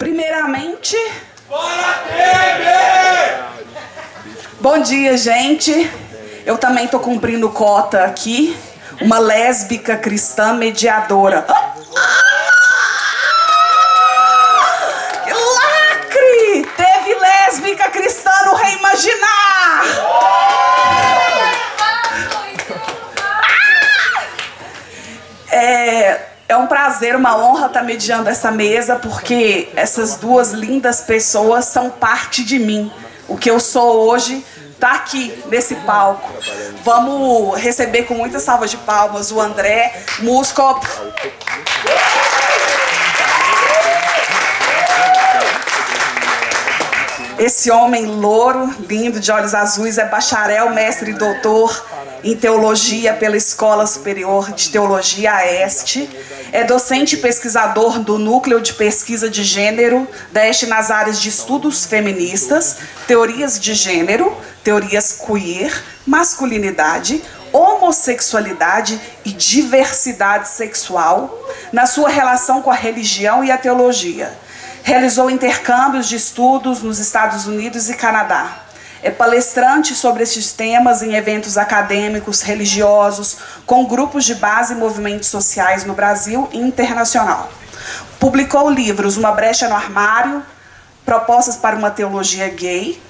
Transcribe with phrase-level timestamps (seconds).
[0.00, 0.96] Primeiramente.
[1.46, 3.44] Bora, Temer!
[4.58, 5.90] Bom dia, gente.
[6.46, 8.56] Eu também tô cumprindo cota aqui.
[8.98, 11.42] Uma lésbica cristã mediadora.
[11.42, 11.52] Que
[26.50, 31.90] É, um prazer, uma honra estar mediando essa mesa, porque essas duas lindas pessoas são
[31.90, 32.90] parte de mim.
[33.28, 36.28] O que eu sou hoje está aqui nesse palco.
[36.82, 40.60] Vamos receber com muitas salvas de palmas o André Musco.
[47.40, 51.86] Esse homem louro, lindo, de olhos azuis, é bacharel, mestre e doutor
[52.22, 56.06] em teologia pela Escola Superior de Teologia AEST.
[56.52, 61.30] É docente e pesquisador do Núcleo de Pesquisa de Gênero da EST nas áreas de
[61.30, 71.42] estudos feministas, teorias de gênero, teorias queer, masculinidade, homossexualidade e diversidade sexual
[71.72, 74.30] na sua relação com a religião e a teologia.
[74.82, 78.60] Realizou intercâmbios de estudos nos Estados Unidos e Canadá
[79.02, 85.28] é palestrante sobre esses temas em eventos acadêmicos, religiosos, com grupos de base e movimentos
[85.28, 87.50] sociais no Brasil e internacional.
[88.18, 90.42] Publicou livros Uma Brecha no Armário,
[91.04, 93.00] Propostas para uma Teologia Gay,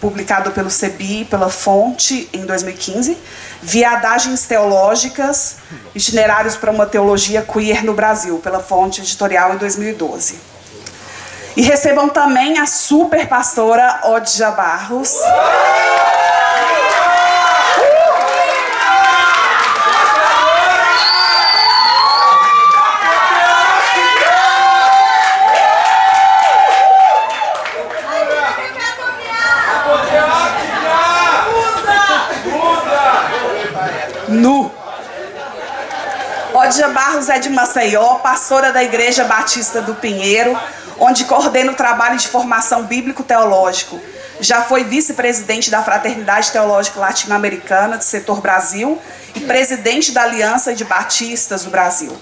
[0.00, 3.16] publicado pelo CEBI, pela Fonte, em 2015,
[3.62, 5.56] Viadagens Teológicas,
[5.94, 10.55] Itinerários para uma Teologia Queer no Brasil, pela Fonte Editorial, em 2012.
[11.56, 15.14] E recebam também a super pastora Odja Barros.
[15.20, 16.45] Nu.
[36.66, 40.58] Odja Barros é de Maceió, pastora da Igreja Batista do Pinheiro,
[40.98, 44.00] onde coordena o trabalho de formação bíblico-teológico.
[44.40, 49.00] Já foi vice-presidente da Fraternidade Teológica Latino-Americana do Setor Brasil
[49.36, 52.12] e presidente da Aliança de Batistas do Brasil.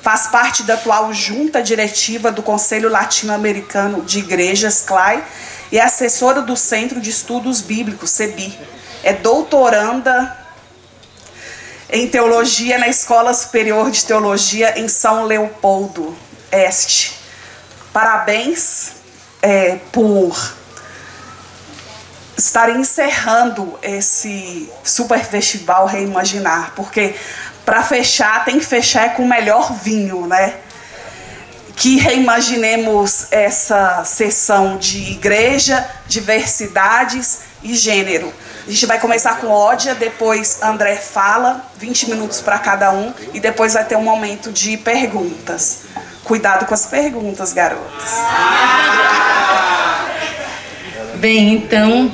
[0.00, 5.22] Faz parte da atual junta diretiva do Conselho Latino-Americano de Igrejas, CLAI,
[5.70, 8.58] e é assessora do Centro de Estudos Bíblicos, CEBI.
[9.02, 10.39] É doutoranda
[11.92, 16.16] em teologia na Escola Superior de Teologia em São Leopoldo
[16.52, 17.18] Este.
[17.92, 18.92] Parabéns
[19.42, 20.54] é, por
[22.36, 27.14] estarem encerrando esse super festival Reimaginar, porque
[27.64, 30.54] para fechar tem que fechar com o melhor vinho, né?
[31.76, 38.32] Que reimaginemos essa sessão de igreja, diversidades e gênero.
[38.66, 43.40] A gente vai começar com ódia, depois André fala, 20 minutos para cada um, e
[43.40, 45.84] depois vai ter um momento de perguntas.
[46.24, 48.10] Cuidado com as perguntas, garotas.
[51.16, 52.10] Bem, então,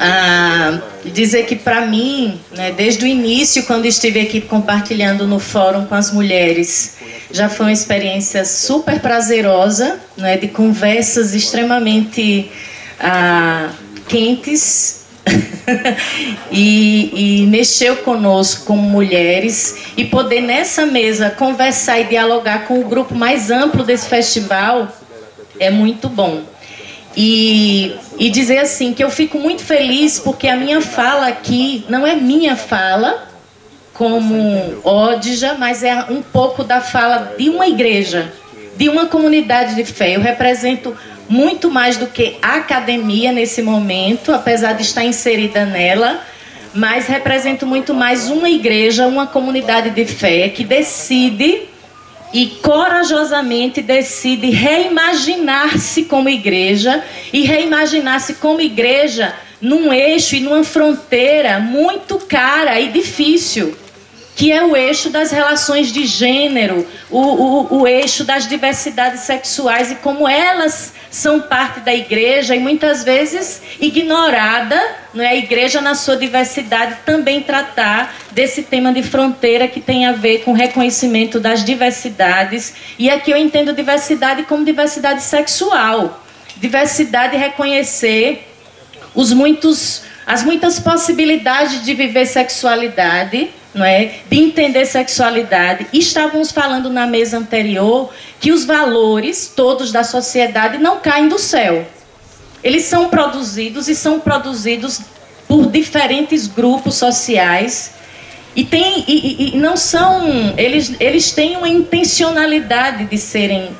[0.00, 5.84] ah, dizer que para mim, né, desde o início, quando estive aqui compartilhando no fórum
[5.86, 6.96] com as mulheres,
[7.30, 12.50] já foi uma experiência super prazerosa, né, de conversas extremamente
[12.98, 13.70] ah,
[14.08, 15.03] quentes
[16.50, 22.84] e, e, mexeu conosco como mulheres e poder nessa mesa conversar e dialogar com o
[22.84, 24.88] grupo mais amplo desse festival
[25.58, 26.42] é muito bom.
[27.16, 32.06] E, e dizer assim que eu fico muito feliz porque a minha fala aqui não
[32.06, 33.28] é minha fala
[33.92, 38.32] como Odja, mas é um pouco da fala de uma igreja,
[38.76, 40.16] de uma comunidade de fé.
[40.16, 40.96] Eu represento
[41.28, 46.20] muito mais do que academia nesse momento, apesar de estar inserida nela,
[46.74, 51.62] mas represento muito mais uma igreja, uma comunidade de fé que decide
[52.32, 61.60] e corajosamente decide reimaginar-se como igreja e reimaginar-se como igreja num eixo e numa fronteira
[61.60, 63.76] muito cara e difícil
[64.36, 69.92] que é o eixo das relações de gênero, o, o, o, eixo das diversidades sexuais
[69.92, 74.80] e como elas são parte da igreja e muitas vezes ignorada,
[75.12, 75.28] não é?
[75.28, 80.40] A igreja na sua diversidade também tratar desse tema de fronteira que tem a ver
[80.40, 82.74] com reconhecimento das diversidades.
[82.98, 86.24] E aqui eu entendo diversidade como diversidade sexual,
[86.56, 88.48] diversidade reconhecer
[89.14, 94.20] os muitos as muitas possibilidades de viver sexualidade não é?
[94.30, 95.86] de entender sexualidade.
[95.92, 98.10] Estávamos falando na mesa anterior
[98.40, 101.86] que os valores todos da sociedade não caem do céu.
[102.62, 105.00] Eles são produzidos e são produzidos
[105.46, 107.92] por diferentes grupos sociais
[108.56, 110.54] e, tem, e, e, não são.
[110.56, 113.76] Eles, eles têm uma intencionalidade de serem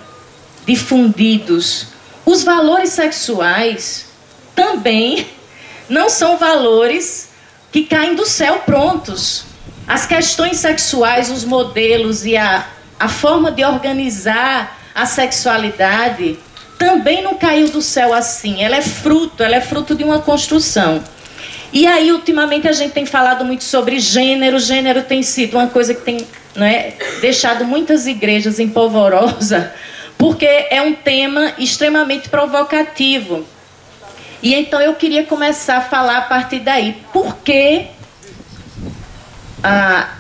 [0.67, 1.87] difundidos.
[2.26, 4.06] Os valores sexuais
[4.55, 5.26] também
[5.88, 7.29] não são valores
[7.70, 9.44] que caem do céu prontos.
[9.86, 12.66] As questões sexuais, os modelos e a,
[12.98, 16.38] a forma de organizar a sexualidade
[16.78, 18.62] também não caiu do céu assim.
[18.62, 21.02] Ela é fruto, ela é fruto de uma construção.
[21.72, 24.58] E aí, ultimamente, a gente tem falado muito sobre gênero.
[24.58, 29.72] Gênero tem sido uma coisa que tem né, deixado muitas igrejas em polvorosa,
[30.16, 33.44] porque é um tema extremamente provocativo.
[34.42, 36.96] E então eu queria começar a falar a partir daí.
[37.12, 37.87] Por que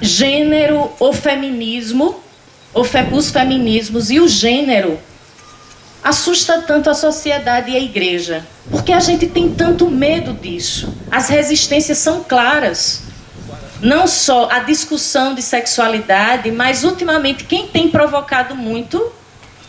[0.00, 2.20] gênero ou feminismo,
[2.72, 4.98] os feminismos e o gênero
[6.02, 8.46] assusta tanto a sociedade e a igreja?
[8.70, 10.94] Porque a gente tem tanto medo disso.
[11.10, 13.02] As resistências são claras.
[13.80, 19.12] Não só a discussão de sexualidade, mas ultimamente quem tem provocado muito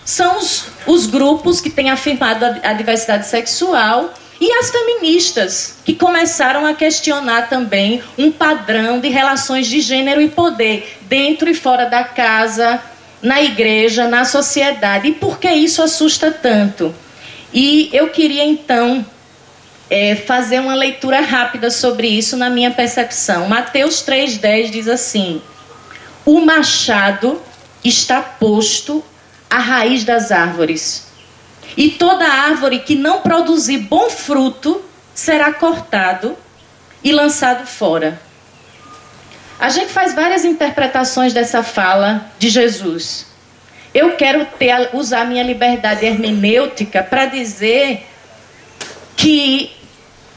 [0.05, 5.95] são os, os grupos que têm afirmado a, a diversidade sexual e as feministas, que
[5.95, 11.85] começaram a questionar também um padrão de relações de gênero e poder dentro e fora
[11.85, 12.81] da casa,
[13.21, 15.07] na igreja, na sociedade.
[15.07, 16.93] E por que isso assusta tanto?
[17.53, 19.05] E eu queria então
[19.89, 23.47] é, fazer uma leitura rápida sobre isso na minha percepção.
[23.47, 25.41] Mateus 3,10 diz assim:
[26.25, 27.41] O machado
[27.83, 29.03] está posto
[29.49, 31.07] à raiz das árvores,
[31.77, 34.83] e toda árvore que não produzir bom fruto
[35.13, 36.37] será cortado
[37.03, 38.19] e lançado fora.
[39.59, 43.27] A gente faz várias interpretações dessa fala de Jesus.
[43.93, 48.05] Eu quero ter, usar minha liberdade hermenêutica para dizer
[49.15, 49.71] que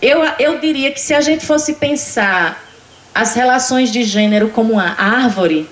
[0.01, 2.65] eu, eu diria que se a gente fosse pensar
[3.13, 5.69] as relações de gênero como uma árvore,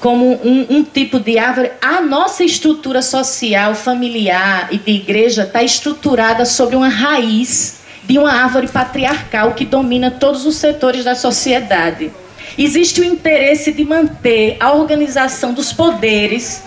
[0.00, 5.62] como um, um, tipo de árvore, a nossa estrutura social, familiar e de igreja está
[5.62, 12.10] estruturada sobre uma raiz de uma árvore patriarcal que domina todos os setores da sociedade.
[12.56, 16.62] Existe o interesse de manter a organização dos poderes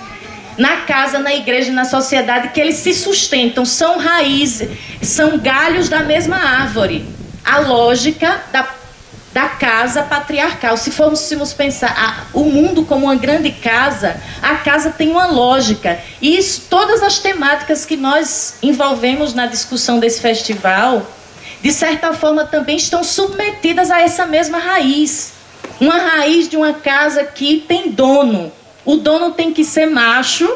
[0.57, 4.69] na casa, na igreja e na sociedade que eles se sustentam, são raízes,
[5.01, 7.05] são galhos da mesma árvore.
[7.43, 8.67] A lógica da,
[9.33, 10.77] da casa patriarcal.
[10.77, 15.99] Se fôssemos pensar a, o mundo como uma grande casa, a casa tem uma lógica.
[16.21, 21.05] E isso, todas as temáticas que nós envolvemos na discussão desse festival,
[21.61, 25.33] de certa forma também estão submetidas a essa mesma raiz.
[25.79, 28.51] Uma raiz de uma casa que tem dono
[28.85, 30.49] o dono tem que ser macho,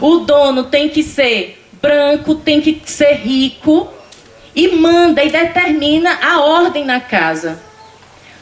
[0.00, 3.88] o dono tem que ser branco, tem que ser rico
[4.54, 7.58] e manda e determina a ordem na casa.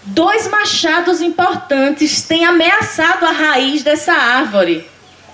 [0.07, 4.87] Dois machados importantes têm ameaçado a raiz dessa árvore.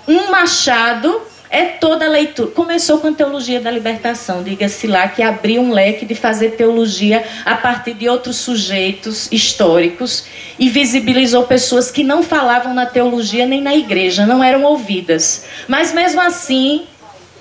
[0.07, 2.51] Um machado é toda a leitura.
[2.51, 7.25] Começou com a teologia da libertação, diga-se lá, que abriu um leque de fazer teologia
[7.43, 10.23] a partir de outros sujeitos históricos
[10.57, 15.43] e visibilizou pessoas que não falavam na teologia nem na igreja, não eram ouvidas.
[15.67, 16.85] Mas mesmo assim,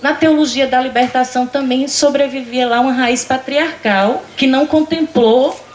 [0.03, 5.70] na teologia da libertação também sobrevivia lá uma raiz patriarcal que não contemplou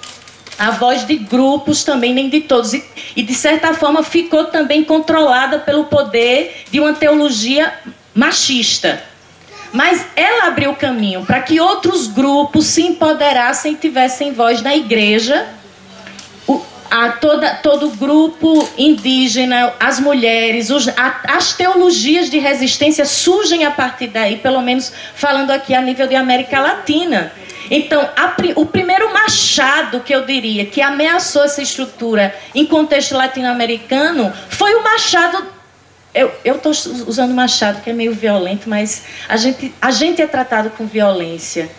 [0.57, 2.73] a voz de grupos também, nem de todos.
[2.73, 2.83] E,
[3.15, 7.73] e, de certa forma ficou também controlada pelo poder de uma teologia
[8.13, 9.03] machista.
[9.73, 15.47] Mas ela abriu caminho para que outros grupos se empoderassem e tivessem voz na igreja.
[16.47, 23.65] O, a toda, todo grupo indígena, as mulheres, os, a, as teologias de resistência surgem
[23.65, 27.33] a partir daí, pelo menos falando aqui a nível de América Latina.
[27.69, 34.31] Então, a, o primeiro machado que eu diria que ameaçou essa estrutura em contexto latino-americano
[34.49, 35.55] foi o machado
[36.45, 40.69] eu estou usando machado, que é meio violento, mas a gente, a gente é tratado
[40.69, 41.69] com violência.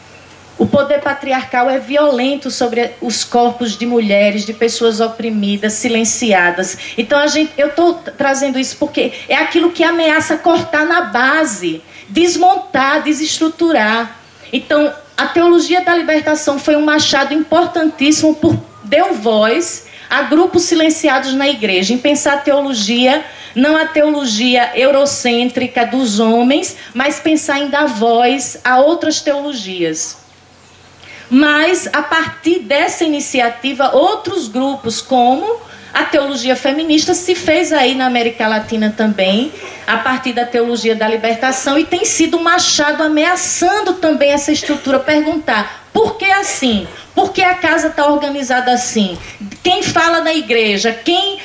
[0.58, 6.78] O poder patriarcal é violento sobre os corpos de mulheres, de pessoas oprimidas, silenciadas.
[6.96, 11.82] Então a gente, eu estou trazendo isso porque é aquilo que ameaça cortar na base,
[12.08, 14.18] desmontar, desestruturar.
[14.50, 21.32] Então a teologia da libertação foi um machado importantíssimo por deu voz a grupos silenciados
[21.34, 23.24] na igreja em pensar teologia
[23.56, 30.18] não a teologia eurocêntrica dos homens, mas pensar em dar voz a outras teologias.
[31.30, 35.58] Mas, a partir dessa iniciativa, outros grupos, como
[35.96, 39.50] A teologia feminista se fez aí na América Latina também,
[39.86, 45.00] a partir da teologia da libertação, e tem sido machado ameaçando também essa estrutura.
[45.00, 46.86] Perguntar por que assim?
[47.14, 49.16] Por que a casa está organizada assim?
[49.62, 50.92] Quem fala na igreja?
[50.92, 51.38] Quem.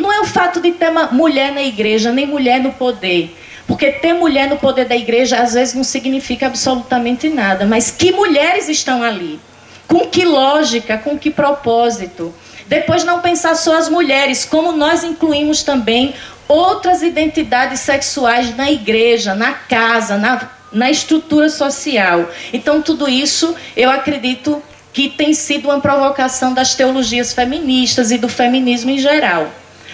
[0.00, 3.36] Não é o fato de ter mulher na igreja, nem mulher no poder.
[3.66, 7.66] Porque ter mulher no poder da igreja às vezes não significa absolutamente nada.
[7.66, 9.38] Mas que mulheres estão ali?
[9.86, 10.96] Com que lógica?
[10.96, 12.34] Com que propósito?
[12.66, 16.14] Depois, não pensar só as mulheres, como nós incluímos também
[16.48, 22.28] outras identidades sexuais na igreja, na casa, na, na estrutura social.
[22.52, 28.28] Então, tudo isso eu acredito que tem sido uma provocação das teologias feministas e do
[28.28, 29.50] feminismo em geral.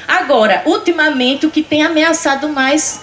[0.07, 3.00] Agora, ultimamente, o que tem ameaçado mais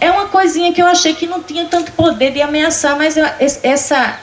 [0.00, 3.16] é uma coisinha que eu achei que não tinha tanto poder de ameaçar, mas
[3.62, 4.18] essa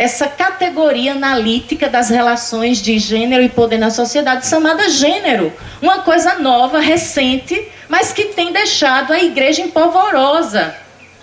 [0.00, 5.52] essa categoria analítica das relações de gênero e poder na sociedade chamada gênero.
[5.82, 10.74] Uma coisa nova, recente, mas que tem deixado a igreja empolvorosa.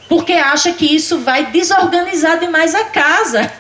[0.08, 3.52] Porque acha que isso vai desorganizar demais a casa.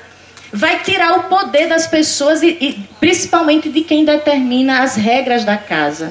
[0.54, 5.58] Vai tirar o poder das pessoas e, e principalmente de quem determina as regras da
[5.58, 6.10] casa.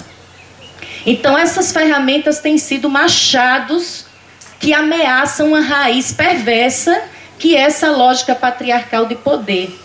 [1.07, 4.05] Então essas ferramentas têm sido machados
[4.59, 7.01] que ameaçam uma raiz perversa
[7.39, 9.79] que é essa lógica patriarcal de poder.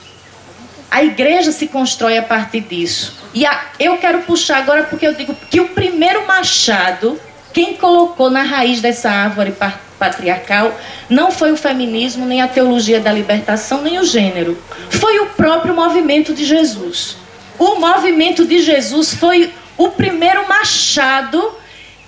[0.89, 3.15] A igreja se constrói a partir disso.
[3.33, 7.19] E a, eu quero puxar agora porque eu digo que o primeiro machado,
[7.53, 9.53] quem colocou na raiz dessa árvore
[9.97, 10.77] patriarcal,
[11.09, 14.61] não foi o feminismo, nem a teologia da libertação, nem o gênero.
[14.89, 17.15] Foi o próprio movimento de Jesus.
[17.57, 21.55] O movimento de Jesus foi o primeiro machado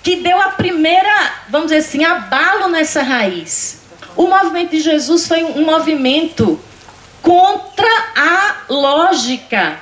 [0.02, 3.83] que deu a primeira, vamos dizer assim, abalo nessa raiz.
[4.16, 6.60] O movimento de Jesus foi um movimento
[7.20, 9.80] contra a lógica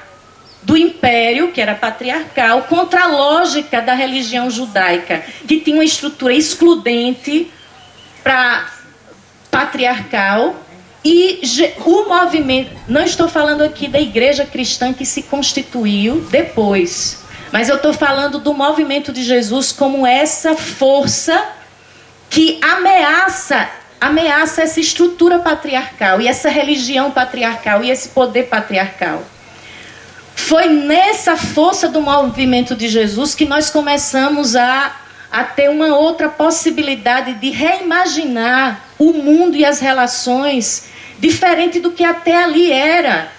[0.63, 6.33] do império, que era patriarcal, contra a lógica da religião judaica, que tinha uma estrutura
[6.33, 7.51] excludente
[8.23, 8.71] para
[9.51, 10.57] patriarcal.
[11.05, 11.41] E
[11.85, 17.75] o movimento, não estou falando aqui da igreja cristã que se constituiu depois, mas eu
[17.75, 21.45] estou falando do movimento de Jesus como essa força
[22.31, 23.69] que ameaça
[24.03, 29.23] ameaça essa estrutura patriarcal e essa religião patriarcal e esse poder patriarcal.
[30.35, 34.97] Foi nessa força do movimento de Jesus que nós começamos a,
[35.31, 40.91] a ter uma outra possibilidade de reimaginar o mundo e as relações
[41.21, 43.31] diferente do que até ali era.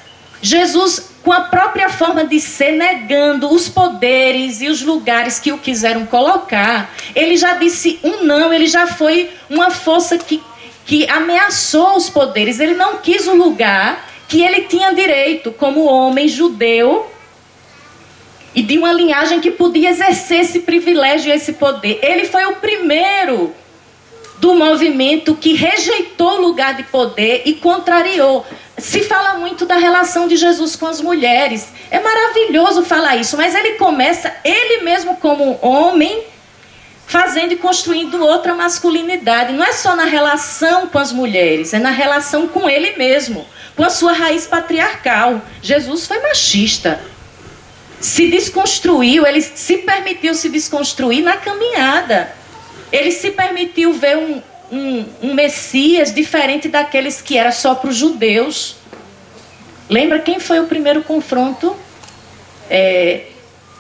[0.42, 5.58] Jesus, com a própria forma de ser, negando os poderes e os lugares que o
[5.58, 10.42] quiseram colocar, ele já disse um não, ele já foi uma força que
[10.86, 12.60] que ameaçou os poderes.
[12.60, 17.10] Ele não quis o lugar que ele tinha direito como homem judeu
[18.56, 22.00] e de uma linhagem que podia exercer esse privilégio e esse poder.
[22.02, 23.54] Ele foi o primeiro
[24.38, 28.46] do movimento que rejeitou o lugar de poder e contrariou.
[28.78, 31.70] Se fala muito da relação de Jesus com as mulheres.
[31.90, 36.24] É maravilhoso falar isso, mas ele começa, ele mesmo como homem,
[37.14, 39.54] fazendo e construindo outra masculinidade.
[39.54, 43.84] Não é só na relação com as mulheres, é na relação com ele mesmo, com
[43.84, 45.40] a sua raiz patriarcal.
[45.62, 47.00] Jesus foi machista.
[48.00, 52.34] Se desconstruiu, ele se permitiu se desconstruir na caminhada.
[52.92, 54.42] Ele se permitiu ver um,
[54.72, 58.78] um, um Messias diferente daqueles que era só para os judeus.
[59.88, 61.76] Lembra quem foi o primeiro confronto?
[62.72, 63.28] É,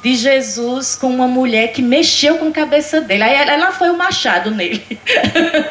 [0.04, 3.24] de Jesus com uma mulher que mexeu com a cabeça dele.
[3.24, 4.86] Aí ela foi o machado nele.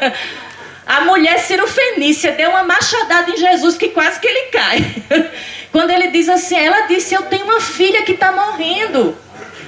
[0.87, 5.03] a mulher Ciro Fenícia deu uma machadada em Jesus que quase que ele cai.
[5.71, 9.15] Quando ele diz assim, ela disse: Eu tenho uma filha que está morrendo.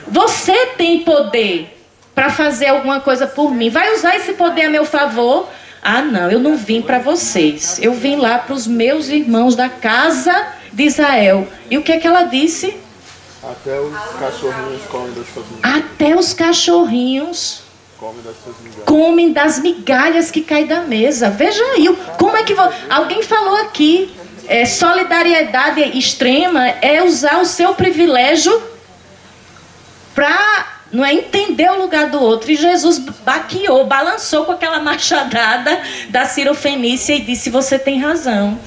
[0.07, 1.77] Você tem poder
[2.15, 3.69] para fazer alguma coisa por mim.
[3.69, 5.47] Vai usar esse poder a meu favor?
[5.83, 7.77] Ah, não, eu não vim para vocês.
[7.79, 11.47] Eu vim lá para os meus irmãos da casa de Israel.
[11.69, 12.84] E o que é que ela disse?
[13.51, 15.77] Até os cachorrinhos comem das suas migalhas.
[15.77, 17.61] Até os cachorrinhos
[17.99, 18.85] comem das suas migalhas.
[18.85, 21.29] Comem das migalhas que caem da mesa.
[21.29, 21.87] Veja aí,
[22.17, 22.55] como é que
[22.89, 24.13] alguém falou aqui?
[24.47, 28.61] É, solidariedade extrema é usar o seu privilégio
[30.13, 32.51] para não é entender o lugar do outro.
[32.51, 38.59] E Jesus baqueou, balançou com aquela machadada da Cirofenícia e disse: Você tem razão.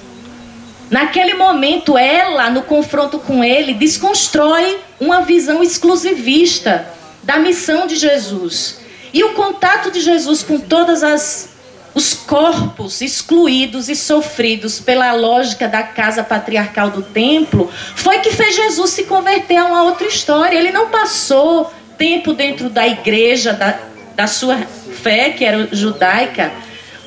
[0.91, 6.87] Naquele momento, ela, no confronto com ele, desconstrói uma visão exclusivista
[7.23, 8.81] da missão de Jesus.
[9.13, 11.57] E o contato de Jesus com todas as
[11.95, 18.55] os corpos excluídos e sofridos pela lógica da casa patriarcal do templo, foi que fez
[18.55, 20.57] Jesus se converter a uma outra história.
[20.57, 23.77] Ele não passou tempo dentro da igreja, da,
[24.15, 24.59] da sua
[25.03, 26.53] fé, que era judaica,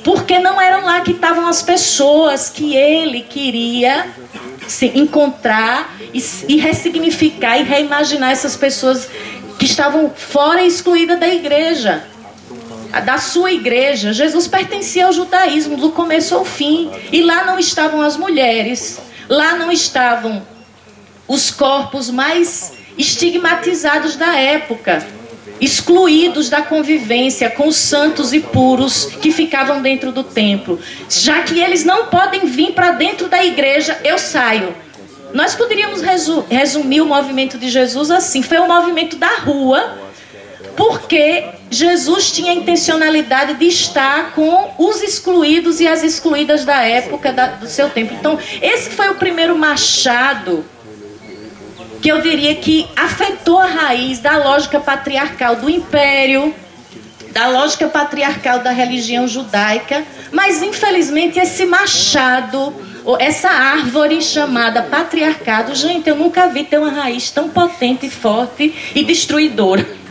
[0.04, 4.08] porque não eram lá que estavam as pessoas que ele queria
[4.68, 9.08] se encontrar e, e ressignificar e reimaginar essas pessoas
[9.60, 12.04] que estavam fora e excluídas da igreja.
[13.06, 16.92] Da sua igreja, Jesus pertencia ao judaísmo do começo ao fim.
[17.12, 20.46] E lá não estavam as mulheres, lá não estavam
[21.28, 25.06] os corpos mais estigmatizados da época,
[25.62, 30.80] excluídos da convivência com os santos e puros que ficavam dentro do templo.
[31.08, 34.76] Já que eles não podem vir para dentro da igreja, eu saio.
[35.34, 36.02] Nós poderíamos
[36.50, 39.98] resumir o movimento de Jesus assim: foi o movimento da rua
[40.76, 47.32] porque Jesus tinha a intencionalidade de estar com os excluídos e as excluídas da época
[47.32, 48.14] da, do seu tempo.
[48.14, 50.66] Então, esse foi o primeiro machado
[52.02, 56.54] que eu diria que afetou a raiz da lógica patriarcal do império,
[57.32, 62.74] da lógica patriarcal da religião judaica, mas infelizmente esse machado,
[63.20, 69.04] essa árvore chamada patriarcado, gente, eu nunca vi ter uma raiz tão potente, forte e
[69.04, 70.02] destruidora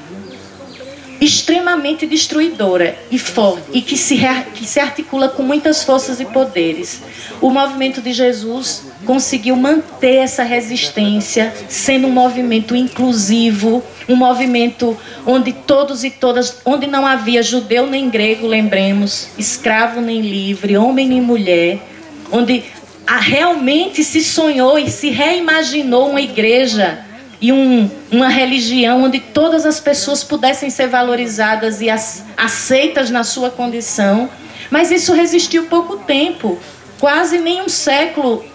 [1.21, 4.19] extremamente destruidora e forte e que se,
[4.55, 7.03] que se articula com muitas forças e poderes.
[7.43, 15.53] O movimento de Jesus conseguiu manter essa resistência, sendo um movimento inclusivo, um movimento onde
[15.53, 21.21] todos e todas, onde não havia judeu nem grego, lembremos, escravo nem livre, homem nem
[21.21, 21.81] mulher,
[22.31, 22.63] onde
[23.05, 27.05] realmente se sonhou e se reimaginou uma igreja
[27.41, 31.89] e um, uma religião onde todas as pessoas pudessem ser valorizadas e
[32.37, 34.31] aceitas na sua condição.
[34.71, 36.61] Mas isso resistiu pouco tempo,
[37.01, 38.49] quase nem um século.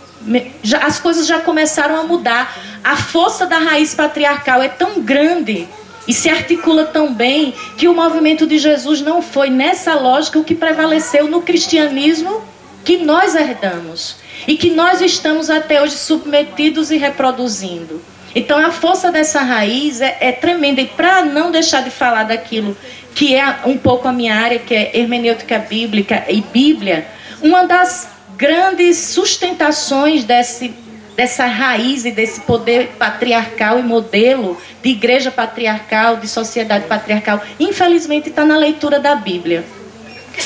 [0.63, 2.58] Já, as coisas já começaram a mudar.
[2.84, 5.67] A força da raiz patriarcal é tão grande
[6.08, 10.44] e se articula tão bem que o movimento de Jesus não foi nessa lógica o
[10.44, 12.44] que prevaleceu no cristianismo
[12.83, 18.01] que nós herdamos e que nós estamos até hoje submetidos e reproduzindo.
[18.35, 20.81] Então a força dessa raiz é, é tremenda.
[20.81, 22.77] E para não deixar de falar daquilo
[23.16, 27.07] que é um pouco a minha área, que é hermenêutica bíblica e Bíblia,
[27.42, 30.74] uma das grandes sustentações desse,
[31.15, 38.29] dessa raiz e desse poder patriarcal e modelo de igreja patriarcal, de sociedade patriarcal, infelizmente
[38.29, 39.63] está na leitura da Bíblia.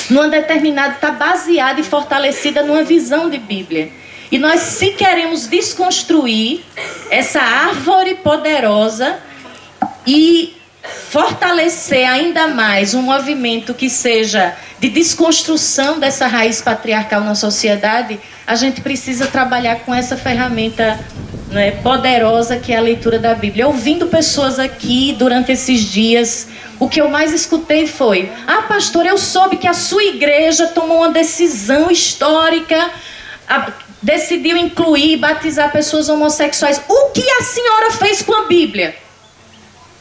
[0.08, 3.90] Numa determinada, está baseada e fortalecida numa visão de Bíblia.
[4.30, 6.64] E nós, se queremos desconstruir
[7.10, 9.18] essa árvore poderosa
[10.06, 18.18] e fortalecer ainda mais um movimento que seja de desconstrução dessa raiz patriarcal na sociedade,
[18.46, 20.98] a gente precisa trabalhar com essa ferramenta
[21.48, 23.66] né, poderosa que é a leitura da Bíblia.
[23.66, 29.18] Ouvindo pessoas aqui durante esses dias, o que eu mais escutei foi: Ah, pastor, eu
[29.18, 32.90] soube que a sua igreja tomou uma decisão histórica
[34.02, 36.80] decidiu incluir e batizar pessoas homossexuais.
[36.88, 38.94] O que a senhora fez com a Bíblia?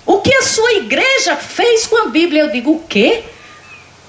[0.06, 2.44] O que a sua igreja fez com a Bíblia?
[2.44, 3.24] Eu digo, o quê?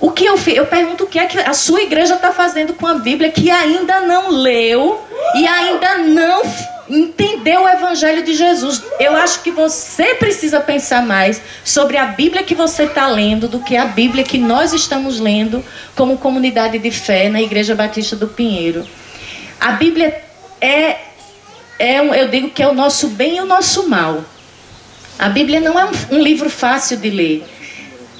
[0.00, 0.38] O que eu?
[0.46, 3.50] Eu pergunto o que é que a sua igreja está fazendo com a Bíblia que
[3.50, 4.98] ainda não leu
[5.34, 6.42] e ainda não
[6.88, 8.82] entendeu o Evangelho de Jesus.
[8.98, 13.60] Eu acho que você precisa pensar mais sobre a Bíblia que você está lendo do
[13.60, 15.62] que a Bíblia que nós estamos lendo
[15.94, 18.86] como comunidade de fé na Igreja Batista do Pinheiro.
[19.60, 20.20] A Bíblia
[20.60, 20.96] é,
[21.78, 24.24] é eu digo que é o nosso bem e o nosso mal.
[25.20, 27.44] A Bíblia não é um, um livro fácil de ler.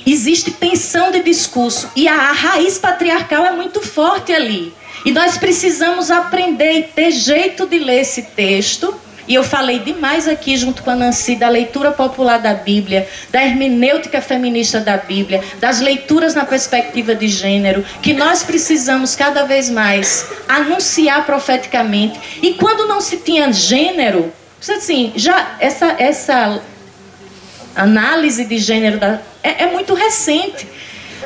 [0.06, 4.74] Existe tensão de discurso e a, a raiz patriarcal é muito forte ali.
[5.06, 8.94] E nós precisamos aprender e ter jeito de ler esse texto
[9.26, 13.40] e eu falei demais aqui, junto com a Nancy, da leitura popular da Bíblia, da
[13.42, 19.70] hermenêutica feminista da Bíblia, das leituras na perspectiva de gênero, que nós precisamos cada vez
[19.70, 22.18] mais anunciar profeticamente.
[22.42, 24.32] E quando não se tinha gênero,
[24.68, 26.60] assim, já essa, essa
[27.74, 30.66] análise de gênero da, é, é muito recente.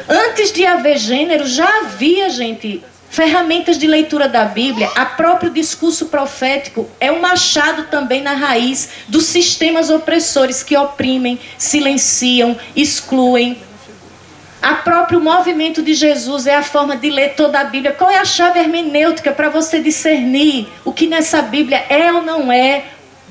[0.09, 2.83] Antes de haver gênero, já havia gente
[3.15, 8.91] ferramentas de leitura da Bíblia, a próprio discurso profético é um machado também na raiz
[9.07, 13.57] dos sistemas opressores que oprimem, silenciam, excluem.
[14.61, 17.93] A próprio movimento de Jesus é a forma de ler toda a Bíblia.
[17.93, 22.51] Qual é a chave hermenêutica para você discernir o que nessa Bíblia é ou não
[22.51, 22.83] é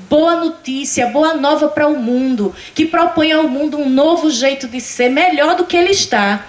[0.08, 4.80] boa notícia, boa nova para o mundo, que propõe ao mundo um novo jeito de
[4.80, 6.44] ser, melhor do que ele está.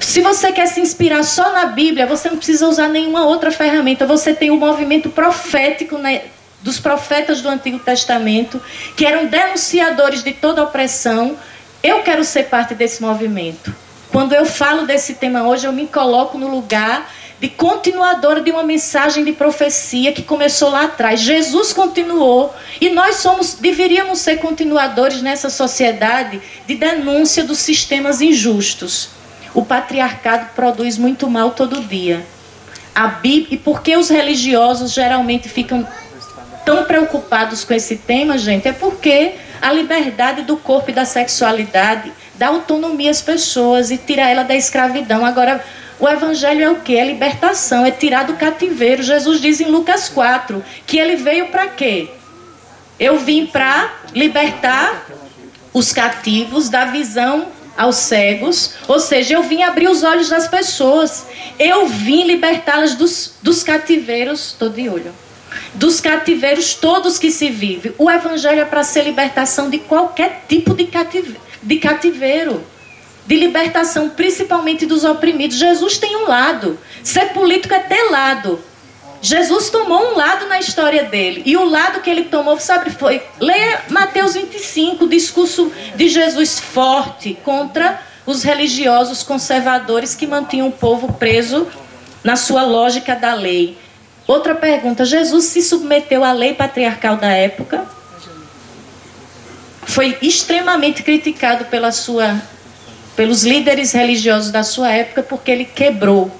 [0.00, 4.06] se você quer se inspirar só na Bíblia, você não precisa usar nenhuma outra ferramenta.
[4.06, 6.22] Você tem o movimento profético né,
[6.62, 8.62] dos profetas do Antigo Testamento,
[8.96, 11.36] que eram denunciadores de toda opressão.
[11.82, 13.74] Eu quero ser parte desse movimento.
[14.12, 17.10] Quando eu falo desse tema hoje, eu me coloco no lugar
[17.40, 21.20] de continuadora de uma mensagem de profecia que começou lá atrás.
[21.20, 29.08] Jesus continuou e nós somos deveríamos ser continuadores nessa sociedade de denúncia dos sistemas injustos.
[29.54, 32.24] O patriarcado produz muito mal todo dia.
[32.94, 35.86] A Bíblia, e por que os religiosos geralmente ficam
[36.64, 38.68] tão preocupados com esse tema, gente?
[38.68, 44.28] É porque a liberdade do corpo e da sexualidade dá autonomia às pessoas e tira
[44.28, 45.24] ela da escravidão.
[45.24, 45.64] Agora,
[46.00, 46.96] o evangelho é o que?
[46.96, 49.02] É libertação, é tirar do cativeiro.
[49.02, 52.08] Jesus diz em Lucas 4 que ele veio para quê?
[52.98, 55.06] Eu vim para libertar
[55.72, 61.26] os cativos da visão aos cegos, ou seja, eu vim abrir os olhos das pessoas,
[61.58, 65.14] eu vim libertá-las dos, dos cativeiros, estou de olho,
[65.74, 67.94] dos cativeiros todos que se vive.
[67.96, 70.90] O evangelho é para ser libertação de qualquer tipo de
[71.62, 72.62] de cativeiro,
[73.26, 75.56] de libertação, principalmente dos oprimidos.
[75.56, 78.60] Jesus tem um lado, ser político é ter lado.
[79.22, 81.42] Jesus tomou um lado na história dele.
[81.44, 83.22] E o lado que ele tomou, sabe, foi.
[83.38, 90.72] Leia Mateus 25, o discurso de Jesus forte contra os religiosos conservadores que mantinham o
[90.72, 91.66] povo preso
[92.24, 93.76] na sua lógica da lei.
[94.26, 97.84] Outra pergunta: Jesus se submeteu à lei patriarcal da época?
[99.82, 102.40] Foi extremamente criticado pela sua,
[103.20, 106.30] pelos líderes religiosos da sua época porque ele quebrou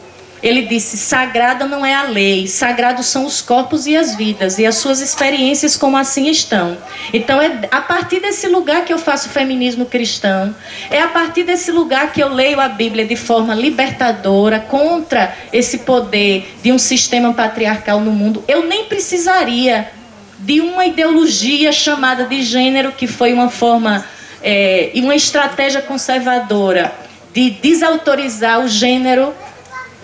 [0.42, 4.64] ele disse: sagrada não é a lei, sagrados são os corpos e as vidas, e
[4.64, 6.78] as suas experiências como assim estão.
[7.12, 10.56] Então é a partir desse lugar que eu faço feminismo cristão,
[10.90, 15.80] é a partir desse lugar que eu leio a Bíblia de forma libertadora contra esse
[15.80, 18.42] poder de um sistema patriarcal no mundo.
[18.48, 19.90] Eu nem precisaria
[20.38, 24.02] de uma ideologia chamada de gênero, que foi uma forma
[24.42, 26.92] é, e uma estratégia conservadora
[27.32, 29.32] de desautorizar o gênero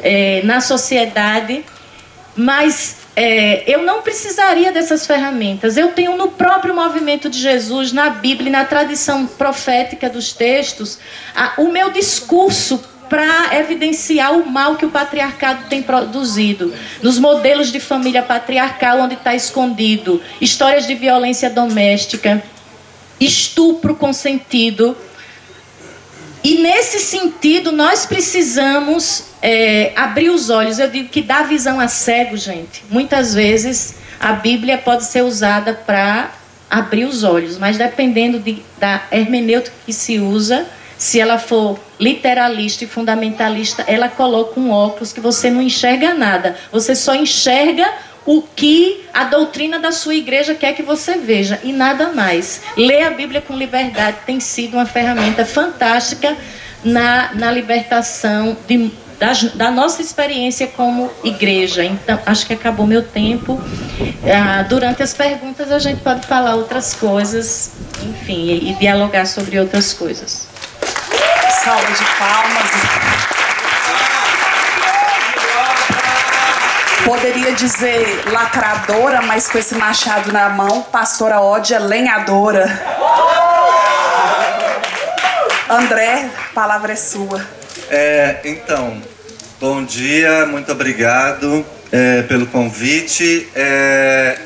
[0.03, 1.64] é, na sociedade,
[2.37, 5.77] mas é, eu não precisaria dessas ferramentas.
[5.77, 10.99] Eu tenho no próprio movimento de Jesus, na Bíblia, na tradição profética dos textos,
[11.35, 16.75] a, o meu discurso para evidenciar o mal que o patriarcado tem produzido.
[17.03, 22.42] Nos modelos de família patriarcal, onde está escondido histórias de violência doméstica,
[23.20, 24.96] estupro consentido.
[26.42, 30.79] E nesse sentido, nós precisamos é, abrir os olhos.
[30.79, 32.85] Eu digo que dá visão a cego, gente.
[32.90, 36.33] Muitas vezes a Bíblia pode ser usada para
[36.70, 40.66] abrir os olhos, mas dependendo de, da hermenêutica que se usa,
[40.98, 46.57] se ela for literalista e fundamentalista, ela coloca um óculos que você não enxerga nada.
[46.72, 47.87] Você só enxerga
[48.27, 52.61] o que a doutrina da sua igreja quer que você veja e nada mais.
[52.77, 56.37] Ler a Bíblia com liberdade tem sido uma ferramenta fantástica
[56.85, 61.83] na, na libertação de da, da, nossa experiência como igreja.
[61.85, 63.59] Então, acho que acabou meu tempo.
[64.31, 69.59] Ah, durante as perguntas, a gente pode falar outras coisas, enfim, e, e dialogar sobre
[69.59, 70.47] outras coisas.
[71.65, 73.26] Salva de palmas.
[77.07, 82.66] Poderia dizer lacradora, mas com esse machado na mão, pastora Ódia lenhadora.
[85.71, 87.47] André, a palavra é sua.
[87.88, 89.01] É, então,
[89.61, 93.49] bom dia, muito obrigado é, pelo convite.
[93.55, 94.37] É,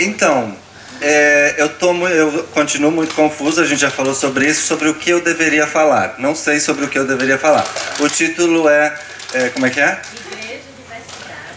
[0.00, 0.56] então,
[0.98, 4.94] é, eu, tô, eu continuo muito confuso, a gente já falou sobre isso, sobre o
[4.94, 6.14] que eu deveria falar.
[6.16, 7.66] Não sei sobre o que eu deveria falar.
[8.00, 8.94] O título é,
[9.34, 10.00] é como é que é?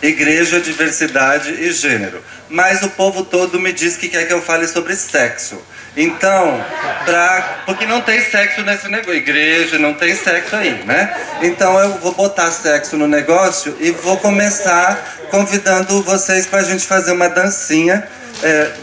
[0.02, 2.22] Igreja, Diversidade e Gênero.
[2.50, 5.62] Mas o povo todo me diz que quer que eu fale sobre sexo.
[5.98, 6.64] Então,
[7.06, 11.16] pra, porque não tem sexo nesse negócio, igreja, não tem sexo aí, né?
[11.42, 16.86] Então eu vou botar sexo no negócio e vou começar convidando vocês para a gente
[16.86, 18.06] fazer uma dancinha.
[18.44, 18.74] É,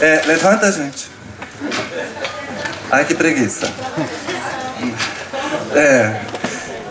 [0.00, 1.10] é, levanta, gente.
[2.90, 3.68] Ai, que preguiça.
[5.74, 6.20] É,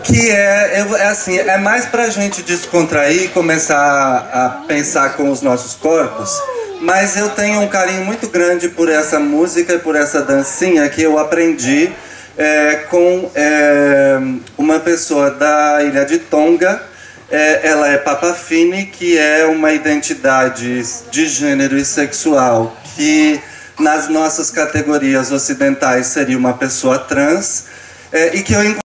[0.08, 5.74] que é, é, assim, é mais pra gente descontrair, começar a pensar com os nossos
[5.74, 6.30] corpos
[6.80, 11.02] mas eu tenho um carinho muito grande por essa música e por essa dancinha que
[11.02, 11.90] eu aprendi
[12.36, 14.16] é, com é,
[14.56, 16.80] uma pessoa da ilha de Tonga.
[17.30, 23.40] É, ela é Papa Fini, que é uma identidade de gênero e sexual que
[23.78, 27.66] nas nossas categorias ocidentais seria uma pessoa trans,
[28.10, 28.78] é, e que eu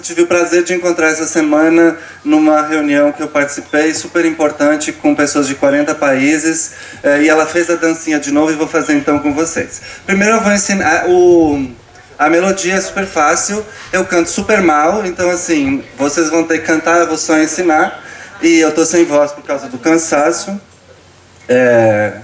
[0.00, 5.14] tive o prazer de encontrar essa semana numa reunião que eu participei, super importante, com
[5.14, 6.72] pessoas de 40 países,
[7.04, 9.80] é, e ela fez a dancinha de novo e vou fazer então com vocês.
[10.04, 11.70] Primeiro eu vou ensinar o
[12.18, 16.66] a melodia é super fácil, eu canto super mal, então assim, vocês vão ter que
[16.66, 18.02] cantar, eu vou só ensinar.
[18.42, 20.60] E eu tô sem voz por causa do cansaço.
[21.48, 22.14] É...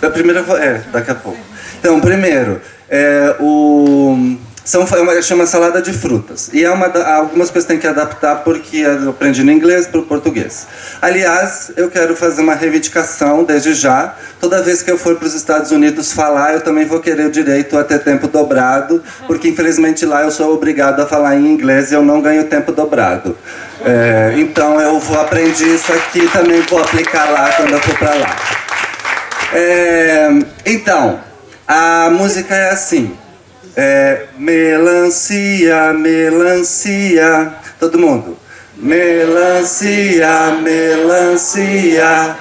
[0.00, 1.40] A primeira é, daqui a pouco.
[1.80, 6.50] Então, primeiro, é, o são, é uma, chama salada de frutas.
[6.52, 10.02] E é uma, algumas coisas tem que adaptar porque eu aprendi no inglês para o
[10.02, 10.66] português.
[11.00, 14.14] Aliás, eu quero fazer uma reivindicação desde já.
[14.38, 17.30] Toda vez que eu for para os Estados Unidos falar, eu também vou querer o
[17.30, 21.90] direito a ter tempo dobrado, porque infelizmente lá eu sou obrigado a falar em inglês
[21.90, 23.34] e eu não ganho tempo dobrado.
[23.82, 28.14] É, então eu vou aprender isso aqui também vou aplicar lá quando eu for para
[28.16, 28.36] lá.
[29.54, 30.28] É,
[30.66, 31.20] então,
[31.66, 33.16] a música é assim.
[33.76, 37.52] É, melancia, melancia.
[37.78, 38.38] Todo mundo.
[38.76, 42.36] Melancia, melancia.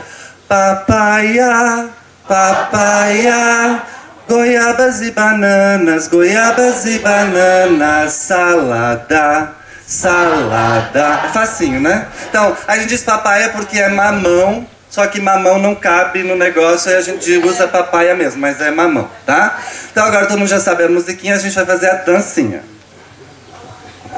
[0.48, 1.90] Papaya,
[2.28, 3.82] papaya.
[4.28, 8.14] Goiabas e bananas, goiabas e bananas.
[8.14, 11.22] Salada, salada.
[11.26, 12.08] É facinho, né?
[12.30, 16.90] Então, a gente diz papaya porque é mamão só que mamão não cabe no negócio
[16.90, 19.62] e a gente usa papaya mesmo, mas é mamão, tá?
[19.92, 22.64] Então agora todo mundo já sabe a musiquinha, a gente vai fazer a dancinha.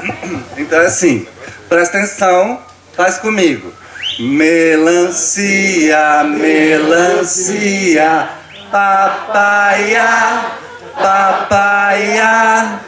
[0.56, 1.28] Então é assim,
[1.68, 2.62] presta atenção,
[2.96, 3.74] faz comigo.
[4.18, 8.30] Melancia, melancia,
[8.70, 10.44] papaya,
[10.94, 12.80] papaya.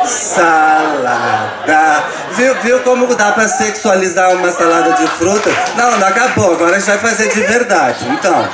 [0.05, 2.03] salada.
[2.37, 5.49] Viu, viu como dá pra sexualizar uma salada de fruta?
[5.75, 8.07] Não, não acabou, agora a gente vai fazer de verdade.
[8.07, 8.47] Então,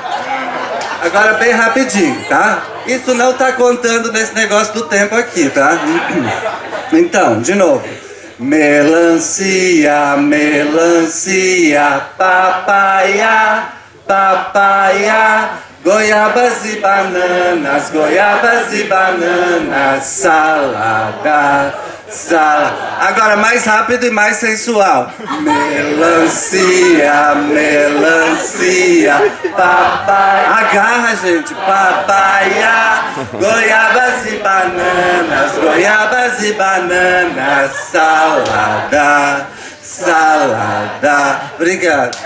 [1.04, 2.64] agora bem rapidinho, tá?
[2.88, 5.78] Isso não tá contando nesse negócio do tempo aqui, tá?
[6.92, 8.11] Então, de novo.
[8.42, 13.70] Melancia, melancia, papaya,
[14.12, 15.52] papaya,
[15.86, 21.74] goiabas e bananas, goiabas e bananas, salada,
[22.10, 22.76] salada.
[23.00, 25.14] Agora mais rápido e mais sensual.
[25.40, 29.16] Melancia, melancia,
[29.56, 30.50] papaya.
[30.60, 33.04] Agarra, gente, papaya.
[33.32, 39.48] Goiabas e bananas, goiabas e bananas, salada,
[39.82, 41.42] salada.
[41.56, 42.18] Obrigado.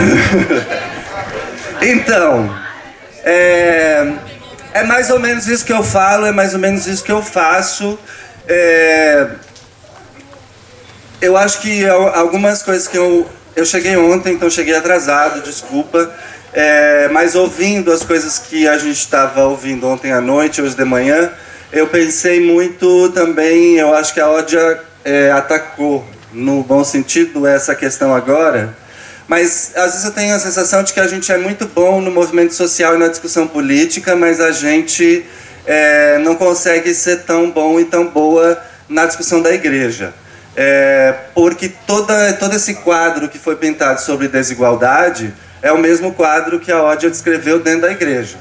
[1.82, 2.56] então,
[3.24, 4.12] é,
[4.74, 7.22] é mais ou menos isso que eu falo, é mais ou menos isso que eu
[7.22, 7.98] faço.
[8.48, 9.26] É,
[11.20, 16.10] eu acho que algumas coisas que eu eu cheguei ontem, então cheguei atrasado, desculpa.
[16.52, 20.84] É, mas ouvindo as coisas que a gente estava ouvindo ontem à noite, hoje de
[20.84, 21.30] manhã,
[21.72, 27.74] eu pensei muito também, eu acho que a Ódia é, atacou, no bom sentido, essa
[27.74, 28.76] questão agora.
[29.30, 32.10] Mas às vezes eu tenho a sensação de que a gente é muito bom no
[32.10, 35.24] movimento social e na discussão política, mas a gente
[35.64, 40.12] é, não consegue ser tão bom e tão boa na discussão da igreja
[40.56, 46.58] é, porque toda, todo esse quadro que foi pintado sobre desigualdade é o mesmo quadro
[46.58, 48.38] que a Ódia descreveu dentro da igreja.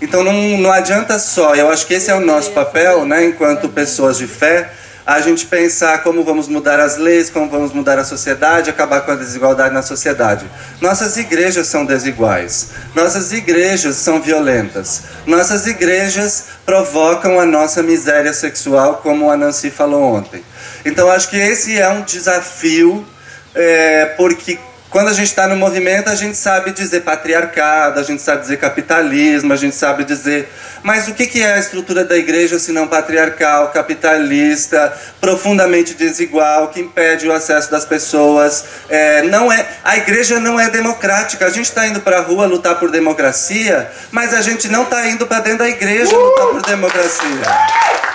[0.00, 3.68] Então não, não adianta só, eu acho que esse é o nosso papel, né, enquanto
[3.68, 4.72] pessoas de fé,
[5.10, 9.10] a gente pensar como vamos mudar as leis, como vamos mudar a sociedade, acabar com
[9.10, 10.48] a desigualdade na sociedade.
[10.80, 19.00] Nossas igrejas são desiguais, nossas igrejas são violentas, nossas igrejas provocam a nossa miséria sexual,
[19.02, 20.44] como a Nancy falou ontem.
[20.84, 23.04] Então acho que esse é um desafio,
[23.52, 24.60] é, porque
[24.90, 28.56] quando a gente está no movimento, a gente sabe dizer patriarcado, a gente sabe dizer
[28.56, 30.52] capitalismo, a gente sabe dizer.
[30.82, 36.80] Mas o que é a estrutura da igreja se não patriarcal, capitalista, profundamente desigual, que
[36.80, 38.64] impede o acesso das pessoas?
[38.88, 41.46] É, não é, a igreja não é democrática.
[41.46, 45.06] A gente está indo para a rua lutar por democracia, mas a gente não está
[45.06, 48.09] indo para dentro da igreja lutar por democracia.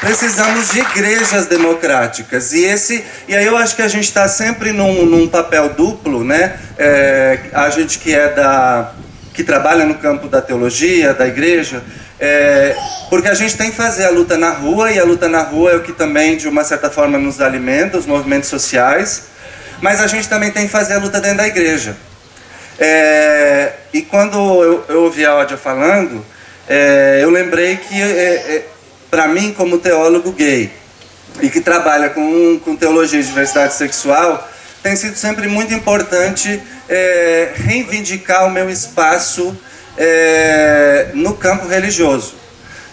[0.00, 2.52] Precisamos de igrejas democráticas.
[2.52, 6.22] E, esse, e aí eu acho que a gente está sempre num, num, papel duplo,
[6.22, 6.58] né?
[6.78, 8.92] É, a gente que é da.
[9.34, 11.82] que trabalha no campo da teologia, da igreja,
[12.20, 12.76] é,
[13.10, 15.72] porque a gente tem que fazer a luta na rua, e a luta na rua
[15.72, 19.24] é o que também, de uma certa forma, nos alimenta, os movimentos sociais,
[19.80, 21.96] mas a gente também tem que fazer a luta dentro da igreja.
[22.78, 26.24] É, e quando eu, eu ouvi a Ódia falando,
[26.68, 28.66] é, eu lembrei que, é, é,
[29.10, 30.70] para mim, como teólogo gay,
[31.40, 34.48] e que trabalha com, com teologia e diversidade sexual,
[34.82, 39.56] tem sido sempre muito importante é, reivindicar o meu espaço
[39.96, 42.34] é, no campo religioso.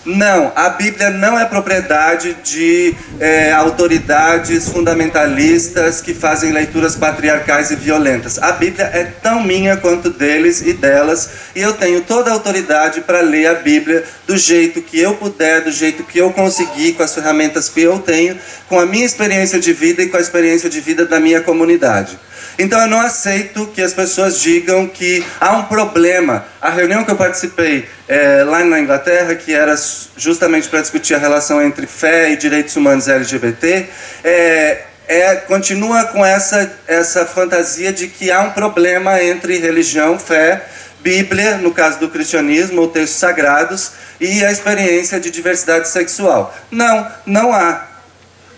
[0.06, 7.76] Não, a Bíblia não é propriedade de é, autoridades fundamentalistas que fazem leituras patriarcais e
[7.76, 8.38] violentas.
[8.38, 13.02] A Bíblia é tão minha quanto deles e delas, e eu tenho toda a autoridade
[13.02, 17.02] para ler a Bíblia do jeito que eu puder, do jeito que eu conseguir, com
[17.02, 18.38] as ferramentas que eu tenho,
[18.68, 22.18] com a minha experiência de vida e com a experiência de vida da minha comunidade.
[22.58, 26.46] Então eu não aceito que as pessoas digam que há um problema.
[26.62, 29.76] A reunião que eu participei é, lá na Inglaterra, que era
[30.16, 33.88] justamente para discutir a relação entre fé e direitos humanos LGBT,
[34.24, 40.66] é, é, continua com essa, essa fantasia de que há um problema entre religião, fé,
[41.02, 46.56] Bíblia, no caso do cristianismo, ou textos sagrados, e a experiência de diversidade sexual.
[46.72, 47.95] Não, não há.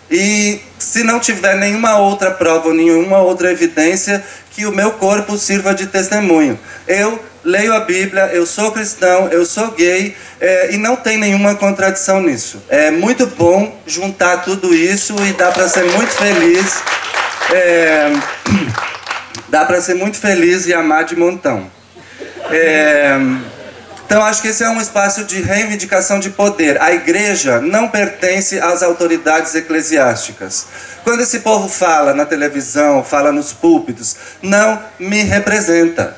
[0.09, 5.73] E se não tiver nenhuma outra prova, nenhuma outra evidência, que o meu corpo sirva
[5.73, 6.59] de testemunho.
[6.87, 11.55] Eu leio a Bíblia, eu sou cristão, eu sou gay é, e não tem nenhuma
[11.55, 12.61] contradição nisso.
[12.67, 16.81] É muito bom juntar tudo isso e dá para ser muito feliz.
[17.53, 18.11] É,
[19.47, 21.69] dá para ser muito feliz e amar de montão.
[22.51, 23.17] É,
[24.07, 26.81] então, acho que esse é um espaço de reivindicação de poder.
[26.81, 30.65] A igreja não pertence às autoridades eclesiásticas.
[31.03, 36.15] Quando esse povo fala na televisão, fala nos púlpitos, não me representa.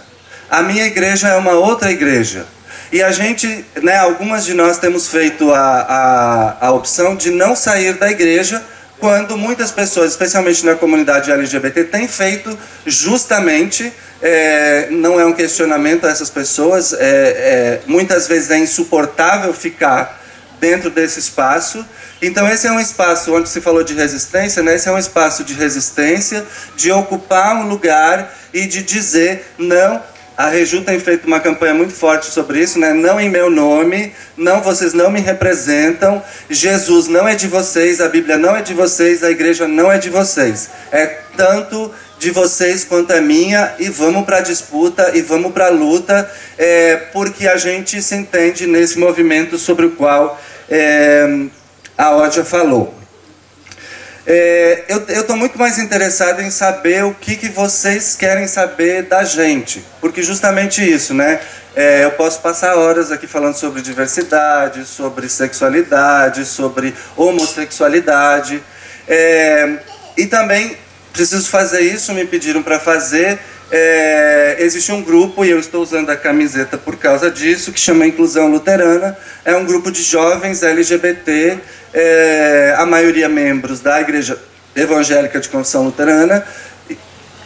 [0.52, 2.46] A minha igreja é uma outra igreja.
[2.92, 7.56] E a gente, né, algumas de nós temos feito a, a, a opção de não
[7.56, 8.64] sair da igreja
[9.00, 16.06] quando muitas pessoas, especialmente na comunidade LGBT, têm feito justamente é, não é um questionamento
[16.06, 20.20] a essas pessoas, é, é, muitas vezes é insuportável ficar
[20.60, 21.86] dentro desse espaço.
[22.22, 24.76] Então esse é um espaço onde se falou de resistência, né?
[24.76, 30.02] esse é um espaço de resistência, de ocupar um lugar e de dizer não.
[30.36, 32.94] A Reju tem feito uma campanha muito forte sobre isso, né?
[32.94, 36.24] Não em meu nome, não vocês não me representam.
[36.50, 39.98] Jesus não é de vocês, a Bíblia não é de vocês, a igreja não é
[39.98, 40.70] de vocês.
[40.94, 45.68] É tanto de vocês quanto a minha e vamos para a disputa e vamos para
[45.68, 51.48] a luta, é, porque a gente se entende nesse movimento sobre o qual é,
[51.98, 52.94] a Ódia falou.
[54.28, 59.24] É, eu estou muito mais interessado em saber o que, que vocês querem saber da
[59.24, 61.40] gente, porque justamente isso, né?
[61.76, 68.62] É, eu posso passar horas aqui falando sobre diversidade, sobre sexualidade, sobre homossexualidade,
[69.08, 69.78] é,
[70.18, 70.78] e também
[71.14, 73.40] preciso fazer isso, me pediram para fazer.
[73.72, 78.06] É, existe um grupo, e eu estou usando a camiseta por causa disso, que chama
[78.06, 79.18] Inclusão Luterana.
[79.46, 81.60] É um grupo de jovens LGBT,
[81.94, 84.38] é, a maioria membros da Igreja
[84.76, 86.44] Evangélica de Confissão Luterana,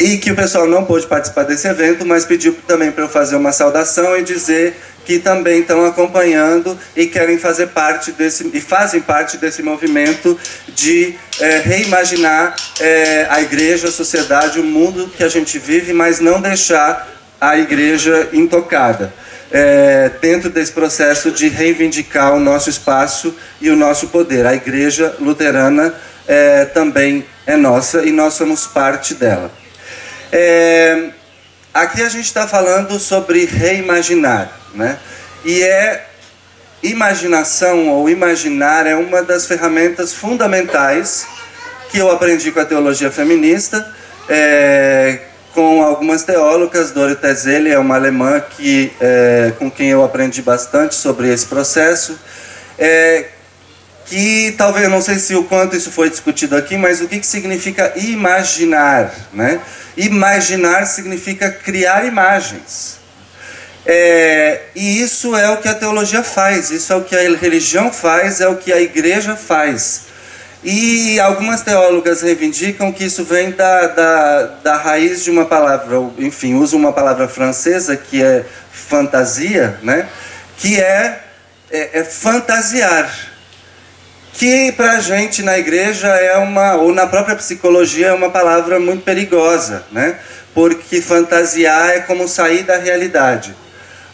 [0.04, 3.38] e que o pessoal não pôde participar desse evento, mas pediu também para eu fazer
[3.38, 9.00] uma saudação e dizer que também estão acompanhando e querem fazer parte desse e fazem
[9.00, 10.38] parte desse movimento
[10.68, 16.20] de é, reimaginar é, a igreja, a sociedade, o mundo que a gente vive, mas
[16.20, 19.14] não deixar a igreja intocada.
[19.50, 24.46] É, dentro desse processo de reivindicar o nosso espaço e o nosso poder.
[24.46, 25.94] A igreja luterana
[26.74, 29.63] também é nossa e nós somos parte dela.
[30.36, 31.10] É,
[31.72, 34.98] aqui a gente está falando sobre reimaginar, né?
[35.46, 36.08] E é
[36.82, 41.28] imaginação ou imaginar é uma das ferramentas fundamentais
[41.92, 43.88] que eu aprendi com a teologia feminista,
[44.28, 45.20] é,
[45.54, 50.96] com algumas teólogas, Dori Tezelli é uma alemã que, é, com quem eu aprendi bastante
[50.96, 52.18] sobre esse processo,
[52.80, 53.26] é,
[54.08, 57.28] que talvez, não sei se o quanto isso foi discutido aqui, mas o que, que
[57.28, 59.62] significa imaginar, né?
[59.96, 63.00] Imaginar significa criar imagens.
[63.86, 67.92] É, e isso é o que a teologia faz, isso é o que a religião
[67.92, 70.14] faz, é o que a igreja faz.
[70.64, 76.54] E algumas teólogas reivindicam que isso vem da, da, da raiz de uma palavra, enfim,
[76.54, 80.08] usam uma palavra francesa que é fantasia, né?
[80.58, 81.22] que é,
[81.70, 83.33] é, é fantasiar.
[84.34, 88.80] Que para a gente na igreja é uma, ou na própria psicologia, é uma palavra
[88.80, 90.18] muito perigosa, né?
[90.54, 93.56] porque fantasiar é como sair da realidade.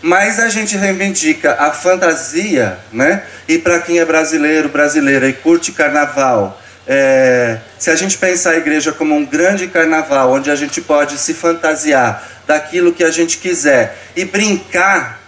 [0.01, 3.23] Mas a gente reivindica a fantasia, né?
[3.47, 8.57] E para quem é brasileiro, brasileira e curte carnaval, é, se a gente pensar a
[8.57, 13.37] igreja como um grande carnaval, onde a gente pode se fantasiar daquilo que a gente
[13.37, 15.19] quiser e brincar,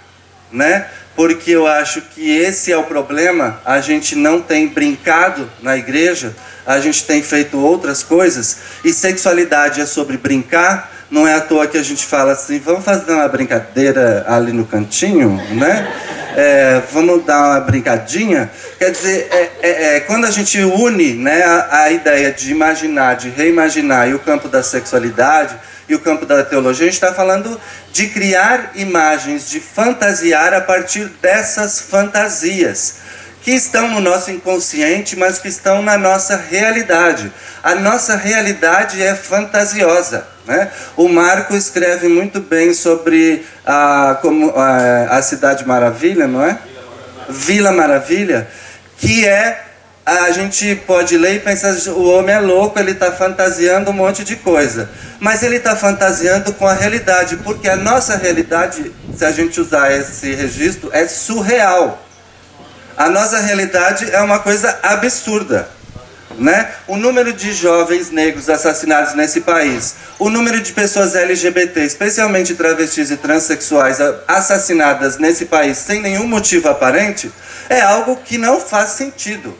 [0.50, 0.88] né?
[1.16, 3.62] Porque eu acho que esse é o problema.
[3.66, 6.36] A gente não tem brincado na igreja,
[6.66, 11.01] a gente tem feito outras coisas, e sexualidade é sobre brincar.
[11.12, 14.66] Não é à toa que a gente fala assim, vamos fazer uma brincadeira ali no
[14.66, 15.86] cantinho, né?
[16.38, 18.50] É, vamos dar uma brincadinha.
[18.80, 23.18] Quer dizer, é, é, é quando a gente une né, a, a ideia de imaginar,
[23.18, 25.54] de reimaginar e o campo da sexualidade,
[25.90, 27.60] e o campo da teologia, a gente está falando
[27.92, 33.02] de criar imagens, de fantasiar a partir dessas fantasias
[33.42, 37.32] que estão no nosso inconsciente, mas que estão na nossa realidade.
[37.64, 40.28] A nossa realidade é fantasiosa.
[40.46, 40.70] Né?
[40.96, 46.58] O Marco escreve muito bem sobre a, como, a, a Cidade Maravilha, não é?
[47.30, 48.48] Vila Maravilha,
[48.98, 49.66] que é
[50.06, 54.24] a gente pode ler e pensar, o homem é louco, ele está fantasiando um monte
[54.24, 54.90] de coisa.
[55.20, 59.92] Mas ele está fantasiando com a realidade, porque a nossa realidade, se a gente usar
[59.92, 62.04] esse registro, é surreal.
[62.98, 65.70] A nossa realidade é uma coisa absurda.
[66.38, 66.72] Né?
[66.88, 73.12] O número de jovens negros assassinados nesse país, o número de pessoas LGBT, especialmente travestis
[73.12, 77.32] e transexuais, assassinadas nesse país sem nenhum motivo aparente,
[77.70, 79.56] é algo que não faz sentido.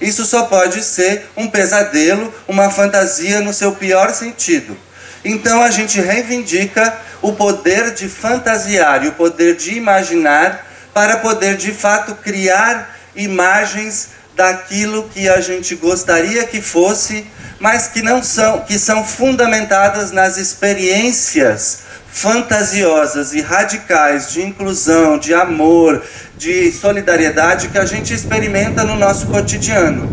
[0.00, 4.76] Isso só pode ser um pesadelo, uma fantasia no seu pior sentido.
[5.24, 10.67] Então a gente reivindica o poder de fantasiar e o poder de imaginar
[10.98, 17.24] para poder de fato criar imagens daquilo que a gente gostaria que fosse,
[17.60, 25.32] mas que não são, que são fundamentadas nas experiências fantasiosas e radicais de inclusão, de
[25.32, 26.02] amor,
[26.36, 30.10] de solidariedade que a gente experimenta no nosso cotidiano.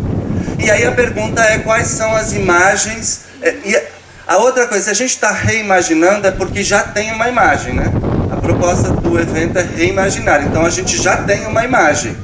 [0.56, 3.22] E aí a pergunta é quais são as imagens.
[3.42, 3.88] É,
[4.26, 7.92] a outra coisa, se a gente está reimaginando é porque já tem uma imagem, né?
[8.32, 12.16] A proposta do evento é reimaginar, então a gente já tem uma imagem.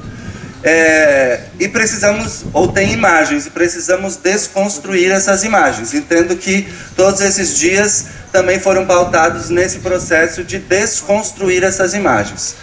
[0.65, 5.95] É, e precisamos, ou tem imagens, e precisamos desconstruir essas imagens.
[5.95, 12.57] Entendo que todos esses dias também foram pautados nesse processo de desconstruir essas imagens.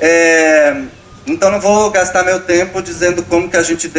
[0.00, 0.76] É,
[1.32, 3.90] então não vou gastar meu tempo dizendo como que a gente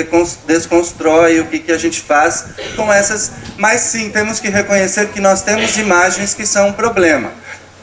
[0.45, 5.21] desconstrói, o que, que a gente faz com essas, mas sim, temos que reconhecer que
[5.21, 7.31] nós temos imagens que são um problema.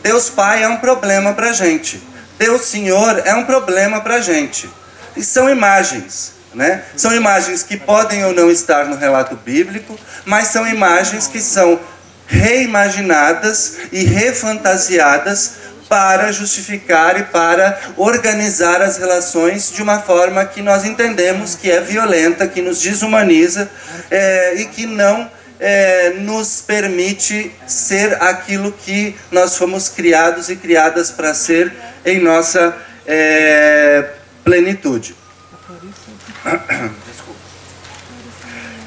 [0.03, 2.03] Deus Pai é um problema para a gente.
[2.39, 4.69] Deus Senhor é um problema para a gente.
[5.17, 6.85] E são imagens, né?
[6.97, 11.81] São imagens que podem ou não estar no relato bíblico, mas são imagens que são
[12.27, 15.55] reimaginadas e refantasiadas
[15.89, 21.81] para justificar e para organizar as relações de uma forma que nós entendemos que é
[21.81, 23.71] violenta, que nos desumaniza
[24.11, 31.11] é, e que não é, nos permite ser aquilo que nós fomos criados e criadas
[31.11, 31.73] para ser
[32.05, 32.77] em nossa
[33.07, 34.11] é,
[34.45, 35.17] plenitude.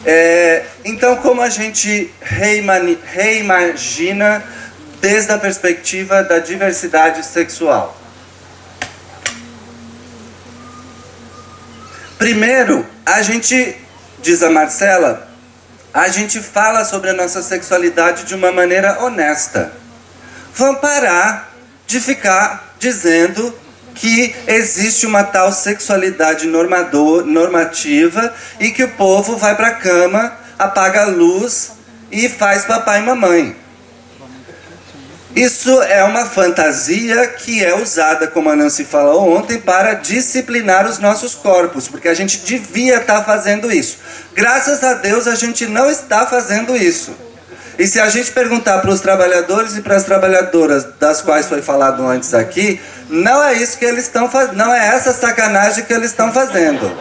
[0.03, 2.11] É, então, como a gente
[3.13, 4.43] reimagina
[5.01, 7.97] desde a perspectiva da diversidade sexual?
[12.17, 13.75] Primeiro, a gente,
[14.21, 15.27] diz a Marcela,
[15.91, 19.73] a gente fala sobre a nossa sexualidade de uma maneira honesta.
[20.53, 21.51] Vamos parar
[21.87, 23.53] de ficar dizendo
[23.95, 30.37] que existe uma tal sexualidade normador, normativa e que o povo vai para a cama,
[30.57, 31.71] apaga a luz
[32.11, 33.55] e faz papai e mamãe.
[35.35, 40.99] Isso é uma fantasia que é usada, como a Nancy falou ontem, para disciplinar os
[40.99, 43.97] nossos corpos, porque a gente devia estar fazendo isso.
[44.33, 47.15] Graças a Deus a gente não está fazendo isso.
[47.79, 51.61] E se a gente perguntar para os trabalhadores e para as trabalhadoras, das quais foi
[51.61, 55.93] falado antes aqui, não é isso que eles estão fazendo, não é essa sacanagem que
[55.93, 56.91] eles estão fazendo.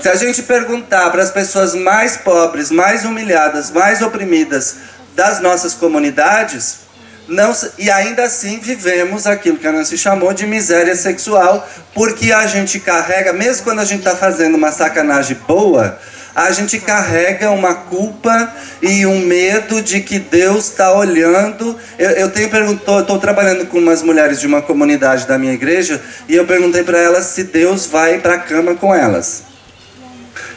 [0.00, 4.76] Se a gente perguntar para as pessoas mais pobres, mais humilhadas, mais oprimidas
[5.16, 6.87] das nossas comunidades,
[7.28, 12.46] não, e ainda assim vivemos aquilo que a Nancy chamou de miséria sexual, porque a
[12.46, 15.98] gente carrega, mesmo quando a gente está fazendo uma sacanagem boa,
[16.34, 18.50] a gente carrega uma culpa
[18.80, 21.76] e um medo de que Deus está olhando.
[21.98, 26.00] Eu, eu tenho perguntou, estou trabalhando com umas mulheres de uma comunidade da minha igreja
[26.28, 29.42] e eu perguntei para elas se Deus vai para a cama com elas.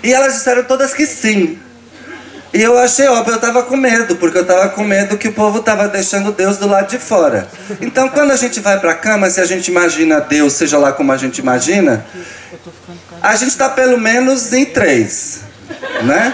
[0.04, 1.60] E elas disseram todas que sim.
[2.54, 5.34] E eu achei óbvio, eu estava com medo, porque eu estava com medo que o
[5.34, 7.47] povo estava deixando Deus do lado de fora.
[7.80, 10.91] Então, quando a gente vai para a cama, se a gente imagina Deus, seja lá
[10.91, 12.06] como a gente imagina,
[13.22, 15.41] a gente está pelo menos em três,
[16.04, 16.34] né?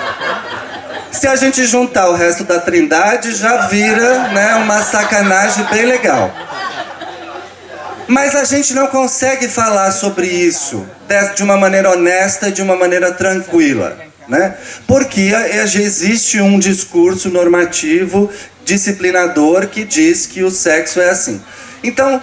[1.12, 6.34] Se a gente juntar o resto da trindade, já vira né, uma sacanagem bem legal.
[8.08, 10.86] Mas a gente não consegue falar sobre isso
[11.36, 14.07] de uma maneira honesta, de uma maneira tranquila.
[14.28, 14.56] Né?
[14.86, 15.32] Porque
[15.76, 18.30] existe um discurso normativo,
[18.66, 21.42] disciplinador, que diz que o sexo é assim.
[21.82, 22.22] Então,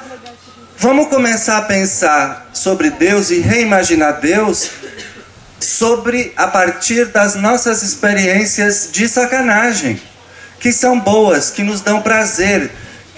[0.76, 4.70] vamos começar a pensar sobre Deus e reimaginar Deus
[5.59, 10.00] sobre a partir das nossas experiências de sacanagem,
[10.61, 12.70] que são boas, que nos dão prazer,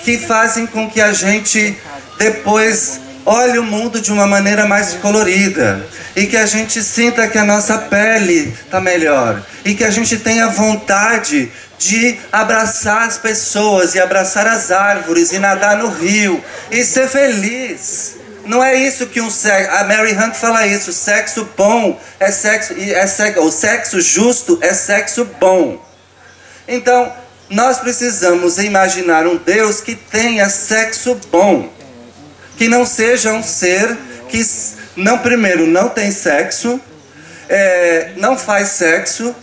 [0.05, 1.77] que fazem com que a gente
[2.19, 7.37] depois olhe o mundo de uma maneira mais colorida e que a gente sinta que
[7.37, 13.95] a nossa pele está melhor e que a gente tenha vontade de abraçar as pessoas
[13.95, 18.17] e abraçar as árvores e nadar no rio e ser feliz.
[18.45, 19.77] Não é isso que um sexo.
[19.77, 20.93] A Mary Hunt fala isso.
[20.93, 22.75] Sexo bom é sexo.
[22.79, 25.85] É sexo o sexo justo é sexo bom.
[26.69, 27.13] Então,
[27.51, 31.76] nós precisamos imaginar um Deus que tenha sexo bom.
[32.57, 33.97] Que não seja um ser
[34.29, 34.43] que,
[34.97, 36.81] não primeiro, não tem sexo,
[37.49, 39.35] é, não faz sexo,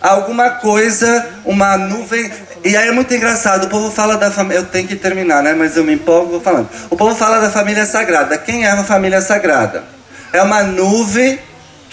[0.00, 2.30] alguma coisa, uma nuvem.
[2.64, 4.60] E aí é muito engraçado, o povo fala da família.
[4.60, 5.54] Eu tenho que terminar, né?
[5.54, 6.68] Mas eu me empolgo vou falando.
[6.88, 8.38] O povo fala da família sagrada.
[8.38, 9.84] Quem é a família sagrada?
[10.32, 11.38] É uma nuvem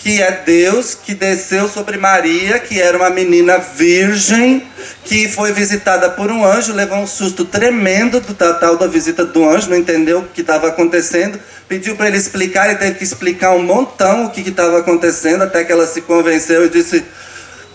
[0.07, 4.65] que é Deus que desceu sobre Maria, que era uma menina virgem,
[5.03, 9.43] que foi visitada por um anjo, levou um susto tremendo do tal da visita do
[9.43, 11.37] anjo, não entendeu o que estava acontecendo,
[11.67, 15.65] pediu para ele explicar, ele teve que explicar um montão o que estava acontecendo, até
[15.65, 17.03] que ela se convenceu e disse: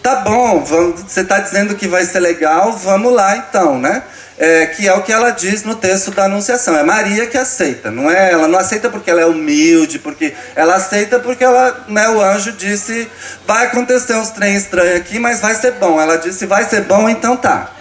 [0.02, 4.04] Tá bom, vamos, você está dizendo que vai ser legal, vamos lá então, né?
[4.38, 6.76] É, que é o que ela diz no texto da Anunciação.
[6.76, 8.32] É Maria que aceita, não é?
[8.32, 12.52] Ela não aceita porque ela é humilde, porque ela aceita porque ela, né, o anjo
[12.52, 13.08] disse,
[13.46, 16.00] vai acontecer uns trem estranhos aqui, mas vai ser bom.
[16.00, 17.72] Ela disse, vai ser bom, então tá.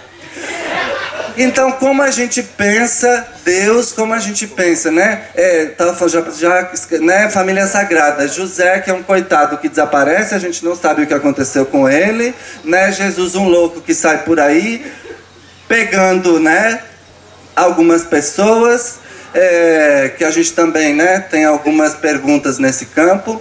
[1.36, 5.22] Então, como a gente pensa Deus, como a gente pensa, né?
[5.34, 7.30] É, falando já, já, né?
[7.30, 8.28] Família Sagrada.
[8.28, 11.88] José, que é um coitado que desaparece, a gente não sabe o que aconteceu com
[11.88, 12.34] ele,
[12.64, 12.92] né?
[12.92, 14.84] Jesus, um louco que sai por aí,
[15.72, 16.82] pegando, né?
[17.56, 18.98] Algumas pessoas,
[19.32, 21.20] é, que a gente também, né?
[21.20, 23.40] Tem algumas perguntas nesse campo,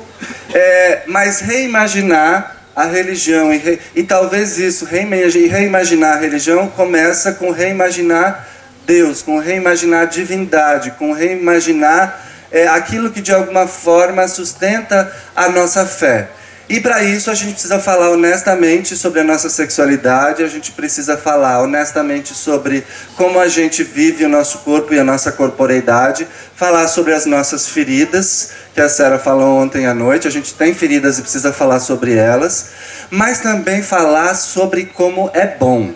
[0.53, 3.53] é, mas reimaginar a religião.
[3.53, 8.47] E, re, e talvez isso, reimaginar a religião, começa com reimaginar
[8.87, 12.17] Deus, com reimaginar a divindade, com reimaginar
[12.49, 16.29] é, aquilo que de alguma forma sustenta a nossa fé.
[16.69, 21.17] E para isso a gente precisa falar honestamente sobre a nossa sexualidade, a gente precisa
[21.17, 22.85] falar honestamente sobre
[23.17, 27.67] como a gente vive o nosso corpo e a nossa corporeidade, falar sobre as nossas
[27.67, 31.81] feridas, que a Sara falou ontem à noite, a gente tem feridas e precisa falar
[31.81, 32.69] sobre elas,
[33.09, 35.91] mas também falar sobre como é bom.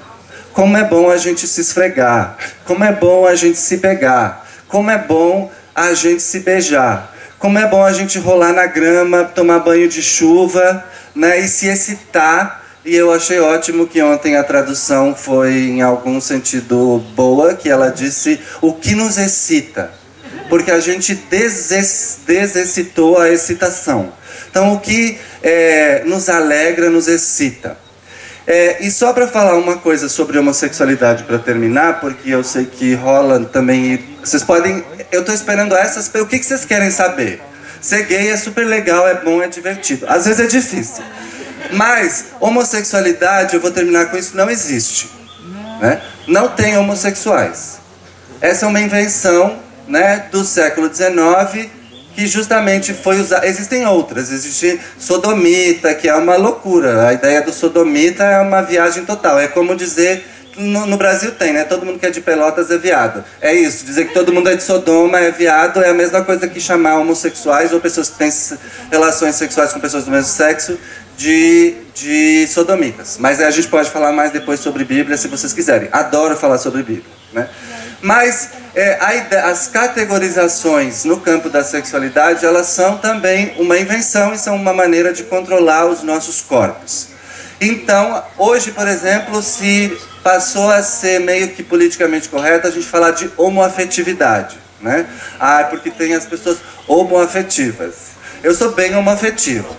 [0.52, 4.90] Como é bom a gente se esfregar, como é bom a gente se pegar, como
[4.90, 7.15] é bom a gente se beijar
[7.46, 10.84] como é bom a gente rolar na grama, tomar banho de chuva,
[11.14, 12.64] né, e se excitar.
[12.84, 17.90] E eu achei ótimo que ontem a tradução foi em algum sentido boa, que ela
[17.90, 19.92] disse o que nos excita,
[20.50, 24.12] porque a gente desex, desexcitou a excitação.
[24.50, 27.78] Então o que é, nos alegra, nos excita.
[28.48, 32.94] É, e só para falar uma coisa sobre homossexualidade para terminar, porque eu sei que
[32.94, 34.04] rola também.
[34.24, 34.86] Vocês podem.
[35.12, 36.08] Eu estou esperando essas.
[36.14, 37.42] O que, que vocês querem saber?
[37.82, 40.06] Ser gay é super legal, é bom, é divertido.
[40.08, 41.04] Às vezes é difícil.
[41.72, 45.10] Mas homossexualidade, eu vou terminar com isso, não existe.
[45.82, 46.02] Né?
[46.28, 47.80] Não tem homossexuais.
[48.42, 51.70] Essa é uma invenção né, do século XIX
[52.16, 53.46] que justamente foi usada.
[53.46, 57.08] Existem outras, existe sodomita, que é uma loucura.
[57.08, 59.38] A ideia do sodomita é uma viagem total.
[59.38, 60.32] É como dizer.
[60.58, 61.66] No, no, Brasil tem, né?
[61.66, 63.26] Todo mundo que é de Pelotas é viado.
[63.42, 66.48] É isso, dizer que todo mundo é de Sodoma é viado é a mesma coisa
[66.48, 68.32] que chamar homossexuais ou pessoas que têm
[68.90, 70.80] relações sexuais com pessoas do mesmo sexo
[71.18, 73.18] de, de sodomitas.
[73.20, 75.90] Mas a gente pode falar mais depois sobre Bíblia se vocês quiserem.
[75.92, 77.04] Adoro falar sobre Bíblia,
[77.36, 77.50] né?
[78.02, 78.98] Mas é,
[79.44, 85.14] as categorizações no campo da sexualidade, elas são também uma invenção e são uma maneira
[85.14, 87.10] de controlar os nossos corpos.
[87.60, 93.12] Então, hoje, por exemplo, se passou a ser meio que politicamente correto a gente falar
[93.12, 95.06] de homoafetividade, né?
[95.40, 96.58] Ah, porque tem as pessoas
[96.88, 98.16] homoafetivas.
[98.44, 99.76] Eu sou bem homoafetivo.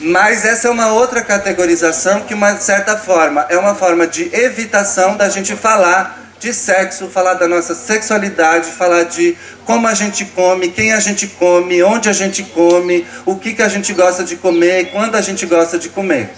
[0.00, 5.16] Mas essa é uma outra categorização que, de certa forma, é uma forma de evitação
[5.16, 9.34] da gente falar de sexo, falar da nossa sexualidade, falar de
[9.64, 13.62] como a gente come, quem a gente come, onde a gente come, o que, que
[13.62, 16.28] a gente gosta de comer, e quando a gente gosta de comer.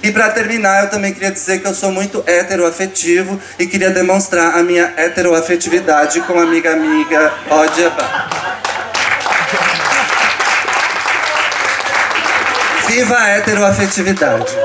[0.00, 4.56] E para terminar, eu também queria dizer que eu sou muito heteroafetivo e queria demonstrar
[4.56, 7.92] a minha heteroafetividade com a amiga amiga Odia.
[12.86, 14.56] Viva a heteroafetividade!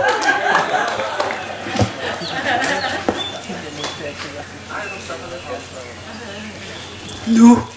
[7.27, 7.67] Nu.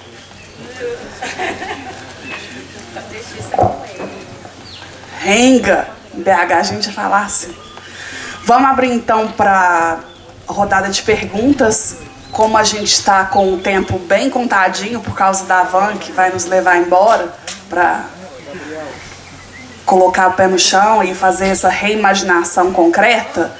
[5.20, 5.88] Renga.
[6.14, 7.54] Em BH a gente ia falar assim.
[8.44, 10.00] Vamos abrir então para
[10.46, 11.98] rodada de perguntas.
[12.32, 16.30] Como a gente está com o tempo bem contadinho por causa da van que vai
[16.30, 17.32] nos levar embora
[17.68, 18.04] para
[19.84, 23.52] colocar o pé no chão e fazer essa reimaginação concreta,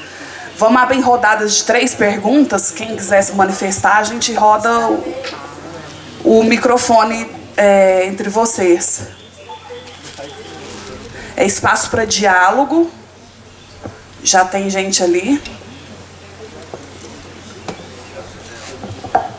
[0.58, 2.70] vamos abrir rodadas de três perguntas.
[2.70, 4.70] Quem quiser se manifestar, a gente roda
[6.24, 9.02] o, microfone é, entre vocês.
[11.36, 12.90] É espaço para diálogo.
[14.22, 15.42] Já tem gente ali.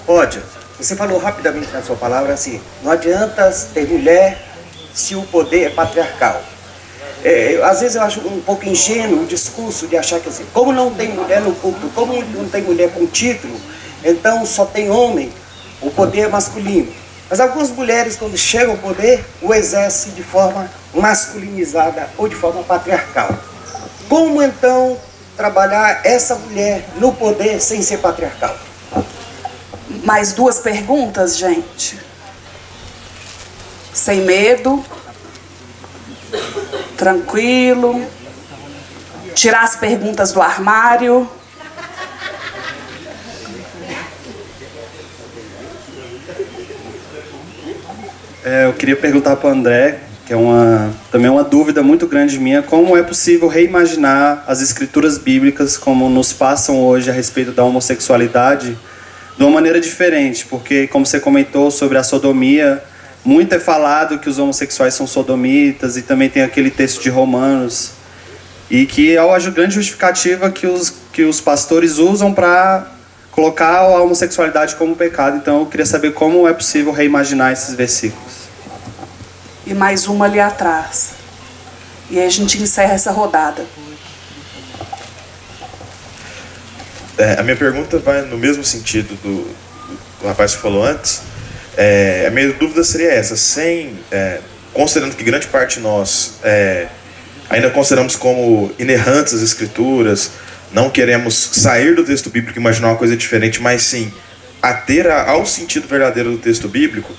[0.06, 0.42] Pode.
[0.80, 4.42] Você falou rapidamente na sua palavra assim: não adianta ter mulher
[4.94, 6.42] se o poder é patriarcal.
[7.24, 10.72] É, às vezes eu acho um pouco ingênuo o discurso de achar que assim, como
[10.72, 13.60] não tem mulher no público, como não tem mulher com título,
[14.04, 15.34] então só tem homem,
[15.82, 16.92] o poder masculino.
[17.30, 22.64] Mas algumas mulheres, quando chegam ao poder, o exercem de forma masculinizada ou de forma
[22.64, 23.30] patriarcal.
[24.08, 24.98] Como então
[25.36, 28.58] trabalhar essa mulher no poder sem ser patriarcal?
[30.04, 32.00] Mais duas perguntas, gente.
[33.94, 34.84] Sem medo.
[36.96, 38.06] Tranquilo.
[39.36, 41.30] Tirar as perguntas do armário.
[48.50, 52.40] É, eu queria perguntar para o André, que é uma, também uma dúvida muito grande
[52.40, 57.66] minha, como é possível reimaginar as escrituras bíblicas como nos passam hoje a respeito da
[57.66, 58.78] homossexualidade
[59.38, 62.82] de uma maneira diferente, porque como você comentou sobre a sodomia,
[63.22, 67.92] muito é falado que os homossexuais são sodomitas e também tem aquele texto de Romanos
[68.72, 72.94] e que é a grande justificativa que os, que os pastores usam para
[73.30, 75.36] colocar a homossexualidade como pecado.
[75.36, 78.37] Então eu queria saber como é possível reimaginar esses versículos.
[79.68, 81.12] E mais uma ali atrás.
[82.10, 83.66] E aí a gente encerra essa rodada.
[87.18, 89.54] É, a minha pergunta vai no mesmo sentido do,
[90.22, 91.22] do rapaz que falou antes.
[91.76, 94.40] É, a minha dúvida seria essa: sem, é,
[94.72, 96.88] considerando que grande parte de nós é,
[97.50, 100.32] ainda consideramos como inerrantes as escrituras,
[100.72, 104.14] não queremos sair do texto bíblico e imaginar uma coisa diferente, mas sim
[104.62, 107.14] ater ao sentido verdadeiro do texto bíblico,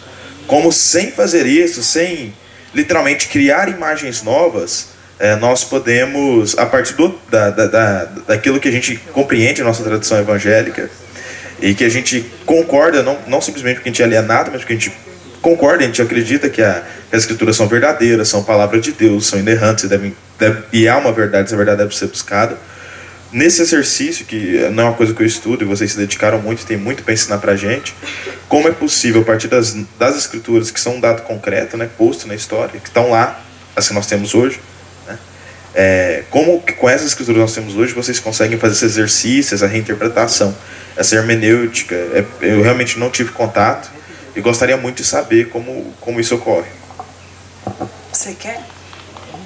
[0.49, 2.35] como sem fazer isso, sem
[2.75, 4.89] literalmente criar imagens novas,
[5.21, 9.65] é, nós podemos, a partir do, da, da, da, daquilo que a gente compreende a
[9.65, 10.91] nossa tradição evangélica
[11.61, 14.73] e que a gente concorda, não, não simplesmente porque a gente é alienado, mas porque
[14.73, 14.93] a gente
[15.43, 19.27] concorda, a gente acredita que, a, que as escrituras são verdadeiras, são palavras de Deus,
[19.27, 22.57] são inerrantes devem, deve, e há uma verdade, essa verdade deve ser buscada
[23.33, 26.65] nesse exercício, que não é uma coisa que eu estudo e vocês se dedicaram muito,
[26.65, 27.95] tem muito para ensinar para gente,
[28.49, 32.27] como é possível, a partir das, das escrituras, que são um dado concreto, né, posto
[32.27, 33.41] na história, que estão lá,
[33.77, 34.61] as que nós temos hoje,
[35.07, 35.19] né,
[35.75, 39.55] é, como que com essas escrituras que nós temos hoje, vocês conseguem fazer esse exercício,
[39.55, 40.57] essa reinterpretação,
[40.97, 41.95] essa hermenêutica.
[41.95, 43.91] É, eu realmente não tive contato
[44.35, 46.69] e gostaria muito de saber como, como isso ocorre.
[48.13, 48.61] Você quer?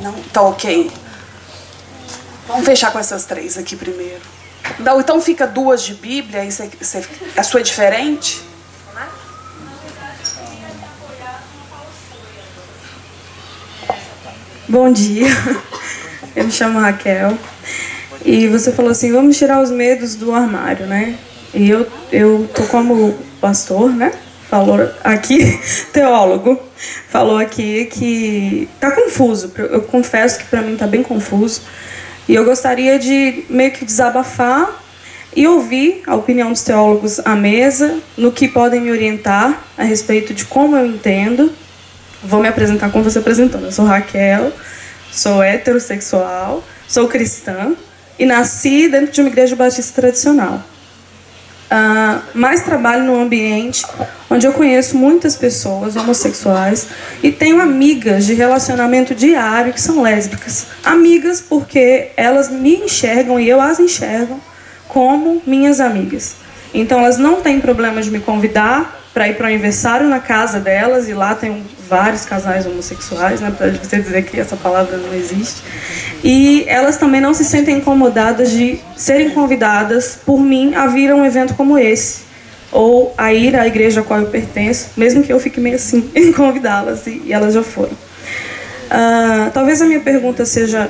[0.01, 0.13] Não?
[0.33, 0.91] Tá ok.
[2.47, 4.21] Vamos fechar com essas três aqui primeiro.
[4.79, 6.43] Não, então fica duas de Bíblia,
[7.37, 8.43] a sua é diferente?
[14.69, 15.27] Bom dia,
[16.35, 17.37] eu me chamo Raquel.
[18.25, 21.19] E você falou assim, vamos tirar os medos do armário, né?
[21.53, 24.13] E eu, eu tô como pastor, né?
[24.49, 25.61] Falou aqui,
[25.93, 26.59] teólogo,
[27.09, 29.53] falou aqui que tá confuso.
[29.57, 31.63] Eu confesso que para mim tá bem confuso
[32.29, 34.81] e eu gostaria de meio que desabafar
[35.35, 40.35] e ouvir a opinião dos teólogos à mesa, no que podem me orientar a respeito
[40.35, 41.53] de como eu entendo.
[42.23, 43.61] Vou me apresentar como você apresentou.
[43.61, 44.53] Eu sou Raquel,
[45.11, 47.75] sou heterossexual, sou cristã
[48.19, 50.63] e nasci dentro de uma igreja batista tradicional.
[51.73, 53.83] Uh, mas trabalho num ambiente
[54.29, 56.89] onde eu conheço muitas pessoas homossexuais
[57.23, 60.67] e tenho amigas de relacionamento diário que são lésbicas.
[60.85, 64.39] Amigas porque elas me enxergam e eu as enxergo
[64.87, 66.37] como minhas amigas.
[66.75, 70.59] Então elas não têm problema de me convidar para ir para o aniversário na casa
[70.59, 75.13] delas e lá tem vários casais homossexuais, né, para você dizer que essa palavra não
[75.13, 75.63] existe.
[76.25, 81.15] E elas também não se sentem incomodadas de serem convidadas por mim a vir a
[81.15, 82.23] um evento como esse
[82.71, 86.11] ou a ir à igreja a qual eu pertenço, mesmo que eu fique meio assim
[86.17, 87.93] em convidá-las e, e elas já foram.
[88.91, 90.89] Ah, talvez a minha pergunta seja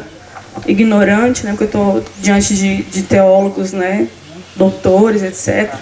[0.67, 4.07] ignorante, né, porque eu estou diante de, de teólogos, né,
[4.55, 5.75] doutores, etc.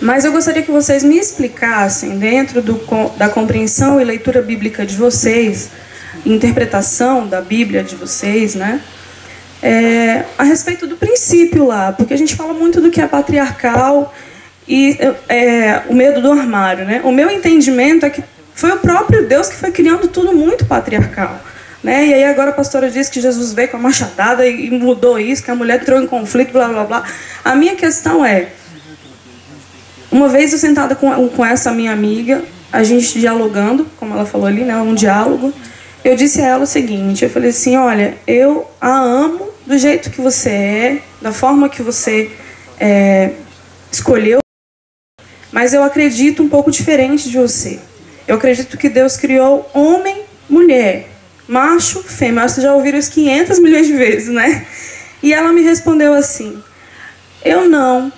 [0.00, 2.80] Mas eu gostaria que vocês me explicassem, dentro do,
[3.16, 5.70] da compreensão e leitura bíblica de vocês,
[6.24, 8.80] interpretação da Bíblia de vocês, né?
[9.62, 14.14] É, a respeito do princípio lá, porque a gente fala muito do que é patriarcal
[14.66, 14.98] e
[15.28, 17.02] é, o medo do armário, né?
[17.04, 18.24] O meu entendimento é que
[18.54, 21.40] foi o próprio Deus que foi criando tudo muito patriarcal.
[21.82, 22.08] Né?
[22.08, 25.42] E aí agora a pastora diz que Jesus veio com a machadada e mudou isso,
[25.42, 27.04] que a mulher entrou em conflito, blá blá blá.
[27.42, 28.48] A minha questão é,
[30.10, 32.42] uma vez eu sentada com, com essa minha amiga,
[32.72, 35.52] a gente dialogando, como ela falou ali, né, um diálogo,
[36.04, 40.10] eu disse a ela o seguinte, eu falei assim, olha, eu a amo do jeito
[40.10, 42.30] que você é, da forma que você
[42.78, 43.32] é,
[43.92, 44.40] escolheu,
[45.52, 47.78] mas eu acredito um pouco diferente de você.
[48.26, 51.08] Eu acredito que Deus criou homem, mulher,
[51.48, 52.48] macho, fêmea.
[52.48, 54.64] Vocês já ouviram isso 500 milhões de vezes, né?
[55.22, 56.62] E ela me respondeu assim:
[57.44, 58.12] Eu não.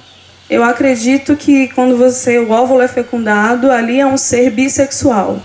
[0.52, 5.42] Eu acredito que quando você, o óvulo é fecundado, ali é um ser bissexual.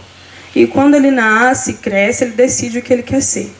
[0.53, 3.55] E quando ele nasce, cresce, ele decide o que ele quer ser.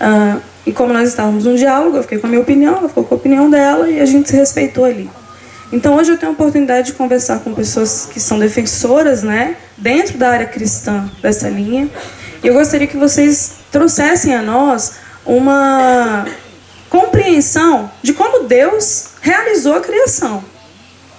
[0.00, 3.04] Ah, e como nós estávamos num diálogo, eu fiquei com a minha opinião, ela ficou
[3.04, 5.10] com a opinião dela e a gente se respeitou ali.
[5.70, 10.16] Então hoje eu tenho a oportunidade de conversar com pessoas que são defensoras, né, dentro
[10.16, 11.86] da área cristã dessa linha.
[12.42, 14.92] E eu gostaria que vocês trouxessem a nós
[15.26, 16.24] uma
[16.94, 20.44] compreensão de como Deus realizou a criação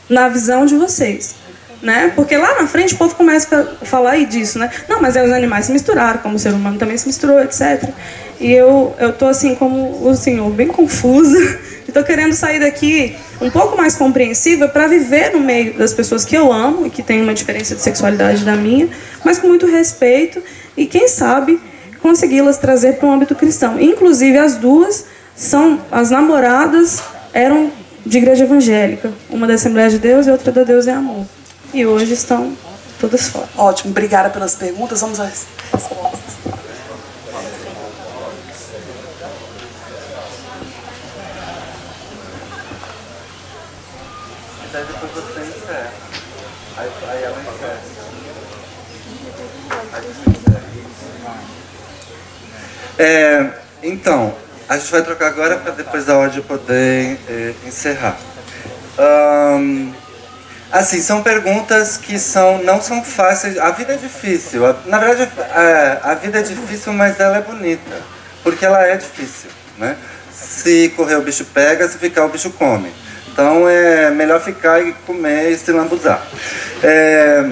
[0.10, 1.36] na visão de vocês.
[1.82, 2.14] Né?
[2.16, 4.72] Porque lá na frente o povo começa a falar aí disso, né?
[4.88, 7.90] Não, mas aí os animais se misturaram, como o ser humano também se misturou, etc.
[8.40, 11.38] E eu eu tô assim como o senhor, bem confusa.
[11.86, 16.36] Estou querendo sair daqui um pouco mais compreensiva para viver no meio das pessoas que
[16.36, 18.90] eu amo e que têm uma diferença de sexualidade da minha,
[19.24, 20.42] mas com muito respeito
[20.76, 21.60] e quem sabe
[22.02, 23.80] consegui-las trazer para o âmbito cristão.
[23.80, 25.06] Inclusive as duas
[25.36, 27.02] são as namoradas
[27.34, 27.72] eram
[28.06, 31.26] de igreja evangélica, uma da Assembleia de Deus e outra da Deus é Amor.
[31.74, 32.56] E hoje estão
[33.00, 33.50] todas fora.
[33.58, 35.02] Ótimo, obrigada pelas perguntas.
[35.02, 36.36] Vamos às respostas.
[52.98, 53.52] É,
[53.84, 54.34] então,
[54.68, 58.18] a gente vai trocar agora para depois da hora de poder é, encerrar.
[58.98, 59.92] Ahn,
[60.72, 63.58] assim, são perguntas que são, não são fáceis.
[63.58, 64.66] A vida é difícil.
[64.66, 67.96] A- Na verdade, é, a vida é difícil, mas ela é bonita.
[68.44, 69.50] Porque ela é difícil.
[69.78, 69.96] Né?
[70.32, 72.92] Se correr o bicho pega, se ficar o bicho come.
[73.32, 76.26] Então é melhor ficar e comer e se lambuzar.
[76.82, 77.44] É,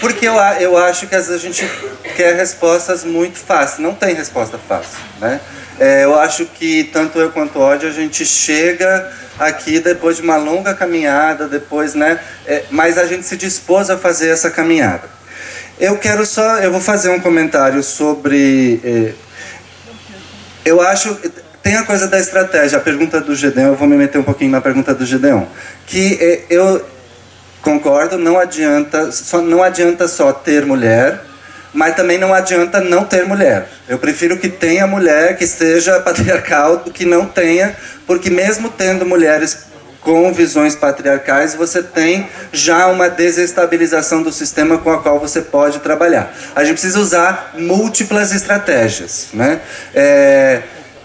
[0.00, 1.70] porque eu, a- eu acho que às vezes a gente
[2.16, 3.78] quer respostas muito fáceis.
[3.80, 5.40] Não tem resposta fácil, né?
[5.78, 10.22] É, eu acho que tanto eu quanto o ódio a gente chega aqui depois de
[10.22, 12.18] uma longa caminhada, depois, né?
[12.46, 15.16] É, mas a gente se dispôs a fazer essa caminhada.
[15.78, 18.80] Eu quero só, eu vou fazer um comentário sobre.
[18.82, 19.12] eh,
[20.64, 21.14] eu acho.
[21.62, 24.50] Tem a coisa da estratégia, a pergunta do Gedeon, eu vou me meter um pouquinho
[24.52, 25.44] na pergunta do Gedeon.
[25.86, 26.82] Que eh, eu
[27.60, 31.20] concordo, não adianta, só, não adianta só ter mulher,
[31.72, 33.68] mas também não adianta não ter mulher.
[33.88, 39.04] Eu prefiro que tenha mulher que seja patriarcal do que não tenha, porque mesmo tendo
[39.04, 39.66] mulheres
[40.00, 45.80] com visões patriarcais, você tem já uma desestabilização do sistema com a qual você pode
[45.80, 46.32] trabalhar.
[46.54, 49.60] A gente precisa usar múltiplas estratégias, né?
[49.92, 50.62] É,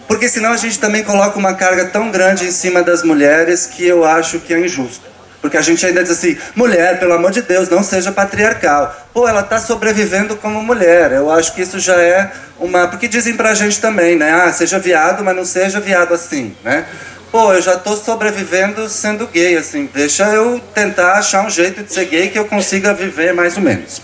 [0.07, 3.87] porque senão a gente também coloca uma carga tão grande em cima das mulheres que
[3.87, 5.10] eu acho que é injusto.
[5.41, 8.95] Porque a gente ainda diz assim, mulher, pelo amor de Deus, não seja patriarcal.
[9.11, 11.11] Pô, ela está sobrevivendo como mulher.
[11.11, 12.87] Eu acho que isso já é uma.
[12.87, 14.31] Porque dizem pra gente também, né?
[14.31, 16.85] Ah, seja viado, mas não seja viado assim, né?
[17.31, 19.89] Pô, eu já tô sobrevivendo sendo gay, assim.
[19.91, 23.63] Deixa eu tentar achar um jeito de ser gay que eu consiga viver mais ou
[23.63, 24.01] menos.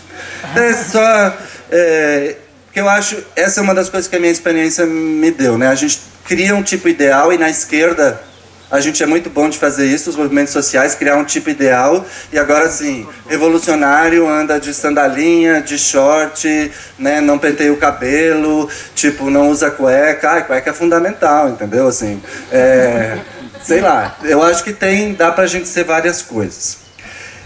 [0.56, 1.38] É só.
[1.70, 2.36] É,
[2.74, 5.68] eu acho, essa é uma das coisas que a minha experiência me deu, né?
[5.68, 8.22] A gente cria um tipo ideal e na esquerda
[8.70, 12.06] a gente é muito bom de fazer isso, os movimentos sociais, criar um tipo ideal.
[12.32, 19.30] E agora, assim, revolucionário anda de sandalinha, de short, né, não penteia o cabelo, tipo,
[19.30, 20.32] não usa cueca.
[20.32, 21.88] Ai, cueca é fundamental, entendeu?
[21.88, 23.18] Assim, é,
[23.64, 26.80] sei lá, eu acho que tem, dá pra gente ser várias coisas.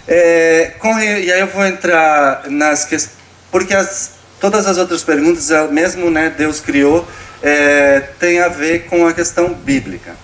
[0.08, 3.16] É, com, e aí eu vou entrar nas questões,
[3.50, 4.10] porque as,
[4.40, 7.06] todas as outras perguntas, é, mesmo né, Deus criou,
[7.40, 10.16] é, tem a ver com a questão bíblica.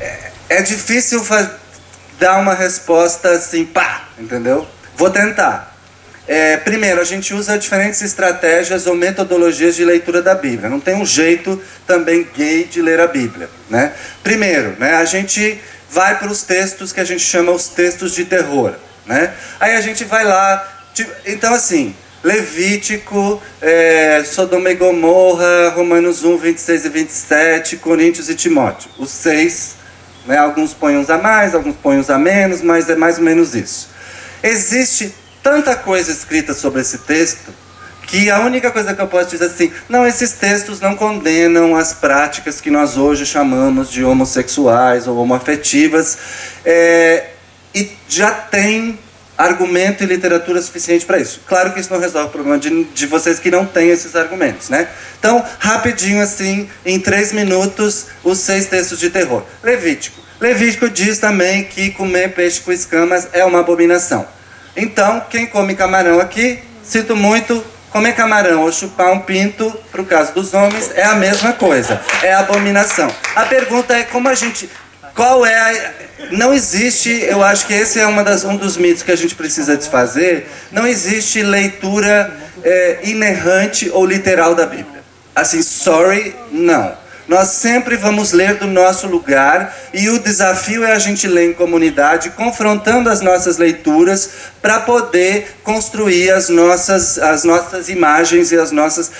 [0.00, 1.24] É, é difícil
[2.18, 4.66] dar uma resposta assim, pá, entendeu?
[4.96, 5.76] Vou tentar.
[6.26, 10.68] É, primeiro, a gente usa diferentes estratégias ou metodologias de leitura da Bíblia.
[10.68, 13.48] Não tem um jeito também gay de ler a Bíblia.
[13.70, 13.92] Né?
[14.22, 15.58] Primeiro, né, a gente
[15.90, 18.74] vai para os textos que a gente chama os textos de terror.
[19.06, 19.32] Né?
[19.58, 20.82] Aí a gente vai lá.
[20.92, 28.34] Tipo, então, assim, Levítico, é, Sodoma e Gomorra, Romanos 1, 26 e 27, Coríntios e
[28.34, 28.90] Timóteo.
[28.98, 29.76] Os seis,
[30.28, 33.24] né, alguns põem uns a mais, alguns põem uns a menos, mas é mais ou
[33.24, 33.88] menos isso.
[34.42, 37.50] Existe tanta coisa escrita sobre esse texto
[38.06, 41.76] que a única coisa que eu posso dizer é assim, não, esses textos não condenam
[41.76, 46.18] as práticas que nós hoje chamamos de homossexuais ou homoafetivas,
[46.64, 47.30] é,
[47.74, 48.98] e já tem
[49.38, 51.40] argumento e literatura suficiente para isso.
[51.46, 54.68] Claro que isso não resolve o problema de, de vocês que não têm esses argumentos,
[54.68, 54.88] né?
[55.18, 59.44] Então, rapidinho assim, em três minutos, os seis textos de terror.
[59.62, 60.20] Levítico.
[60.40, 64.26] Levítico diz também que comer peixe com escamas é uma abominação.
[64.76, 70.04] Então, quem come camarão aqui, sinto muito, comer camarão ou chupar um pinto, para o
[70.04, 72.00] caso dos homens, é a mesma coisa.
[72.22, 73.08] É abominação.
[73.34, 74.68] A pergunta é como a gente.
[75.18, 75.92] Qual é a.
[76.30, 79.34] Não existe, eu acho que esse é uma das, um dos mitos que a gente
[79.34, 80.46] precisa desfazer.
[80.70, 85.02] Não existe leitura é, inerrante ou literal da Bíblia.
[85.34, 86.96] Assim, sorry, não.
[87.26, 91.52] Nós sempre vamos ler do nosso lugar e o desafio é a gente ler em
[91.52, 94.30] comunidade, confrontando as nossas leituras
[94.62, 99.10] para poder construir as nossas, as nossas imagens e as nossas.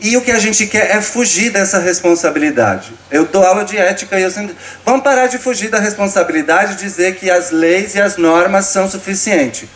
[0.00, 2.92] E o que a gente quer é fugir dessa responsabilidade.
[3.10, 4.56] Eu dou aula de ética e eu sempre.
[4.84, 8.88] Vamos parar de fugir da responsabilidade de dizer que as leis e as normas são
[8.88, 9.68] suficientes.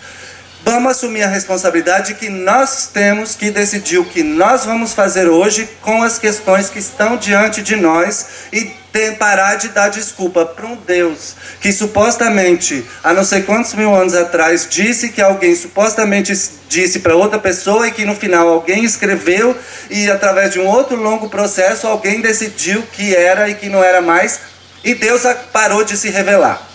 [0.64, 5.68] Vamos assumir a responsabilidade que nós temos que decidir o que nós vamos fazer hoje
[5.82, 10.64] com as questões que estão diante de nós e ter, parar de dar desculpa para
[10.64, 16.32] um Deus que supostamente, há não sei quantos mil anos atrás, disse que alguém supostamente
[16.66, 19.54] disse para outra pessoa e que no final alguém escreveu
[19.90, 24.00] e através de um outro longo processo alguém decidiu que era e que não era
[24.00, 24.40] mais
[24.82, 26.66] e Deus parou de se revelar.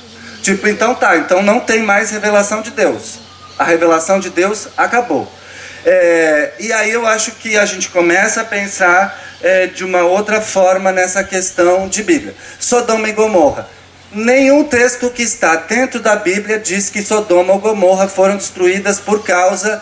[0.44, 3.29] Tipo, então tá, então não tem mais revelação de Deus
[3.60, 5.30] a revelação de Deus acabou.
[5.86, 10.42] É, e aí eu acho que a gente começa a pensar é, de uma outra
[10.42, 12.34] forma nessa questão de Bíblia.
[12.60, 13.68] Sodoma e Gomorra.
[14.12, 19.24] Nenhum texto que está dentro da Bíblia diz que Sodoma ou Gomorra foram destruídas por
[19.24, 19.82] causa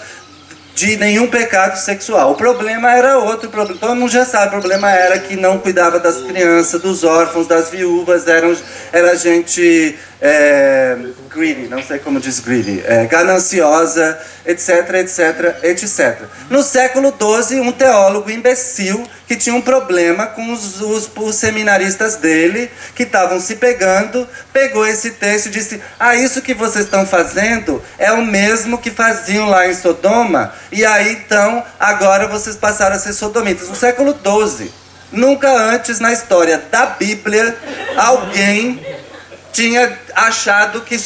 [0.75, 2.34] de nenhum pecado sexual.
[2.34, 6.17] O problema era outro, todo mundo já sabe, o problema era que não cuidava das
[6.17, 8.55] crianças, dos órfãos, das viúvas, eram,
[8.91, 10.97] era gente é,
[11.30, 16.22] greedy, não sei como diz greedy, é, gananciosa, etc, etc, etc.
[16.49, 22.15] No século XII, um teólogo imbecil que tinha um problema com os, os, os seminaristas
[22.15, 27.05] dele, que estavam se pegando, pegou esse texto e disse: Ah, isso que vocês estão
[27.05, 32.95] fazendo é o mesmo que faziam lá em Sodoma, e aí então, agora vocês passaram
[32.95, 33.70] a ser sodomitas.
[33.70, 34.72] No século XII.
[35.09, 37.55] Nunca antes na história da Bíblia
[37.95, 38.86] alguém
[39.57, 40.99] tinha achado que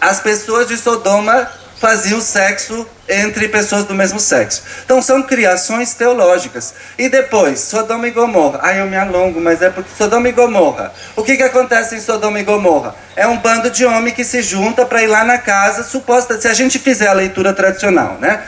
[0.00, 4.62] as pessoas de Sodoma faziam sexo entre pessoas do mesmo sexo.
[4.84, 6.72] Então são criações teológicas.
[6.96, 8.60] E depois, Sodoma e Gomorra.
[8.62, 10.92] Ai, eu me alongo, mas é porque Sodoma e Gomorra.
[11.16, 12.94] O que, que acontece em Sodoma e Gomorra?
[13.16, 16.46] É um bando de homem que se junta para ir lá na casa, suposta, se
[16.46, 18.44] a gente fizer a leitura tradicional, né?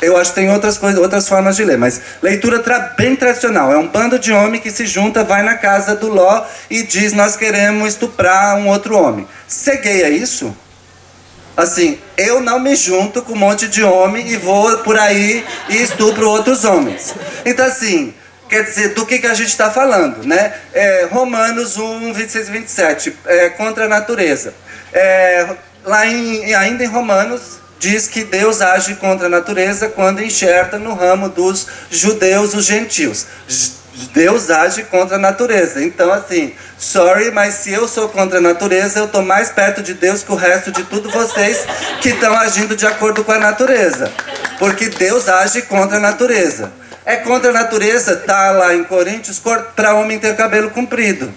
[0.00, 3.72] Eu acho que tem outras coisas, outras formas de ler, mas leitura tra bem tradicional.
[3.72, 7.14] É um bando de homem que se junta, vai na casa do Ló e diz:
[7.14, 9.26] Nós queremos estuprar um outro homem.
[9.82, 10.54] Gay é isso?
[11.56, 15.76] Assim, eu não me junto com um monte de homem e vou por aí e
[15.82, 17.14] estupro outros homens.
[17.46, 18.12] Então, assim,
[18.46, 20.52] quer dizer, do que, que a gente está falando, né?
[20.74, 24.52] É, Romanos 1, 26 e 27, é, contra a natureza.
[24.92, 25.46] É,
[25.82, 30.94] lá em, ainda em Romanos, diz que Deus age contra a natureza quando enxerta no
[30.94, 33.26] ramo dos judeus os gentios.
[34.12, 35.82] Deus age contra a natureza.
[35.82, 39.94] Então, assim, sorry, mas se eu sou contra a natureza, eu estou mais perto de
[39.94, 41.66] Deus que o resto de tudo vocês
[42.02, 44.12] que estão agindo de acordo com a natureza.
[44.58, 46.72] Porque Deus age contra a natureza.
[47.04, 49.40] É contra a natureza, tá lá em Coríntios,
[49.74, 51.32] para homem ter cabelo comprido.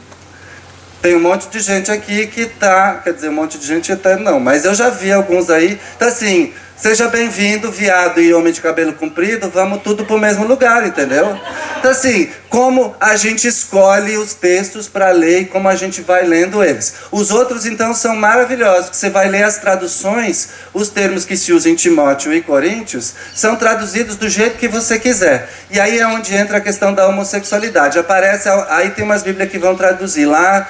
[1.02, 4.18] Tem um monte de gente aqui que tá, quer dizer, um monte de gente até
[4.18, 5.80] não, mas eu já vi alguns aí.
[5.95, 10.86] Então assim, seja bem-vindo, viado e homem de cabelo comprido, vamos tudo pro mesmo lugar,
[10.86, 11.39] entendeu?
[11.80, 16.26] Então assim, como a gente escolhe os textos para ler e como a gente vai
[16.26, 16.95] lendo eles.
[17.12, 21.72] Os outros então são maravilhosos, você vai ler as traduções, os termos que se usam
[21.72, 25.50] em Timóteo e Coríntios, são traduzidos do jeito que você quiser.
[25.72, 27.97] E aí é onde entra a questão da homossexualidade.
[27.97, 30.68] Aparece, aí tem umas bíblias que vão traduzir lá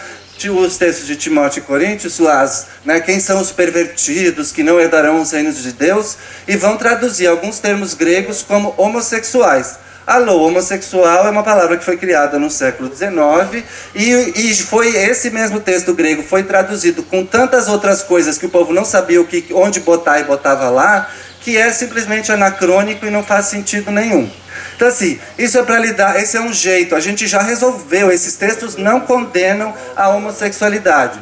[0.48, 5.20] os textos de Timóteo e Coríntios, as, né, quem são os pervertidos que não herdarão
[5.20, 6.16] os reinos de Deus,
[6.48, 9.80] e vão traduzir alguns termos gregos como homossexuais.
[10.10, 13.64] Alô, homossexual é uma palavra que foi criada no século XIX
[13.94, 18.50] e, e foi esse mesmo texto grego foi traduzido com tantas outras coisas que o
[18.50, 21.08] povo não sabia o que, onde botar e botava lá,
[21.42, 24.28] que é simplesmente anacrônico e não faz sentido nenhum.
[24.76, 28.36] Então, assim, isso é para lidar, esse é um jeito, a gente já resolveu, esses
[28.36, 31.20] textos não condenam a homossexualidade.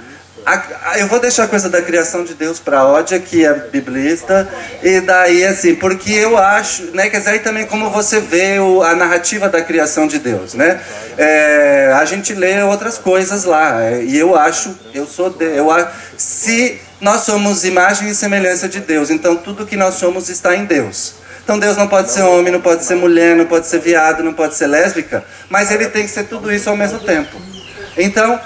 [0.96, 4.48] Eu vou deixar a coisa da criação de Deus para a Ódia, que é biblista,
[4.82, 8.82] e daí, assim, porque eu acho, né, quer dizer, aí também como você vê o,
[8.82, 10.80] a narrativa da criação de Deus, né?
[11.18, 15.68] É, a gente lê outras coisas lá, é, e eu acho, eu sou, de, eu
[16.18, 20.64] se nós somos imagem e semelhança de Deus, então tudo que nós somos está em
[20.64, 21.16] Deus.
[21.48, 24.34] Então Deus não pode ser homem, não pode ser mulher, não pode ser viado, não
[24.34, 27.38] pode ser lésbica, mas ele tem que ser tudo isso ao mesmo tempo.
[27.96, 28.38] Então,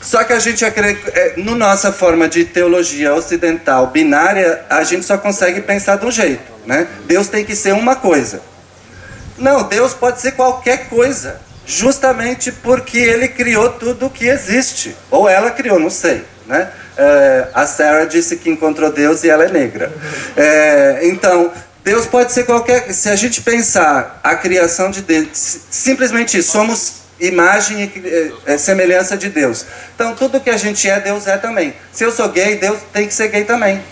[0.00, 5.18] só que a gente, é, no nossa forma de teologia ocidental binária, a gente só
[5.18, 6.88] consegue pensar de um jeito, né?
[7.04, 8.40] Deus tem que ser uma coisa.
[9.36, 15.28] Não, Deus pode ser qualquer coisa, justamente porque Ele criou tudo o que existe, ou
[15.28, 16.70] ela criou, não sei, né?
[16.96, 19.92] É, a Sarah disse que encontrou Deus e ela é negra.
[20.34, 21.52] É, então,
[21.84, 22.92] Deus pode ser qualquer.
[22.94, 25.28] Se a gente pensar a criação de Deus,
[25.70, 29.66] simplesmente isso, somos imagem e é, semelhança de Deus.
[29.94, 31.74] Então tudo que a gente é, Deus é também.
[31.92, 33.82] Se eu sou gay, Deus tem que ser gay também.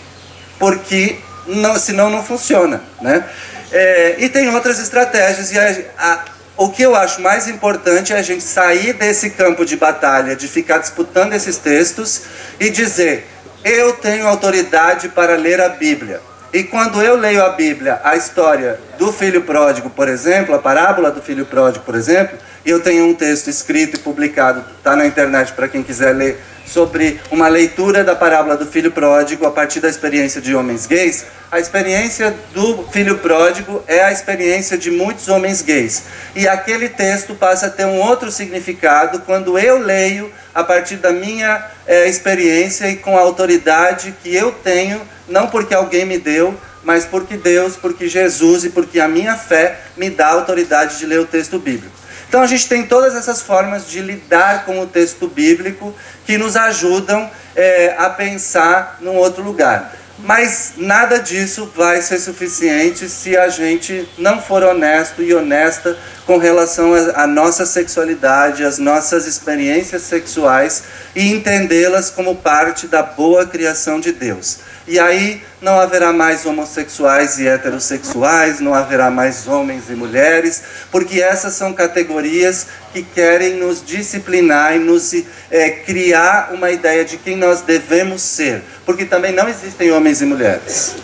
[0.57, 2.81] Porque não, senão não funciona.
[2.99, 3.23] Né?
[3.71, 5.51] É, e tem outras estratégias.
[5.51, 6.25] E a, a,
[6.57, 10.47] o que eu acho mais importante é a gente sair desse campo de batalha, de
[10.47, 12.23] ficar disputando esses textos
[12.59, 13.27] e dizer:
[13.63, 16.32] eu tenho autoridade para ler a Bíblia.
[16.53, 21.09] E quando eu leio a Bíblia, a história do filho pródigo, por exemplo, a parábola
[21.09, 25.51] do filho pródigo, por exemplo, eu tenho um texto escrito e publicado, está na internet
[25.53, 29.89] para quem quiser ler, sobre uma leitura da parábola do filho pródigo a partir da
[29.89, 31.25] experiência de homens gays.
[31.51, 36.03] A experiência do filho pródigo é a experiência de muitos homens gays.
[36.35, 41.11] E aquele texto passa a ter um outro significado quando eu leio a partir da
[41.11, 46.57] minha é, experiência e com a autoridade que eu tenho, não porque alguém me deu,
[46.83, 51.05] mas porque Deus, porque Jesus e porque a minha fé me dá a autoridade de
[51.05, 51.93] ler o texto bíblico.
[52.27, 55.95] Então a gente tem todas essas formas de lidar com o texto bíblico
[56.25, 59.95] que nos ajudam é, a pensar num outro lugar.
[60.17, 66.37] Mas nada disso vai ser suficiente se a gente não for honesto e honesta com
[66.37, 70.83] relação à nossa sexualidade, às nossas experiências sexuais
[71.15, 74.59] e entendê-las como parte da boa criação de Deus.
[74.87, 80.61] E aí não haverá mais homossexuais e heterossexuais, não haverá mais homens e mulheres,
[80.91, 85.13] porque essas são categorias que querem nos disciplinar e nos
[85.49, 88.61] é, criar uma ideia de quem nós devemos ser.
[88.85, 90.95] Porque também não existem homens e mulheres.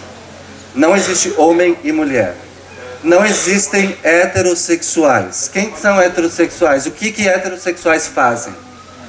[0.76, 2.36] Não existe homem e mulher.
[3.04, 5.50] Não existem heterossexuais.
[5.52, 6.86] Quem são heterossexuais?
[6.86, 8.54] O que, que heterossexuais fazem?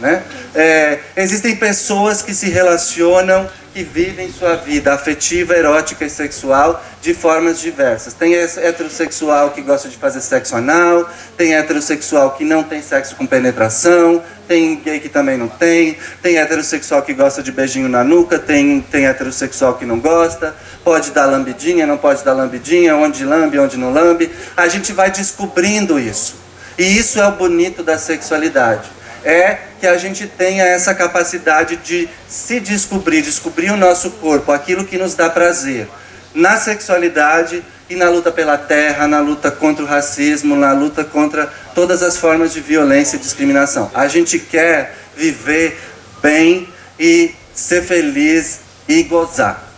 [0.01, 0.23] Né?
[0.55, 7.15] É, existem pessoas que se relacionam que vivem sua vida afetiva, erótica e sexual de
[7.15, 8.13] formas diversas.
[8.13, 13.27] Tem heterossexual que gosta de fazer sexo anal, tem heterossexual que não tem sexo com
[13.27, 18.39] penetração, tem gay que também não tem, tem heterossexual que gosta de beijinho na nuca,
[18.39, 23.59] tem, tem heterossexual que não gosta, pode dar lambidinha, não pode dar lambidinha, onde lambe,
[23.59, 24.31] onde não lambe.
[24.57, 26.35] A gente vai descobrindo isso.
[26.77, 32.09] E isso é o bonito da sexualidade é que a gente tenha essa capacidade de
[32.29, 35.89] se descobrir, descobrir o nosso corpo, aquilo que nos dá prazer,
[36.35, 41.47] na sexualidade e na luta pela terra, na luta contra o racismo, na luta contra
[41.75, 43.91] todas as formas de violência e discriminação.
[43.95, 45.79] A gente quer viver
[46.23, 46.69] bem
[46.99, 49.69] e ser feliz e gozar.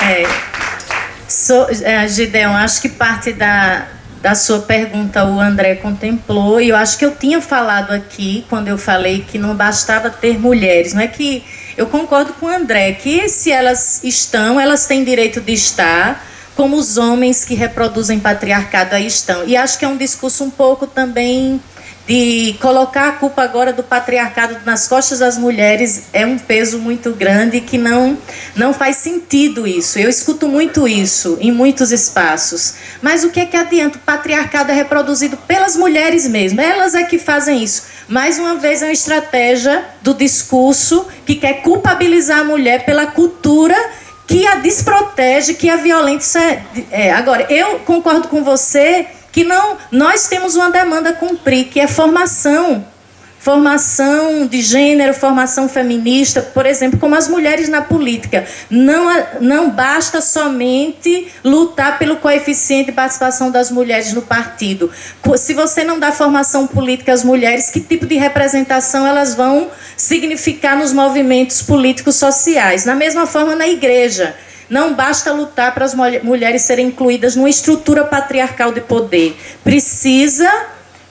[0.00, 0.24] É,
[1.28, 3.88] so, é, Gideon, acho que parte da,
[4.22, 8.68] da sua pergunta o André contemplou e eu acho que eu tinha falado aqui quando
[8.68, 11.44] eu falei que não bastava ter mulheres, não é que
[11.76, 16.76] eu concordo com o André que se elas estão, elas têm direito de estar, como
[16.76, 19.46] os homens que reproduzem patriarcado aí estão.
[19.46, 21.60] E acho que é um discurso um pouco também
[22.06, 27.10] de colocar a culpa agora do patriarcado nas costas das mulheres é um peso muito
[27.12, 28.16] grande que não
[28.54, 29.98] não faz sentido isso.
[29.98, 32.74] Eu escuto muito isso em muitos espaços.
[33.02, 33.98] Mas o que é que adianta?
[33.98, 36.60] O patriarcado é reproduzido pelas mulheres mesmo.
[36.60, 37.82] Elas é que fazem isso.
[38.08, 43.76] Mais uma vez é uma estratégia do discurso que quer culpabilizar a mulher pela cultura
[44.28, 47.12] que a desprotege, que a violência é.
[47.12, 51.86] Agora, eu concordo com você que não nós temos uma demanda a cumprir, que é
[51.86, 52.82] formação
[53.38, 58.44] formação de gênero, formação feminista, por exemplo, como as mulheres na política.
[58.68, 64.90] Não, não basta somente lutar pelo coeficiente de participação das mulheres no partido.
[65.36, 70.76] Se você não dá formação política às mulheres, que tipo de representação elas vão significar
[70.76, 72.84] nos movimentos políticos sociais?
[72.84, 74.34] Na mesma forma, na igreja.
[74.68, 79.36] Não basta lutar para as mulheres serem incluídas numa estrutura patriarcal de poder.
[79.62, 80.50] Precisa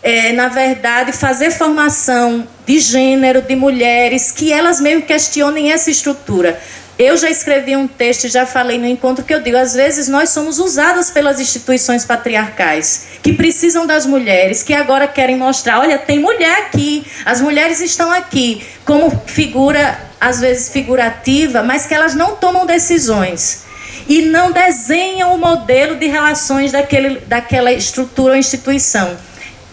[0.06, 6.62] é, na verdade, fazer formação de gênero, de mulheres, que elas mesmo questionem essa estrutura.
[6.98, 10.08] Eu já escrevi um texto e já falei no encontro que eu digo, às vezes
[10.08, 15.98] nós somos usadas pelas instituições patriarcais, que precisam das mulheres, que agora querem mostrar, olha,
[15.98, 22.16] tem mulher aqui, as mulheres estão aqui, como figura, às vezes figurativa, mas que elas
[22.16, 23.66] não tomam decisões
[24.08, 29.18] e não desenham o modelo de relações daquele, daquela estrutura ou instituição.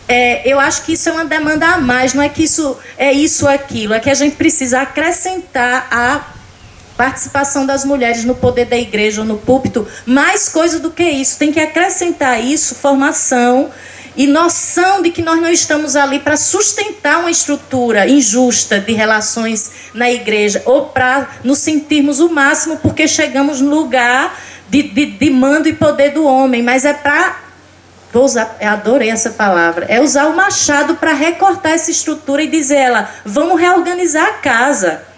[0.09, 3.13] É, eu acho que isso é uma demanda a mais, não é que isso é
[3.13, 6.42] isso ou aquilo, é que a gente precisa acrescentar a
[6.97, 11.39] participação das mulheres no poder da igreja ou no púlpito, mais coisa do que isso,
[11.39, 13.71] tem que acrescentar isso, formação
[14.17, 19.71] e noção de que nós não estamos ali para sustentar uma estrutura injusta de relações
[19.95, 24.39] na igreja ou para nos sentirmos o máximo porque chegamos no lugar
[24.69, 27.41] de, de, de mando e poder do homem, mas é para
[28.13, 32.77] vou usar, adorei essa palavra, é usar o machado para recortar essa estrutura e dizer
[32.77, 35.12] ela, vamos reorganizar a casa.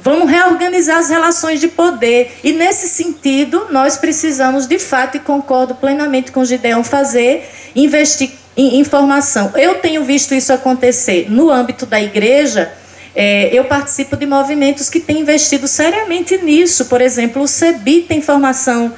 [0.00, 2.38] Vamos reorganizar as relações de poder.
[2.44, 8.30] E nesse sentido, nós precisamos, de fato, e concordo plenamente com o Gideão, fazer, investir
[8.56, 9.52] em informação.
[9.54, 12.72] Eu tenho visto isso acontecer no âmbito da igreja.
[13.14, 16.86] É, eu participo de movimentos que têm investido seriamente nisso.
[16.86, 18.92] Por exemplo, o CEBI tem formação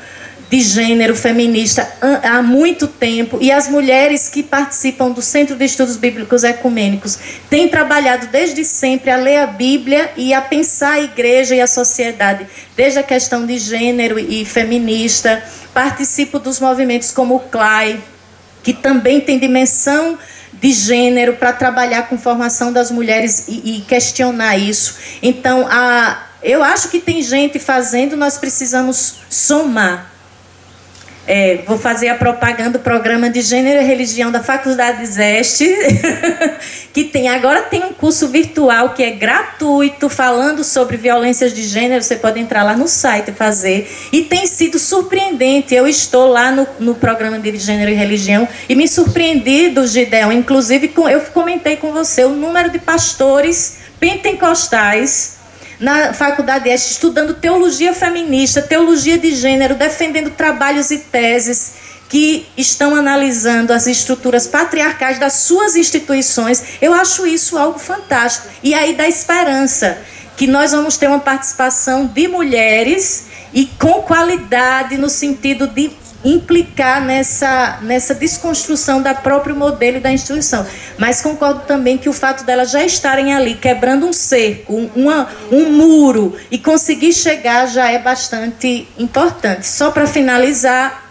[0.51, 1.89] de gênero feminista
[2.25, 7.17] há muito tempo e as mulheres que participam do Centro de Estudos Bíblicos Ecumênicos
[7.49, 11.69] têm trabalhado desde sempre a ler a Bíblia e a pensar a igreja e a
[11.69, 15.41] sociedade, desde a questão de gênero e feminista.
[15.73, 18.01] Participo dos movimentos como o CLAI,
[18.65, 20.19] que também tem dimensão
[20.53, 24.97] de gênero para trabalhar com formação das mulheres e, e questionar isso.
[25.23, 30.10] Então, a, eu acho que tem gente fazendo, nós precisamos somar
[31.33, 35.65] é, vou fazer a propaganda do programa de Gênero e Religião da Faculdade Zeste,
[36.93, 42.03] que tem agora tem um curso virtual que é gratuito falando sobre violências de gênero.
[42.03, 43.89] Você pode entrar lá no site e fazer.
[44.13, 45.73] E tem sido surpreendente.
[45.73, 50.33] Eu estou lá no, no programa de Gênero e Religião e me surpreendi do Gideon.
[50.33, 55.39] Inclusive, com, eu comentei com você o número de pastores pentecostais
[55.81, 61.73] na faculdade este, estudando teologia feminista, teologia de gênero, defendendo trabalhos e teses
[62.09, 66.63] que estão analisando as estruturas patriarcais das suas instituições.
[66.83, 68.49] Eu acho isso algo fantástico.
[68.63, 69.97] E aí dá esperança
[70.37, 75.91] que nós vamos ter uma participação de mulheres e com qualidade no sentido de
[76.25, 80.67] implicar nessa, nessa desconstrução da próprio modelo da instituição.
[80.99, 85.29] Mas concordo também que o fato delas já estarem ali quebrando um cerco, um, uma,
[85.51, 89.67] um muro e conseguir chegar já é bastante importante.
[89.67, 91.11] Só para finalizar,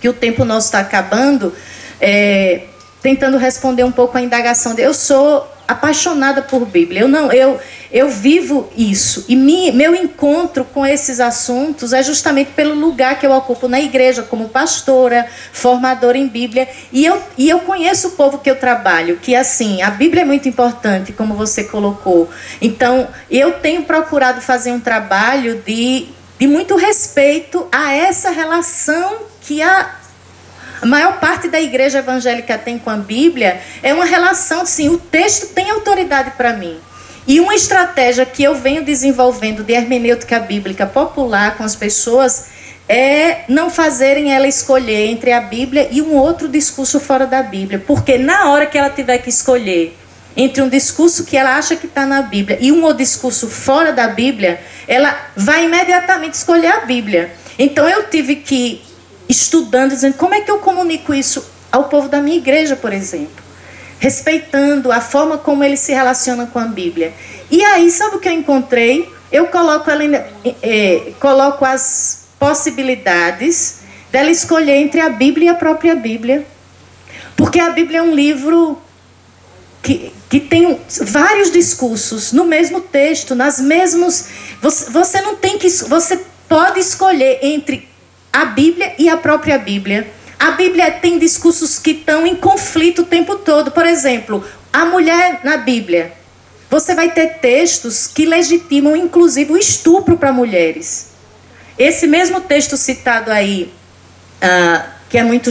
[0.00, 1.54] que o tempo nosso está acabando,
[2.00, 2.64] é,
[3.00, 4.74] tentando responder um pouco a indagação.
[4.74, 7.00] De, eu sou apaixonada por Bíblia.
[7.00, 7.58] Eu não, eu
[7.94, 9.24] eu vivo isso.
[9.28, 13.80] E mi, meu encontro com esses assuntos é justamente pelo lugar que eu ocupo na
[13.80, 16.68] igreja, como pastora, formadora em Bíblia.
[16.92, 20.24] E eu, e eu conheço o povo que eu trabalho, que assim, a Bíblia é
[20.24, 22.28] muito importante, como você colocou.
[22.60, 29.62] Então, eu tenho procurado fazer um trabalho de, de muito respeito a essa relação que
[29.62, 29.94] a,
[30.82, 34.98] a maior parte da igreja evangélica tem com a Bíblia é uma relação assim, o
[34.98, 36.80] texto tem autoridade para mim.
[37.26, 42.46] E uma estratégia que eu venho desenvolvendo de hermenêutica bíblica popular com as pessoas
[42.86, 47.82] é não fazerem ela escolher entre a Bíblia e um outro discurso fora da Bíblia.
[47.86, 49.96] Porque na hora que ela tiver que escolher
[50.36, 53.90] entre um discurso que ela acha que está na Bíblia e um outro discurso fora
[53.90, 57.32] da Bíblia, ela vai imediatamente escolher a Bíblia.
[57.58, 58.82] Então eu tive que
[59.26, 61.42] estudando, dizendo como é que eu comunico isso
[61.72, 63.43] ao povo da minha igreja, por exemplo
[64.04, 67.14] respeitando a forma como ele se relaciona com a Bíblia.
[67.50, 69.08] E aí, sabe o que eu encontrei?
[69.32, 70.04] Eu coloco, ela,
[70.62, 73.78] é, coloco as possibilidades
[74.12, 76.46] dela escolher entre a Bíblia e a própria Bíblia.
[77.34, 78.78] Porque a Bíblia é um livro
[79.82, 84.26] que, que tem vários discursos no mesmo texto, nas mesmos.
[84.60, 85.70] Você, você não tem que.
[85.70, 87.88] Você pode escolher entre
[88.30, 90.06] a Bíblia e a própria Bíblia.
[90.38, 93.70] A Bíblia tem discursos que estão em conflito o tempo todo.
[93.70, 96.12] Por exemplo, a mulher na Bíblia.
[96.70, 101.10] Você vai ter textos que legitimam, inclusive, o estupro para mulheres.
[101.78, 103.72] Esse mesmo texto citado aí,
[104.40, 105.48] ah, que é muito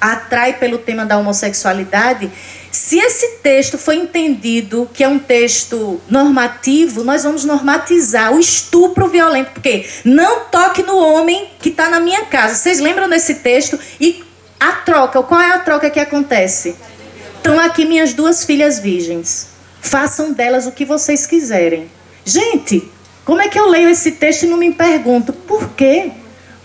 [0.00, 2.30] atrai pelo tema da homossexualidade,
[2.70, 9.08] se esse texto foi entendido que é um texto normativo, nós vamos normatizar o estupro
[9.08, 12.54] violento, porque não toque no homem que está na minha casa.
[12.54, 13.76] Vocês lembram desse texto?
[14.00, 14.22] E
[14.60, 16.76] a troca, qual é a troca que acontece?
[17.38, 19.48] Estão aqui minhas duas filhas virgens.
[19.80, 21.90] Façam delas o que vocês quiserem.
[22.24, 22.88] Gente,
[23.24, 26.12] como é que eu leio esse texto e não me pergunto por quê?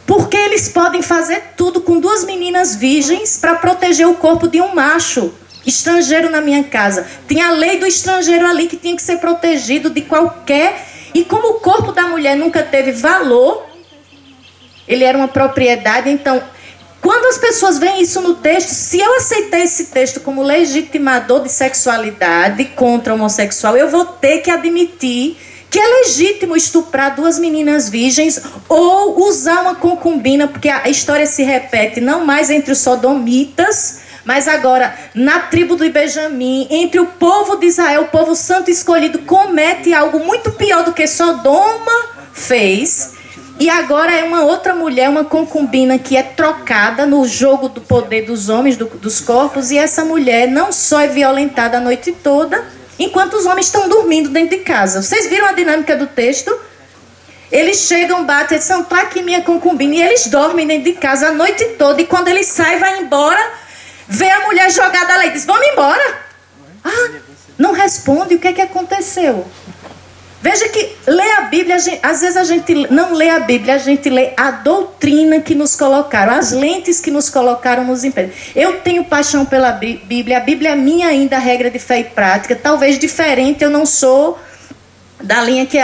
[0.08, 4.74] Porque eles podem fazer tudo com duas meninas virgens para proteger o corpo de um
[4.74, 5.34] macho
[5.66, 7.06] estrangeiro na minha casa.
[7.28, 10.88] Tinha a lei do estrangeiro ali que tinha que ser protegido de qualquer.
[11.14, 13.66] E como o corpo da mulher nunca teve valor,
[14.88, 16.10] ele era uma propriedade.
[16.10, 16.42] Então,
[17.02, 21.52] quando as pessoas veem isso no texto, se eu aceitar esse texto como legitimador de
[21.52, 25.38] sexualidade contra homossexual, eu vou ter que admitir
[25.70, 31.44] que é legítimo estuprar duas meninas virgens ou usar uma concubina, porque a história se
[31.44, 37.56] repete não mais entre os sodomitas, mas agora, na tribo do Benjamim, entre o povo
[37.56, 43.14] de Israel, o povo santo escolhido, comete algo muito pior do que Sodoma fez.
[43.60, 48.26] E agora é uma outra mulher, uma concubina, que é trocada no jogo do poder
[48.26, 52.64] dos homens, do, dos corpos, e essa mulher não só é violentada a noite toda,
[53.00, 55.02] enquanto os homens estão dormindo dentro de casa.
[55.02, 56.58] Vocês viram a dinâmica do texto?
[57.52, 61.32] Eles chegam, batem, são tá aqui minha concubina, e eles dormem dentro de casa a
[61.32, 63.68] noite toda, e quando ele sai, vai embora
[64.08, 66.22] Vê a mulher jogada lá e diz: Vamos embora.
[66.84, 67.10] Ah,
[67.58, 69.46] não responde o que, é que aconteceu.
[70.40, 73.78] Veja que ler a Bíblia, a às vezes a gente não lê a Bíblia, a
[73.80, 78.36] gente lê a doutrina que nos colocaram, as lentes que nos colocaram nos impérios.
[78.56, 82.56] Eu tenho paixão pela Bíblia, a Bíblia é minha ainda regra de fé e prática,
[82.56, 84.38] talvez diferente, eu não sou
[85.22, 85.78] da linha que.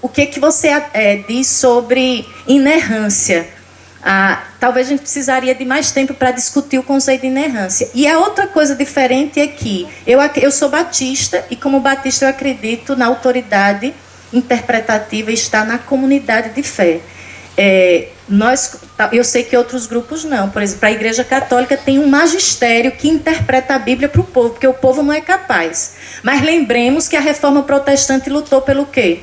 [0.00, 3.57] O que, que você é, diz sobre inerrância?
[4.02, 7.90] Ah, talvez a gente precisaria de mais tempo para discutir o conceito de inerrância.
[7.94, 12.28] E a outra coisa diferente é que eu, eu sou batista e, como batista, eu
[12.28, 13.92] acredito na autoridade
[14.32, 17.00] interpretativa está na comunidade de fé.
[17.56, 18.76] É, nós,
[19.10, 20.50] eu sei que outros grupos não.
[20.50, 24.50] Por exemplo, a Igreja Católica tem um magistério que interpreta a Bíblia para o povo,
[24.50, 25.94] porque o povo não é capaz.
[26.22, 29.20] Mas lembremos que a Reforma Protestante lutou pelo quê?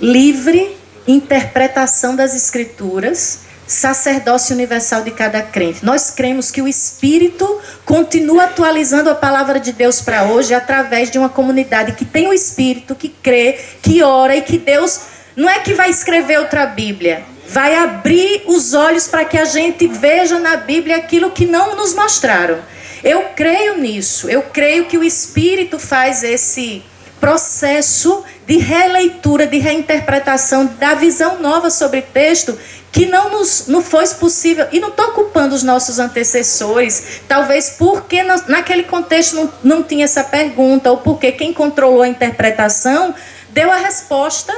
[0.00, 0.76] Livre
[1.06, 5.84] interpretação das Escrituras sacerdócio universal de cada crente.
[5.84, 11.18] Nós cremos que o Espírito continua atualizando a palavra de Deus para hoje através de
[11.18, 15.00] uma comunidade que tem o Espírito, que crê, que ora e que Deus
[15.36, 19.86] não é que vai escrever outra Bíblia, vai abrir os olhos para que a gente
[19.86, 22.58] veja na Bíblia aquilo que não nos mostraram.
[23.04, 26.82] Eu creio nisso, eu creio que o Espírito faz esse
[27.20, 32.58] processo de releitura, de reinterpretação, da visão nova sobre texto
[32.90, 38.22] que não nos não foi possível, e não estou culpando os nossos antecessores, talvez porque
[38.22, 43.14] naquele contexto não, não tinha essa pergunta, ou porque quem controlou a interpretação
[43.50, 44.54] deu a resposta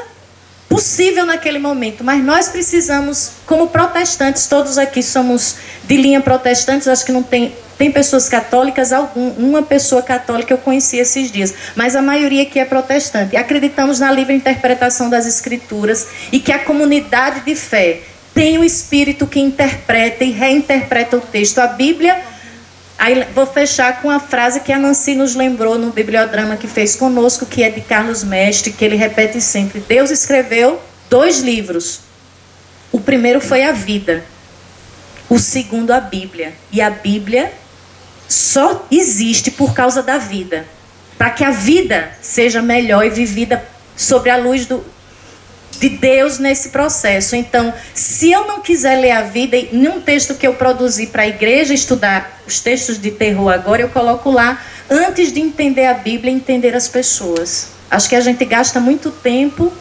[0.68, 2.04] possível naquele momento.
[2.04, 7.52] Mas nós precisamos, como protestantes, todos aqui somos de linha protestantes, acho que não tem.
[7.80, 12.58] Tem pessoas católicas, algum, uma pessoa católica eu conheci esses dias, mas a maioria aqui
[12.58, 13.38] é protestante.
[13.38, 18.02] Acreditamos na livre interpretação das escrituras e que a comunidade de fé
[18.34, 21.58] tem o Espírito que interpreta e reinterpreta o texto.
[21.58, 22.20] A Bíblia.
[22.98, 26.94] Aí vou fechar com a frase que a Nancy nos lembrou no bibliodrama que fez
[26.94, 30.78] conosco, que é de Carlos Mestre, que ele repete sempre: Deus escreveu
[31.08, 32.00] dois livros.
[32.92, 34.22] O primeiro foi a vida,
[35.30, 36.52] o segundo a Bíblia.
[36.70, 37.50] E a Bíblia
[38.30, 40.64] só existe por causa da vida.
[41.18, 43.62] Para que a vida seja melhor e vivida
[43.96, 44.82] sobre a luz do,
[45.80, 47.34] de Deus nesse processo.
[47.34, 51.22] Então, se eu não quiser ler a vida, em um texto que eu produzi para
[51.22, 55.94] a igreja estudar os textos de terror agora, eu coloco lá, antes de entender a
[55.94, 57.68] Bíblia, entender as pessoas.
[57.90, 59.72] Acho que a gente gasta muito tempo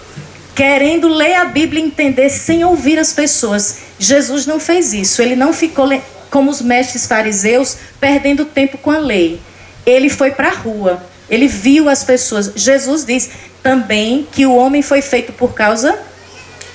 [0.55, 3.77] querendo ler a Bíblia e entender sem ouvir as pessoas.
[3.99, 5.21] Jesus não fez isso.
[5.21, 5.85] Ele não ficou
[6.29, 9.39] como os mestres fariseus, perdendo tempo com a lei.
[9.85, 11.03] Ele foi para a rua.
[11.29, 12.51] Ele viu as pessoas.
[12.55, 13.29] Jesus diz:
[13.61, 15.97] também que o homem foi feito por causa.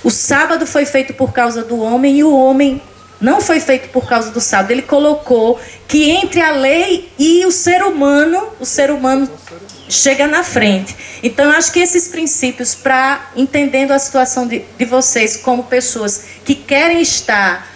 [0.03, 2.81] O sábado foi feito por causa do homem e o homem
[3.21, 4.71] não foi feito por causa do sábado.
[4.71, 5.59] Ele colocou
[5.89, 9.29] que entre a lei e o ser humano, o ser humano
[9.89, 10.95] chega na frente.
[11.23, 16.55] Então, acho que esses princípios, para entendendo a situação de, de vocês como pessoas que
[16.55, 17.74] querem estar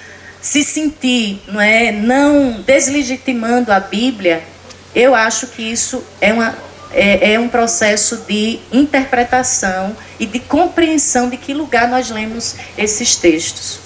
[0.49, 4.43] se sentir, não é, não deslegitimando a Bíblia,
[4.95, 6.57] eu acho que isso é uma
[6.91, 13.15] é, é, um processo de interpretação e de compreensão de que lugar nós lemos esses
[13.15, 13.81] textos.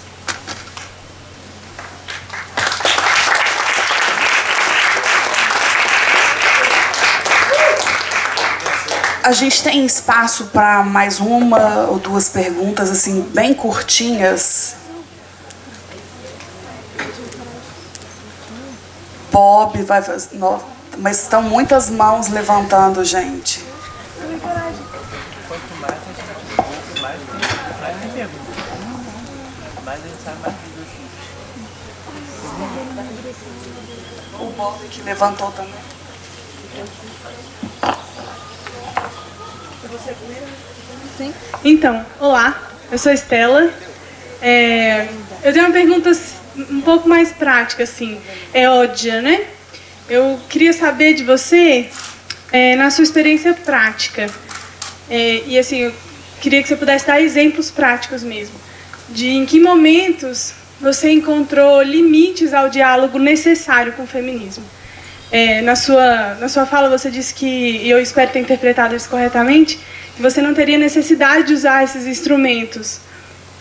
[9.25, 14.77] A gente tem espaço para mais uma ou duas perguntas, assim, bem curtinhas.
[19.33, 20.39] Bob vai fazer.
[20.99, 23.65] Mas estão muitas mãos levantando, gente.
[34.39, 35.73] O Bob que levantou também.
[41.17, 41.35] Sim.
[41.65, 42.61] Então, olá,
[42.91, 43.71] eu sou Estela.
[44.41, 45.09] É,
[45.43, 46.11] eu tenho uma pergunta
[46.57, 48.21] um pouco mais prática, assim.
[48.53, 49.47] É ódia, né?
[50.09, 51.89] Eu queria saber de você,
[52.51, 54.29] é, na sua experiência prática,
[55.09, 55.93] é, e assim, eu
[56.41, 58.55] queria que você pudesse dar exemplos práticos mesmo,
[59.09, 64.65] de em que momentos você encontrou limites ao diálogo necessário com o feminismo.
[65.31, 69.09] É, na, sua, na sua fala você disse que, e eu espero ter interpretado isso
[69.09, 69.79] corretamente,
[70.15, 73.01] que você não teria necessidade de usar esses instrumentos.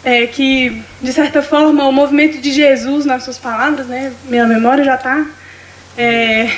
[0.04, 4.84] É, que, de certa forma, o movimento de Jesus, nas suas palavras, né, minha memória
[4.84, 5.28] já está,
[5.96, 6.50] é,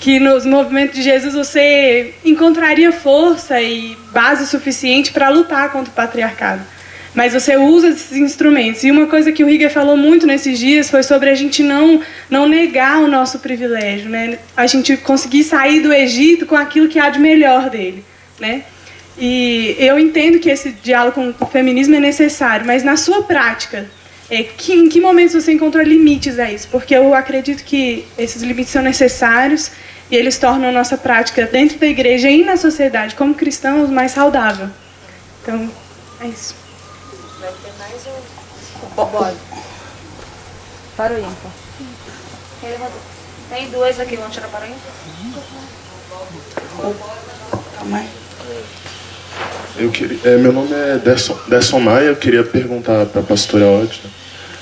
[0.00, 5.94] que nos movimentos de Jesus você encontraria força e base suficiente para lutar contra o
[5.94, 6.62] patriarcado
[7.16, 8.84] mas você usa esses instrumentos.
[8.84, 12.02] E uma coisa que o Rieger falou muito nesses dias foi sobre a gente não,
[12.28, 14.38] não negar o nosso privilégio, né?
[14.54, 18.04] a gente conseguir sair do Egito com aquilo que há de melhor dele.
[18.38, 18.64] Né?
[19.18, 23.88] E eu entendo que esse diálogo com o feminismo é necessário, mas na sua prática,
[24.28, 26.68] é, que, em que momentos você encontrou limites a isso?
[26.68, 29.70] Porque eu acredito que esses limites são necessários
[30.10, 34.12] e eles tornam a nossa prática dentro da igreja e na sociedade, como cristãos, mais
[34.12, 34.68] saudável.
[35.42, 35.70] Então,
[36.20, 36.54] é isso.
[38.94, 39.34] Bora.
[40.96, 41.52] Para o ímpar.
[43.50, 44.92] Tem duas aqui, vamos tirar para o ímpar?
[49.78, 53.66] Eu queria, é, meu nome é Desson, Desson Maia, eu queria perguntar para a pastora
[53.66, 54.10] Odna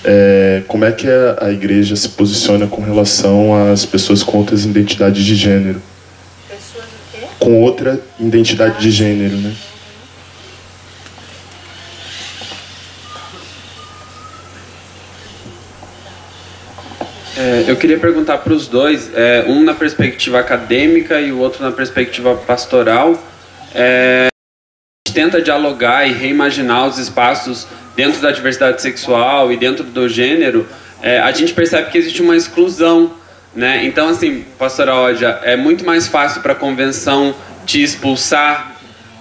[0.04, 4.64] é, como é que a, a, igreja se posiciona com relação às pessoas com outras
[4.64, 5.80] identidades de gênero.
[6.48, 7.26] Pessoas o quê?
[7.38, 9.54] Com outra identidade de gênero, né?
[17.36, 21.62] É, eu queria perguntar para os dois, é, um na perspectiva acadêmica e o outro
[21.62, 23.22] na perspectiva pastoral.
[23.74, 24.28] É,
[25.14, 30.66] tenta dialogar e reimaginar os espaços dentro da diversidade sexual e dentro do gênero.
[31.00, 33.12] É, a gente percebe que existe uma exclusão.
[33.54, 33.84] Né?
[33.84, 37.34] Então, assim, pastora Ódia, é muito mais fácil para a convenção
[37.64, 38.76] te expulsar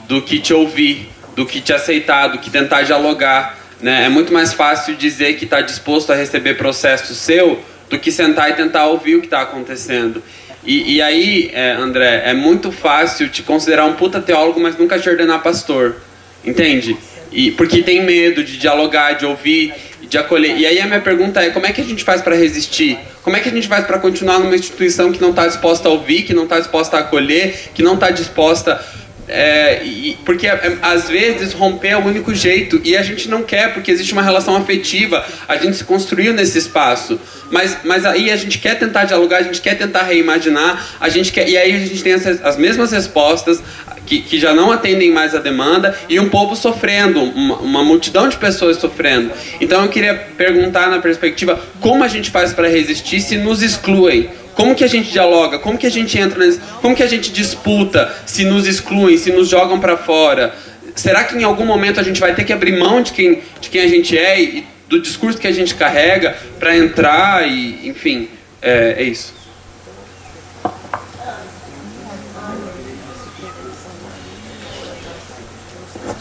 [0.08, 3.58] do que te ouvir, do que te aceitar, do que tentar dialogar.
[3.80, 4.06] Né?
[4.06, 8.50] É muito mais fácil dizer que está disposto a receber processo seu do que sentar
[8.50, 10.24] e tentar ouvir o que está acontecendo.
[10.66, 14.98] E, e aí, é, André, é muito fácil te considerar um puta teólogo, mas nunca
[14.98, 15.96] te ordenar pastor.
[16.44, 16.98] Entende?
[17.32, 20.58] E, porque tem medo de dialogar, de ouvir, de acolher.
[20.58, 22.98] E aí a minha pergunta é: como é que a gente faz para resistir?
[23.24, 25.92] Como é que a gente faz para continuar numa instituição que não está disposta a
[25.92, 28.84] ouvir, que não está disposta a acolher, que não está disposta
[29.28, 32.82] é, e, porque é, às vezes romper é o único jeito.
[32.84, 36.58] E a gente não quer porque existe uma relação afetiva, a gente se construiu nesse
[36.58, 37.20] espaço.
[37.50, 41.32] Mas, mas aí a gente quer tentar dialogar, a gente quer tentar reimaginar, a gente
[41.32, 43.62] quer, e aí a gente tem as, as mesmas respostas
[44.06, 48.28] que, que já não atendem mais a demanda e um povo sofrendo, uma, uma multidão
[48.28, 49.32] de pessoas sofrendo.
[49.60, 54.30] Então eu queria perguntar na perspectiva como a gente faz para resistir se nos excluem
[54.56, 55.60] como que a gente dialoga?
[55.60, 56.62] Como que a gente entra nisso?
[56.82, 60.54] Como que a gente disputa se nos excluem, se nos jogam para fora?
[60.96, 63.70] Será que em algum momento a gente vai ter que abrir mão de quem, de
[63.70, 68.30] quem a gente é e do discurso que a gente carrega para entrar e, enfim,
[68.62, 69.34] é, é isso.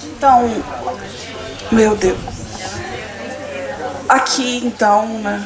[0.04, 0.62] Então,
[1.70, 2.18] meu Deus.
[4.08, 5.44] Aqui, então, né?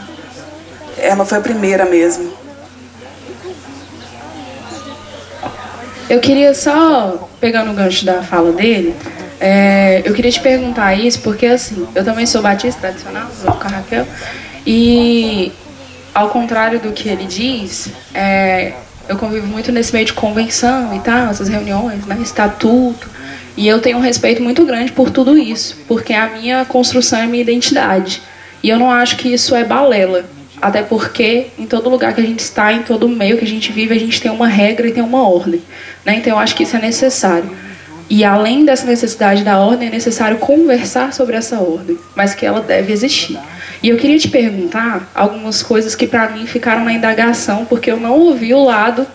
[0.99, 2.33] Ela foi a primeira mesmo.
[6.09, 8.95] Eu queria só, pegando o gancho da fala dele,
[9.41, 13.67] é, eu queria te perguntar isso, porque assim, eu também sou batista tradicional, sou com
[13.67, 14.07] a Raquel,
[14.65, 15.53] e
[16.15, 18.73] ao contrário do que ele diz, é,
[19.09, 23.09] eu convivo muito nesse meio de convenção e tal, essas reuniões, né, estatuto,
[23.57, 27.23] e eu tenho um respeito muito grande por tudo isso, porque a minha construção é
[27.23, 28.23] a minha identidade.
[28.63, 30.25] E eu não acho que isso é balela.
[30.61, 33.73] Até porque em todo lugar que a gente está, em todo meio que a gente
[33.73, 35.63] vive, a gente tem uma regra e tem uma ordem.
[36.05, 36.17] Né?
[36.17, 37.51] Então eu acho que isso é necessário.
[38.09, 42.61] E além dessa necessidade da ordem, é necessário conversar sobre essa ordem, mas que ela
[42.61, 43.39] deve existir.
[43.83, 47.99] E eu queria te perguntar algumas coisas que para mim ficaram na indagação, porque eu
[47.99, 49.07] não ouvi o lado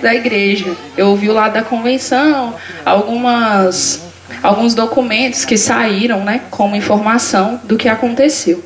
[0.00, 0.76] da igreja.
[0.96, 2.54] Eu ouvi o lado da convenção,
[2.84, 4.02] algumas,
[4.42, 8.64] alguns documentos que saíram né, como informação do que aconteceu.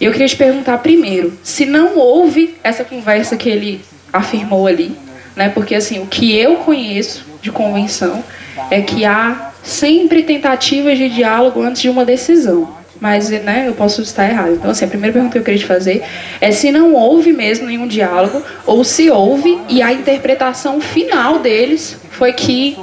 [0.00, 3.80] E eu queria te perguntar primeiro, se não houve essa conversa que ele
[4.12, 4.96] afirmou ali,
[5.34, 8.22] né, porque assim, o que eu conheço de convenção
[8.70, 12.76] é que há sempre tentativas de diálogo antes de uma decisão.
[13.00, 14.52] Mas né, eu posso estar errado.
[14.52, 16.02] Então, assim, a primeira pergunta que eu queria te fazer
[16.40, 21.98] é se não houve mesmo nenhum diálogo, ou se houve e a interpretação final deles
[22.10, 22.78] foi que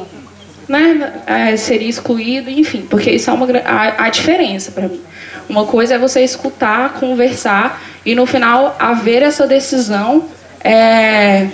[0.68, 5.02] né, é, seria excluído, enfim, porque isso é uma a, a diferença para mim.
[5.50, 10.26] Uma coisa é você escutar, conversar e no final haver essa decisão
[10.64, 11.48] é,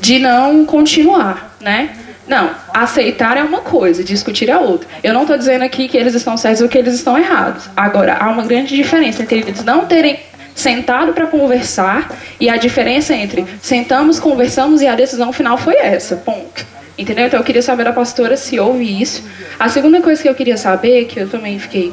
[0.00, 1.90] de não continuar, né?
[2.30, 4.88] Não, aceitar é uma coisa, discutir é outra.
[5.02, 7.68] Eu não estou dizendo aqui que eles estão certos ou que eles estão errados.
[7.76, 10.20] Agora, há uma grande diferença entre eles não terem
[10.54, 12.08] sentado para conversar
[12.38, 16.14] e a diferença entre sentamos, conversamos e a decisão final foi essa.
[16.14, 16.64] Ponto.
[16.96, 17.26] Entendeu?
[17.26, 19.24] Então eu queria saber da pastora se houve isso.
[19.58, 21.92] A segunda coisa que eu queria saber, que eu também fiquei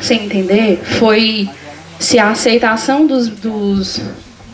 [0.00, 1.48] sem entender, foi
[1.96, 4.00] se a aceitação dos, dos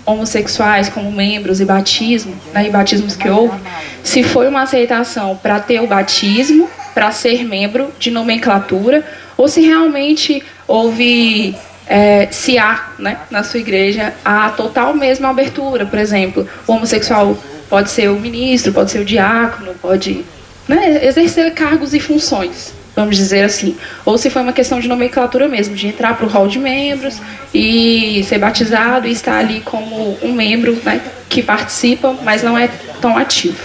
[0.07, 3.59] homossexuais como membros e batismo, né, e batismos que houve,
[4.05, 9.05] se foi uma aceitação para ter o batismo, para ser membro de nomenclatura,
[9.37, 11.55] ou se realmente houve,
[11.87, 15.85] é, se há né, na sua igreja a total mesma abertura.
[15.85, 17.37] Por exemplo, o homossexual
[17.69, 20.25] pode ser o ministro, pode ser o diácono, pode
[20.67, 23.77] né, exercer cargos e funções vamos dizer assim.
[24.05, 27.21] Ou se foi uma questão de nomenclatura mesmo, de entrar para o hall de membros
[27.55, 32.69] e ser batizado e estar ali como um membro né, que participa, mas não é
[33.01, 33.63] tão ativo.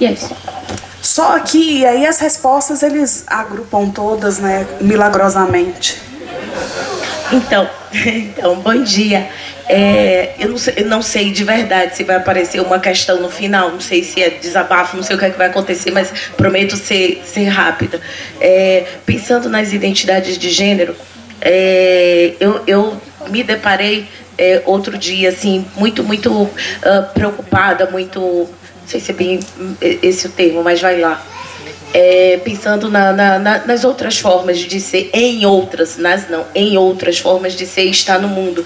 [0.00, 0.34] E é isso.
[1.02, 6.00] Só que e aí as respostas eles agrupam todas, né, milagrosamente.
[7.30, 9.28] Então, então, bom dia.
[9.74, 13.70] É, eu, não sei, não sei, de verdade se vai aparecer uma questão no final,
[13.70, 16.76] não sei se é desabafo, não sei o que, é que vai acontecer, mas prometo
[16.76, 17.98] ser, ser rápida.
[18.38, 20.94] É, pensando nas identidades de gênero,
[21.40, 23.00] é, eu, eu
[23.30, 26.50] me deparei é, outro dia, assim, muito, muito uh,
[27.14, 28.20] preocupada, muito.
[28.20, 29.40] Não sei se é bem
[29.80, 31.24] esse o termo, mas vai lá
[31.92, 36.76] é, pensando na, na, na, nas outras formas de ser, em outras, nas não, em
[36.76, 38.64] outras formas de ser e estar no mundo.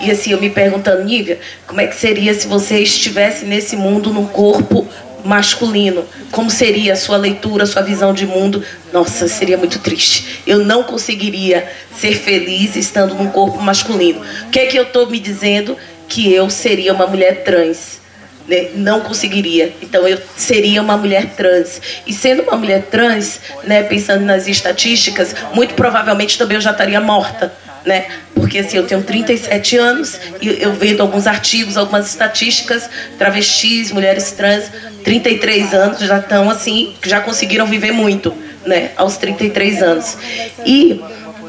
[0.00, 4.12] E assim, eu me perguntando, Nívia, como é que seria se você estivesse nesse mundo
[4.12, 4.86] num corpo
[5.24, 6.04] masculino?
[6.30, 8.62] Como seria a sua leitura, a sua visão de mundo?
[8.92, 10.42] Nossa, seria muito triste.
[10.46, 11.66] Eu não conseguiria
[11.98, 14.20] ser feliz estando num corpo masculino.
[14.46, 15.76] O que é que eu estou me dizendo?
[16.08, 18.05] Que eu seria uma mulher trans
[18.48, 19.72] né, não conseguiria.
[19.82, 21.80] Então eu seria uma mulher trans.
[22.06, 27.00] E sendo uma mulher trans, né, pensando nas estatísticas, muito provavelmente também eu já estaria
[27.00, 27.52] morta.
[27.84, 28.06] Né?
[28.34, 34.32] Porque assim, eu tenho 37 anos e eu vendo alguns artigos, algumas estatísticas, travestis, mulheres
[34.32, 34.64] trans,
[35.04, 38.34] 33 anos já estão assim, já conseguiram viver muito,
[38.66, 38.90] né?
[38.96, 40.18] Aos 33 anos.
[40.66, 41.00] E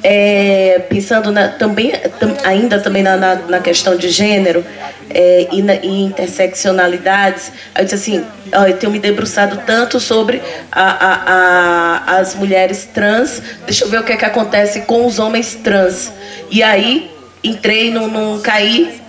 [0.09, 4.65] é, pensando na, também, tam, ainda também na, na, na, questão de gênero
[5.09, 10.41] é, e, na, e interseccionalidades, eu disse assim, ó, eu tenho me debruçado tanto sobre
[10.71, 15.05] a, a, a, as mulheres trans, deixa eu ver o que é que acontece com
[15.05, 16.13] os homens trans.
[16.49, 17.11] E aí
[17.43, 19.01] entrei num, num caí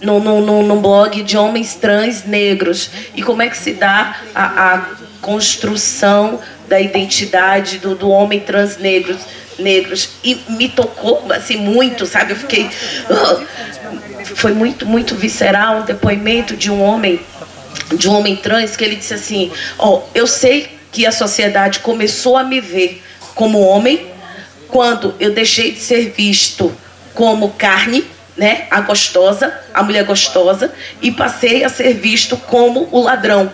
[0.00, 4.74] num, num, num blog de homens trans negros e como é que se dá a,
[4.74, 4.84] a
[5.20, 9.18] construção da identidade do, do homem trans negro
[9.58, 12.32] negros e me tocou assim muito, sabe?
[12.32, 13.46] Eu fiquei uh,
[14.36, 17.20] foi muito muito visceral um depoimento de um homem
[17.92, 21.80] de um homem trans que ele disse assim: "Ó, oh, eu sei que a sociedade
[21.80, 23.02] começou a me ver
[23.34, 24.06] como homem
[24.68, 26.72] quando eu deixei de ser visto
[27.14, 28.04] como carne,
[28.36, 30.72] né, a gostosa, a mulher gostosa,
[31.02, 33.52] e passei a ser visto como o ladrão,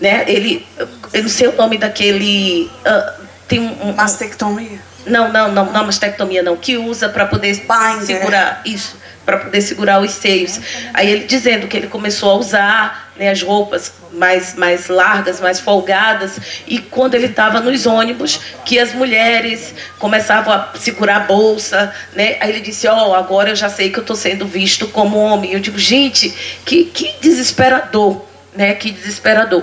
[0.00, 0.24] né?
[0.26, 0.66] Ele,
[1.12, 4.78] eu não sei o nome daquele, uh, tem um, um mastectomia.
[5.06, 8.06] Não, não, não, não mastectomia não, que usa para poder Binder.
[8.06, 10.60] segurar isso, para poder segurar os seios.
[10.92, 15.60] Aí ele dizendo que ele começou a usar né, as roupas mais, mais largas, mais
[15.60, 21.92] folgadas, e quando ele estava nos ônibus, que as mulheres começavam a segurar a bolsa,
[22.14, 22.36] né?
[22.40, 25.18] Aí ele disse, ó, oh, agora eu já sei que eu estou sendo visto como
[25.18, 25.52] homem.
[25.52, 26.30] Eu digo, gente,
[26.64, 28.74] que, que desesperador, né?
[28.74, 29.62] Que desesperador.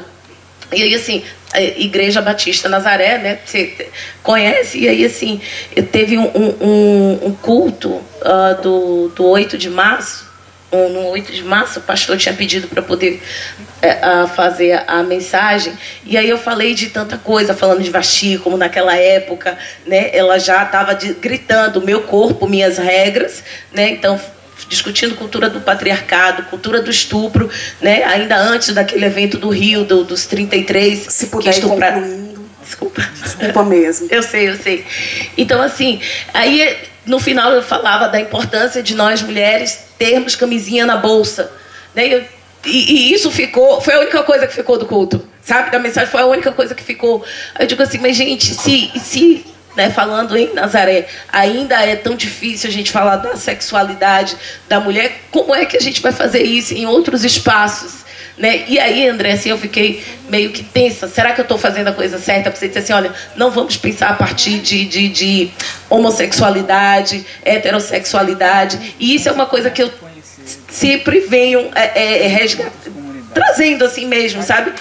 [0.71, 1.23] E aí, assim,
[1.77, 3.39] Igreja Batista Nazaré, né?
[3.45, 3.89] Você
[4.23, 4.79] conhece?
[4.79, 5.41] E aí, assim,
[5.91, 10.25] teve um, um, um culto uh, do, do 8 de março,
[10.71, 13.21] no 8 de março, o pastor tinha pedido para poder
[14.01, 15.73] a fazer a, a, mensagem,
[16.03, 20.39] e aí eu falei de tanta coisa, falando de Vasti, como naquela época, né, ela
[20.39, 24.19] já estava gritando, meu corpo, minhas regras, né, então
[24.67, 27.49] discutindo cultura do patriarcado, cultura do estupro,
[27.81, 32.01] né, ainda antes daquele evento do Rio, do, dos 33, Se puder que estupra...
[32.65, 33.01] Desculpa.
[33.21, 34.07] Desculpa mesmo.
[34.11, 34.83] eu sei, eu sei.
[35.37, 36.01] Então, assim,
[36.33, 41.51] aí no final eu falava da importância de nós mulheres termos camisinha na bolsa.
[41.93, 42.07] Né?
[42.07, 42.25] Eu,
[42.65, 45.69] e, e, isso ficou, foi a única coisa que ficou do culto, sabe?
[45.69, 47.23] Da mensagem foi a única coisa que ficou.
[47.59, 52.69] Eu digo assim, mas gente, se, se né, falando em Nazaré, ainda é tão difícil
[52.69, 54.35] a gente falar da sexualidade
[54.67, 58.05] da mulher, como é que a gente vai fazer isso em outros espaços?
[58.37, 58.65] Né?
[58.67, 61.07] E aí, André, assim, eu fiquei meio que tensa.
[61.07, 62.51] Será que eu estou fazendo a coisa certa?
[62.51, 65.51] Você disse assim, olha, não vamos pensar a partir de, de, de
[65.89, 68.95] homossexualidade, heterossexualidade.
[68.99, 69.91] E isso é uma coisa que eu
[70.69, 72.47] sempre venho é, é
[73.33, 74.73] trazendo assim mesmo, sabe?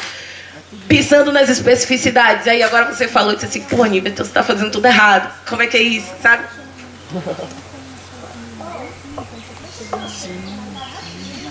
[0.88, 2.46] Pensando nas especificidades.
[2.46, 5.32] Aí agora você falou, disse assim, pô, Nívia, então você está fazendo tudo errado.
[5.48, 6.44] Como é que é isso, sabe?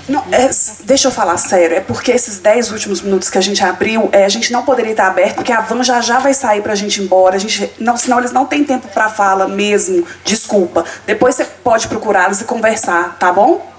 [0.08, 0.50] Não, é,
[0.84, 4.26] deixa eu falar sério, é porque esses 10 últimos minutos que a gente abriu, é,
[4.26, 6.98] a gente não poderia estar aberto, porque a van já já vai sair pra gente
[6.98, 10.84] ir embora, a gente, não, senão eles não têm tempo pra fala mesmo, desculpa.
[11.06, 13.73] Depois você pode procurá-los e conversar, tá bom?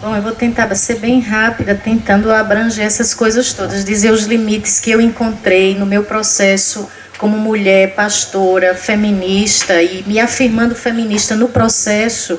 [0.00, 4.80] Bom, eu vou tentar ser bem rápida, tentando abranger essas coisas todas, dizer os limites
[4.80, 6.88] que eu encontrei no meu processo
[7.18, 12.38] como mulher, pastora, feminista e me afirmando feminista no processo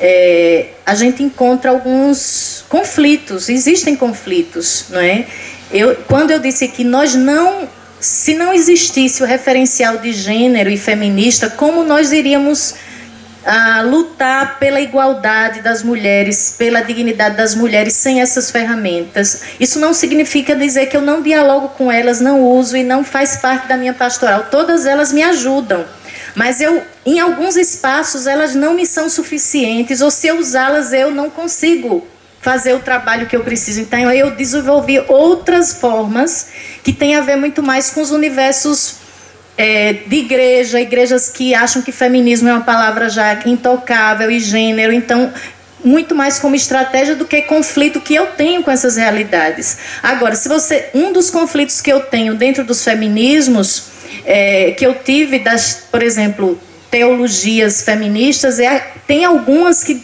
[0.00, 5.24] é, a gente encontra alguns conflitos, existem conflitos, não é?
[5.70, 7.68] Eu, quando eu disse que nós não,
[8.00, 12.74] se não existisse o referencial de gênero e feminista, como nós iríamos
[13.44, 19.42] ah, lutar pela igualdade das mulheres, pela dignidade das mulheres sem essas ferramentas?
[19.60, 23.36] Isso não significa dizer que eu não dialogo com elas, não uso e não faz
[23.36, 24.46] parte da minha pastoral.
[24.50, 25.84] Todas elas me ajudam.
[26.34, 31.10] Mas eu, em alguns espaços, elas não me são suficientes, ou se eu usá-las, eu
[31.10, 32.06] não consigo
[32.40, 33.80] fazer o trabalho que eu preciso.
[33.80, 36.48] Então, eu desenvolvi outras formas
[36.82, 39.03] que têm a ver muito mais com os universos
[39.56, 44.92] é, de igreja, igrejas que acham que feminismo é uma palavra já intocável e gênero.
[44.92, 45.32] Então,
[45.84, 49.78] muito mais como estratégia do que conflito que eu tenho com essas realidades.
[50.02, 53.84] Agora, se você um dos conflitos que eu tenho dentro dos feminismos
[54.24, 56.58] é, que eu tive das, por exemplo,
[56.90, 60.02] teologias feministas, é, tem algumas que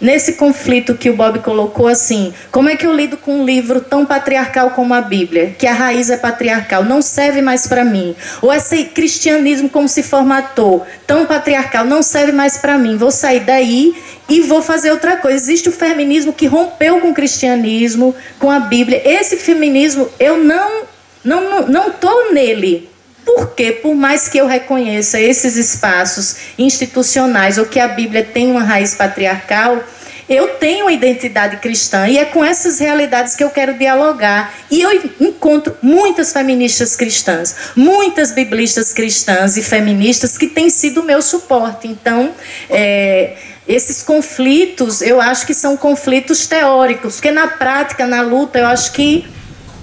[0.00, 3.80] nesse conflito que o Bob colocou assim, como é que eu lido com um livro
[3.80, 8.14] tão patriarcal como a Bíblia, que a raiz é patriarcal, não serve mais para mim?
[8.40, 12.96] Ou esse cristianismo como se formatou, tão patriarcal, não serve mais para mim.
[12.96, 13.94] Vou sair daí
[14.28, 15.36] e vou fazer outra coisa.
[15.36, 19.02] Existe o feminismo que rompeu com o cristianismo, com a Bíblia.
[19.04, 20.82] Esse feminismo eu não
[21.24, 22.88] não não tô nele.
[23.28, 28.62] Porque, por mais que eu reconheça esses espaços institucionais ou que a Bíblia tem uma
[28.62, 29.84] raiz patriarcal,
[30.26, 34.54] eu tenho uma identidade cristã e é com essas realidades que eu quero dialogar.
[34.70, 34.90] E eu
[35.20, 41.86] encontro muitas feministas cristãs, muitas biblistas cristãs e feministas que têm sido o meu suporte.
[41.86, 42.34] Então,
[42.70, 43.36] é,
[43.68, 48.92] esses conflitos, eu acho que são conflitos teóricos, porque na prática, na luta, eu acho
[48.92, 49.26] que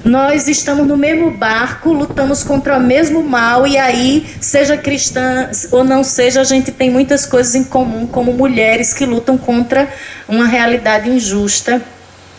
[0.06, 5.84] nós estamos no mesmo barco, lutamos contra o mesmo mal, e aí, seja cristã ou
[5.84, 9.92] não seja, a gente tem muitas coisas em comum, como mulheres que lutam contra
[10.28, 11.82] uma realidade injusta.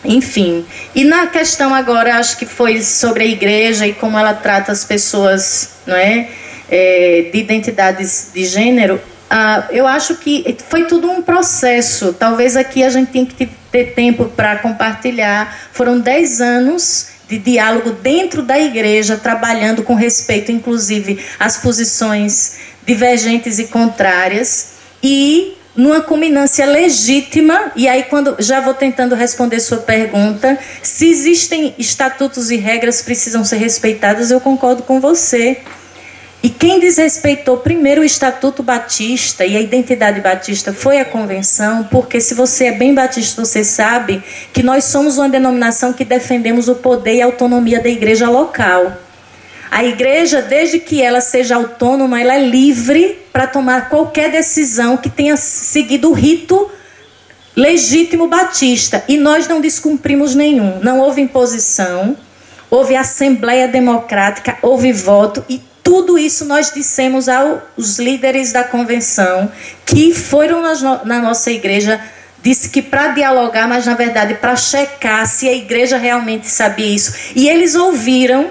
[0.05, 0.65] Enfim.
[0.95, 4.85] E na questão agora, acho que foi sobre a igreja e como ela trata as
[4.85, 6.29] pessoas não é,
[6.71, 9.01] é de identidades de gênero.
[9.29, 12.13] Ah, eu acho que foi tudo um processo.
[12.13, 15.69] Talvez aqui a gente tenha que ter tempo para compartilhar.
[15.73, 23.59] Foram 10 anos de diálogo dentro da igreja, trabalhando com respeito, inclusive, às posições divergentes
[23.59, 30.59] e contrárias, e numa culminância legítima, e aí quando já vou tentando responder sua pergunta,
[30.83, 35.59] se existem estatutos e regras precisam ser respeitadas, eu concordo com você.
[36.47, 42.21] E quem desrespeitou primeiro o Estatuto Batista e a identidade batista foi a convenção, porque
[42.21, 46.77] se você é bem batista, você sabe que nós somos uma denominação que defendemos o
[46.77, 48.97] poder e a autonomia da igreja local.
[49.73, 55.11] A igreja, desde que ela seja autônoma, ela é livre para tomar qualquer decisão que
[55.11, 56.71] tenha seguido o rito
[57.57, 59.03] legítimo batista.
[59.09, 60.79] E nós não descumprimos nenhum.
[60.81, 62.17] Não houve imposição,
[62.71, 69.49] houve assembleia democrática, houve voto e tudo isso nós dissemos aos líderes da convenção
[69.85, 72.01] que foram na nossa igreja
[72.43, 77.15] disse que para dialogar, mas na verdade para checar se a igreja realmente sabia isso.
[77.37, 78.51] E eles ouviram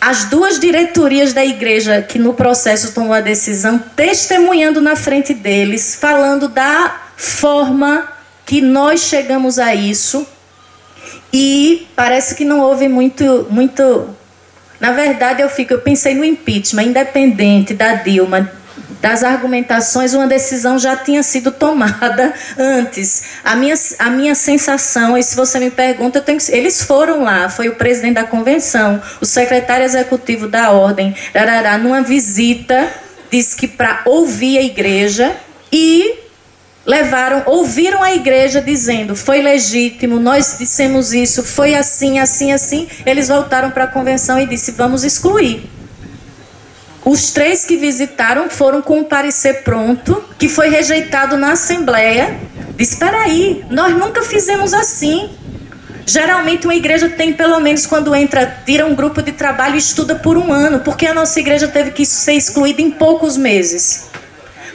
[0.00, 5.94] as duas diretorias da igreja que no processo tomou a decisão, testemunhando na frente deles,
[5.94, 8.08] falando da forma
[8.46, 10.26] que nós chegamos a isso.
[11.30, 14.21] E parece que não houve muito, muito.
[14.82, 18.50] Na verdade, eu fico, eu pensei no impeachment, independente da Dilma,
[19.00, 23.22] das argumentações, uma decisão já tinha sido tomada antes.
[23.44, 27.68] A minha, a minha sensação, e se você me pergunta, tenho, eles foram lá, foi
[27.68, 32.88] o presidente da convenção, o secretário executivo da ordem, darará, numa visita,
[33.30, 35.32] disse que para ouvir a igreja
[35.70, 36.21] e
[36.84, 42.88] levaram, ouviram a igreja dizendo, foi legítimo, nós dissemos isso, foi assim, assim, assim.
[43.06, 45.70] Eles voltaram para a convenção e disse, vamos excluir.
[47.04, 52.38] Os três que visitaram foram com um parecer pronto, que foi rejeitado na Assembleia.
[52.76, 55.30] Disse: espera aí, nós nunca fizemos assim.
[56.06, 60.14] Geralmente uma igreja tem, pelo menos quando entra, tira um grupo de trabalho e estuda
[60.16, 64.11] por um ano, porque a nossa igreja teve que ser excluída em poucos meses.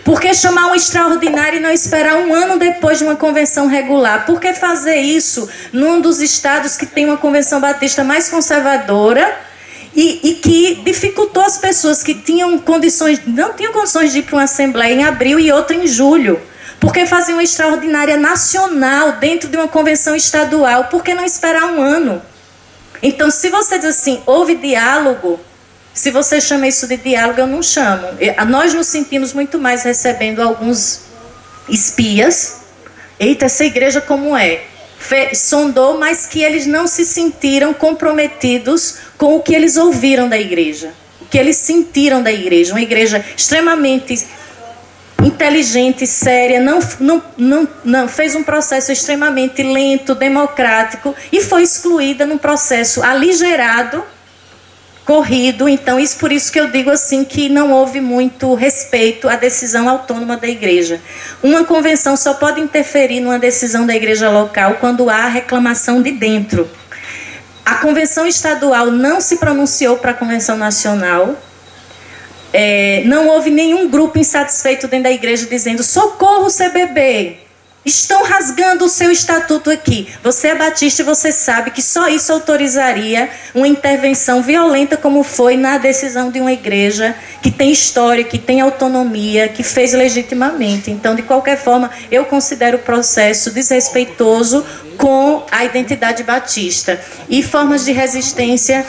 [0.08, 4.26] Por que chamar um extraordinário e não esperar um ano depois de uma convenção regular?
[4.26, 9.38] Por que fazer isso num dos estados que tem uma convenção batista mais conservadora
[9.94, 14.38] e, e, que dificultou as pessoas que tinham condições, não tinham condições de ir para
[14.38, 16.40] uma assembleia em abril e outra em julho.
[16.80, 20.86] Porque fazer uma extraordinária nacional dentro de uma convenção estadual?
[20.86, 22.22] Por que não esperar um ano?
[23.04, 25.38] Então, se você diz assim, houve diálogo,
[25.98, 28.08] se você chama isso de diálogo, eu não chamo.
[28.48, 31.02] Nós nos sentimos muito mais recebendo alguns
[31.68, 32.58] espias.
[33.20, 34.62] Eita, essa igreja como é?
[35.34, 40.94] sondou, mas que eles não se sentiram comprometidos com o que eles ouviram da igreja,
[41.20, 42.74] o que eles sentiram da igreja.
[42.74, 44.28] Uma igreja extremamente
[45.24, 52.24] inteligente, séria, não, não, não, não fez um processo extremamente lento, democrático e foi excluída
[52.24, 54.04] num processo aligerado
[55.08, 55.70] corrido.
[55.70, 59.88] Então, isso por isso que eu digo assim que não houve muito respeito à decisão
[59.88, 61.02] autônoma da igreja.
[61.42, 66.70] Uma convenção só pode interferir numa decisão da igreja local quando há reclamação de dentro.
[67.66, 71.42] A convenção estadual não se pronunciou para a convenção nacional.
[72.52, 77.38] É, não houve nenhum grupo insatisfeito dentro da igreja dizendo socorro CBB,
[77.88, 80.10] estão rasgando o seu estatuto aqui.
[80.22, 85.56] Você é batista e você sabe que só isso autorizaria uma intervenção violenta, como foi
[85.56, 90.92] na decisão de uma igreja que tem história, que tem autonomia, que fez legitimamente.
[90.92, 94.66] Então, de qualquer forma, eu considero o processo desrespeitoso
[94.98, 97.00] com a identidade batista.
[97.30, 98.86] E formas de resistência,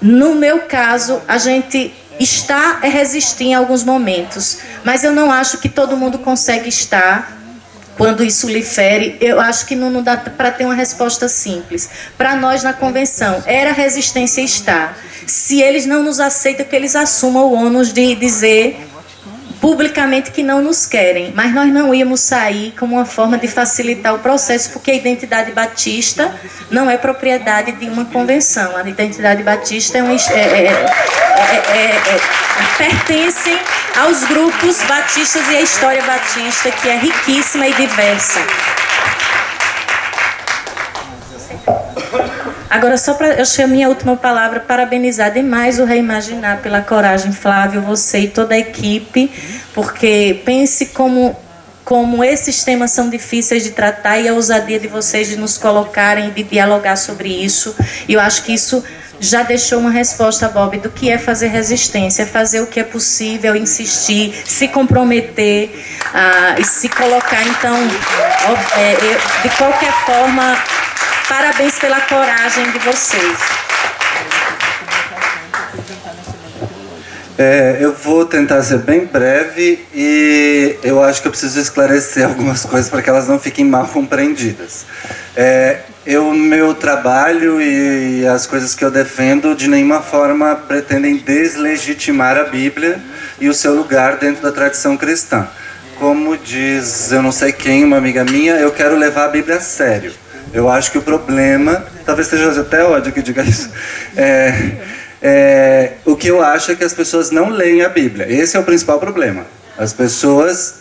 [0.00, 5.58] no meu caso, a gente está a resistir em alguns momentos, mas eu não acho
[5.58, 7.39] que todo mundo consegue estar
[8.00, 11.86] quando isso lhe fere, eu acho que não, não dá para ter uma resposta simples.
[12.16, 14.96] Para nós na convenção, era resistência estar.
[15.26, 18.89] Se eles não nos aceitam, que eles assumam o ônus de dizer
[19.60, 24.14] publicamente que não nos querem, mas nós não íamos sair como uma forma de facilitar
[24.14, 26.34] o processo, porque a identidade batista
[26.70, 28.76] não é propriedade de uma convenção.
[28.76, 32.20] A identidade batista é, um, é, é, é,
[32.78, 33.58] pertencem
[33.98, 38.40] aos grupos batistas e à história batista, que é riquíssima e diversa.
[42.70, 47.32] Agora, só para eu achei a minha última palavra, parabenizar demais o Reimaginar pela coragem,
[47.32, 49.28] Flávio, você e toda a equipe,
[49.74, 51.36] porque pense como
[51.84, 56.30] como esses temas são difíceis de tratar e a ousadia de vocês de nos colocarem,
[56.30, 57.74] de dialogar sobre isso.
[58.06, 58.84] E eu acho que isso
[59.18, 63.56] já deixou uma resposta, Bob, do que é fazer resistência, fazer o que é possível,
[63.56, 65.68] insistir, se comprometer
[66.06, 67.42] uh, e se colocar.
[67.42, 67.76] Então,
[68.78, 70.56] é, de qualquer forma,
[71.30, 73.38] Parabéns pela coragem de vocês.
[77.38, 82.64] É, eu vou tentar ser bem breve e eu acho que eu preciso esclarecer algumas
[82.64, 84.84] coisas para que elas não fiquem mal compreendidas.
[85.36, 92.36] É, eu, meu trabalho e as coisas que eu defendo de nenhuma forma pretendem deslegitimar
[92.38, 93.00] a Bíblia
[93.40, 95.46] e o seu lugar dentro da tradição cristã.
[95.96, 99.60] Como diz eu não sei quem, uma amiga minha, eu quero levar a Bíblia a
[99.60, 100.12] sério.
[100.52, 103.70] Eu acho que o problema, talvez seja até ódio que diga isso,
[104.16, 104.72] é,
[105.22, 108.26] é, o que eu acho é que as pessoas não leem a Bíblia.
[108.30, 109.46] Esse é o principal problema.
[109.78, 110.80] As pessoas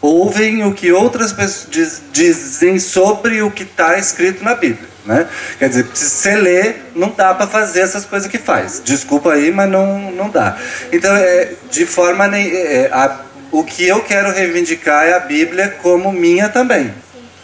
[0.00, 4.88] ouvem o que outras pessoas diz, dizem sobre o que está escrito na Bíblia.
[5.04, 5.26] Né?
[5.58, 8.82] Quer dizer, se você lê, não dá para fazer essas coisas que faz.
[8.84, 10.58] Desculpa aí, mas não, não dá.
[10.92, 13.18] Então, é, de forma nem, é, a,
[13.50, 16.92] o que eu quero reivindicar é a Bíblia como minha também.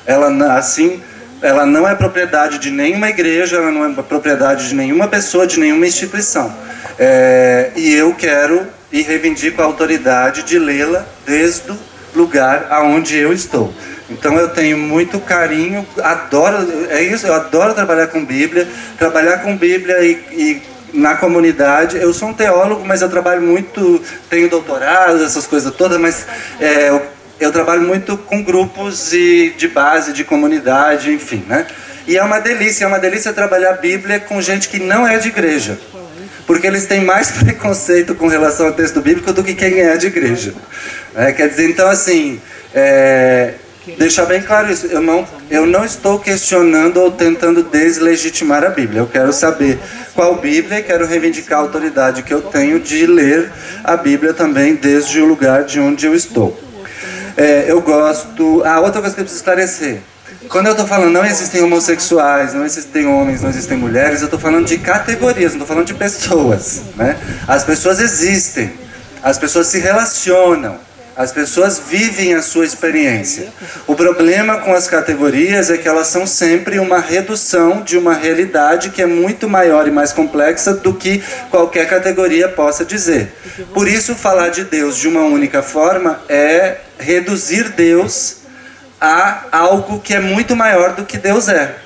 [0.05, 1.03] Ela assim,
[1.45, 5.61] ela não é propriedade de nenhuma igreja, ela não é propriedade de nenhuma pessoa, de
[5.61, 6.51] nenhuma instituição.
[6.99, 11.79] É, e eu quero e reivindico a autoridade de lê-la desde o
[12.15, 13.75] lugar aonde eu estou.
[14.09, 18.67] Então eu tenho muito carinho, adoro, é isso, eu adoro trabalhar com Bíblia,
[18.99, 20.63] trabalhar com Bíblia e, e
[20.95, 21.99] na comunidade.
[21.99, 24.01] Eu sou um teólogo, mas eu trabalho muito,
[24.31, 26.27] tenho doutorado, essas coisas todas, mas
[26.59, 27.03] é, eu,
[27.41, 31.67] eu, trabalho muito com grupos de, de base, de comunidade, enfim, né?
[32.07, 35.19] E é uma delícia, é uma delícia trabalhar a Bíblia com gente que não é
[35.19, 35.79] de igreja.
[36.47, 40.09] Porque eles têm mais preconceito com relação ao texto bíblico do que quem é de
[40.09, 40.55] igreja.
[41.15, 42.41] É, quer dizer, então assim,
[42.75, 43.55] é,
[43.99, 44.87] deixar bem claro isso.
[44.87, 49.01] Eu não, eu não estou questionando ou tentando deslegitimar a Bíblia.
[49.01, 49.79] Eu quero saber
[50.15, 53.51] qual Bíblia e quero reivindicar a autoridade que eu tenho de ler
[53.83, 56.59] a Bíblia também desde o lugar de onde eu estou.
[57.37, 58.63] É, eu gosto.
[58.65, 60.01] Ah, outra coisa que eu preciso esclarecer.
[60.49, 64.39] Quando eu estou falando não existem homossexuais, não existem homens, não existem mulheres, eu estou
[64.39, 66.83] falando de categorias, não estou falando de pessoas.
[66.97, 67.17] Né?
[67.49, 68.73] As pessoas existem,
[69.23, 70.79] as pessoas se relacionam.
[71.17, 73.53] As pessoas vivem a sua experiência.
[73.87, 78.91] O problema com as categorias é que elas são sempre uma redução de uma realidade
[78.91, 83.33] que é muito maior e mais complexa do que qualquer categoria possa dizer.
[83.73, 88.39] Por isso, falar de Deus de uma única forma é reduzir Deus
[89.01, 91.77] a algo que é muito maior do que Deus é.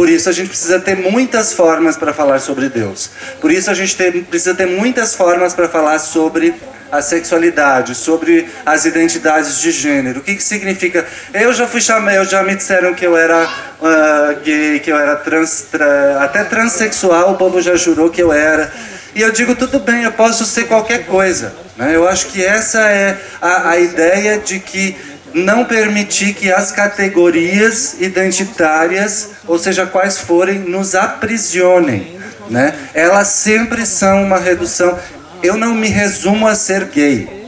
[0.00, 3.10] Por isso a gente precisa ter muitas formas para falar sobre Deus.
[3.38, 6.54] Por isso a gente tem, precisa ter muitas formas para falar sobre
[6.90, 10.20] a sexualidade, sobre as identidades de gênero.
[10.20, 11.06] O que, que significa?
[11.34, 14.96] Eu já fui chamado, eu já me disseram que eu era uh, gay, que eu
[14.96, 18.72] era trans, tra, até transexual, o povo já jurou que eu era.
[19.14, 21.52] E eu digo, tudo bem, eu posso ser qualquer coisa.
[21.76, 21.94] Né?
[21.94, 24.96] Eu acho que essa é a, a ideia de que
[25.34, 32.18] não permitir que as categorias identitárias, ou seja, quais forem, nos aprisionem.
[32.48, 32.74] Né?
[32.94, 34.98] Elas sempre são uma redução
[35.42, 37.40] eu não me resumo a ser gay.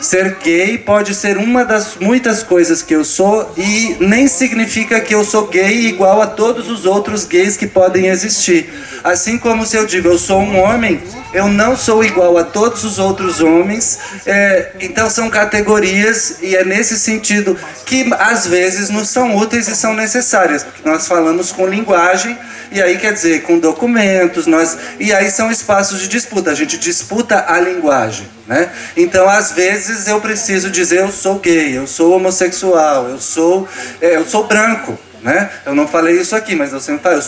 [0.00, 5.14] Ser gay pode ser uma das muitas coisas que eu sou e nem significa que
[5.14, 8.72] eu sou gay igual a todos os outros gays que podem existir.
[9.02, 11.02] Assim como se eu digo eu sou um homem,
[11.34, 13.98] eu não sou igual a todos os outros homens.
[14.24, 19.76] É, então são categorias e é nesse sentido que às vezes nos são úteis e
[19.76, 22.38] são necessárias, porque nós falamos com linguagem
[22.74, 24.76] e aí quer dizer, com documentos, nós.
[24.98, 26.50] E aí são espaços de disputa.
[26.50, 28.26] A gente disputa a linguagem.
[28.48, 28.68] Né?
[28.96, 33.68] Então, às vezes, eu preciso dizer eu sou gay, eu sou homossexual, eu sou,
[34.00, 34.98] é, eu sou branco.
[35.22, 35.50] Né?
[35.64, 37.22] Eu não falei isso aqui, mas eu sempre falo.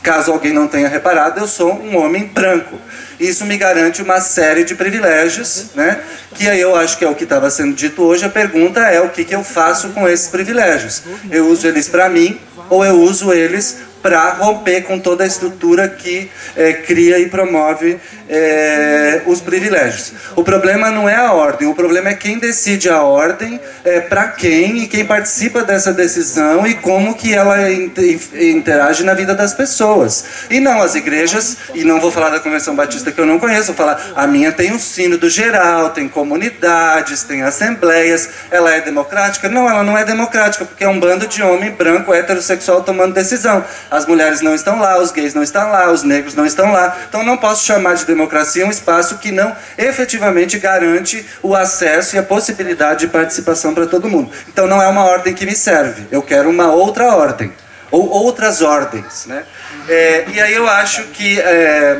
[0.00, 2.76] Caso alguém não tenha reparado, eu sou um homem branco.
[3.22, 6.00] Isso me garante uma série de privilégios, né?
[6.34, 8.24] que aí eu acho que é o que estava sendo dito hoje.
[8.24, 11.04] A pergunta é o que, que eu faço com esses privilégios.
[11.30, 15.88] Eu uso eles para mim ou eu uso eles para romper com toda a estrutura
[15.88, 20.12] que é, cria e promove é, os privilégios.
[20.34, 24.28] O problema não é a ordem, o problema é quem decide a ordem, é, para
[24.28, 30.24] quem e quem participa dessa decisão e como que ela interage na vida das pessoas.
[30.50, 33.74] E não as igrejas, e não vou falar da Convenção Batista que eu não conheço,
[33.74, 39.48] falar, a minha tem um sino do geral, tem comunidades, tem assembleias, ela é democrática?
[39.48, 43.64] Não, ela não é democrática, porque é um bando de homem branco, heterossexual tomando decisão.
[43.90, 46.96] As mulheres não estão lá, os gays não estão lá, os negros não estão lá.
[47.08, 52.18] Então não posso chamar de democracia um espaço que não efetivamente garante o acesso e
[52.18, 54.30] a possibilidade de participação para todo mundo.
[54.48, 56.06] Então não é uma ordem que me serve.
[56.10, 57.52] Eu quero uma outra ordem
[57.92, 59.44] ou outras ordens, né?
[59.86, 61.98] É, e aí eu acho que é,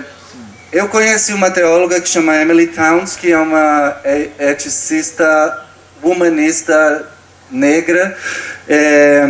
[0.72, 3.96] eu conheci uma teóloga que chama Emily Towns, que é uma
[4.38, 5.66] eticista
[6.02, 7.06] humanista
[7.50, 8.16] negra,
[8.66, 9.22] é,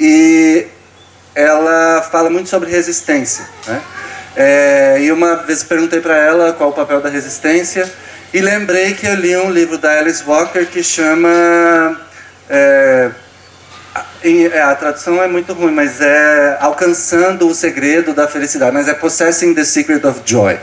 [0.00, 0.66] e
[1.34, 3.46] ela fala muito sobre resistência.
[3.66, 3.82] Né?
[4.34, 7.90] É, e uma vez perguntei para ela qual o papel da resistência
[8.34, 11.98] e lembrei que eu li um livro da Alice Walker que chama
[12.50, 13.10] é,
[14.22, 18.94] é, a tradução é muito ruim, mas é Alcançando o Segredo da Felicidade, mas é
[18.94, 20.58] Possessing the Secret of Joy.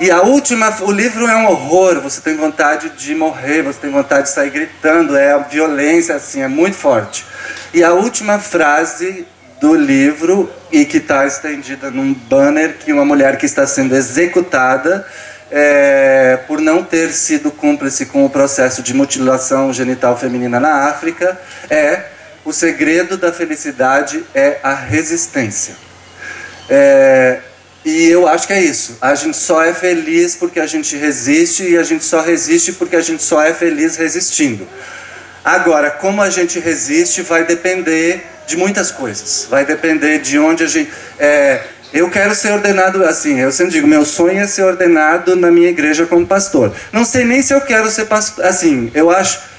[0.00, 3.90] E a última, o livro é um horror, você tem vontade de morrer, você tem
[3.90, 7.26] vontade de sair gritando, é violência assim, é muito forte.
[7.74, 9.26] E a última frase
[9.60, 15.06] do livro e que está estendida num banner que uma mulher que está sendo executada
[15.50, 21.38] é, por não ter sido cúmplice com o processo de mutilação genital feminina na África,
[21.68, 22.04] é
[22.44, 25.74] o segredo da felicidade é a resistência.
[26.68, 27.40] É,
[27.84, 28.98] e eu acho que é isso.
[29.00, 32.96] A gente só é feliz porque a gente resiste e a gente só resiste porque
[32.96, 34.66] a gente só é feliz resistindo.
[35.44, 39.46] Agora, como a gente resiste vai depender de muitas coisas.
[39.48, 40.90] Vai depender de onde a gente.
[41.18, 41.62] É,
[41.92, 43.38] eu quero ser ordenado assim.
[43.38, 46.74] Eu sempre digo, meu sonho é ser ordenado na minha igreja como pastor.
[46.92, 48.44] Não sei nem se eu quero ser pastor.
[48.44, 49.49] Assim, eu acho.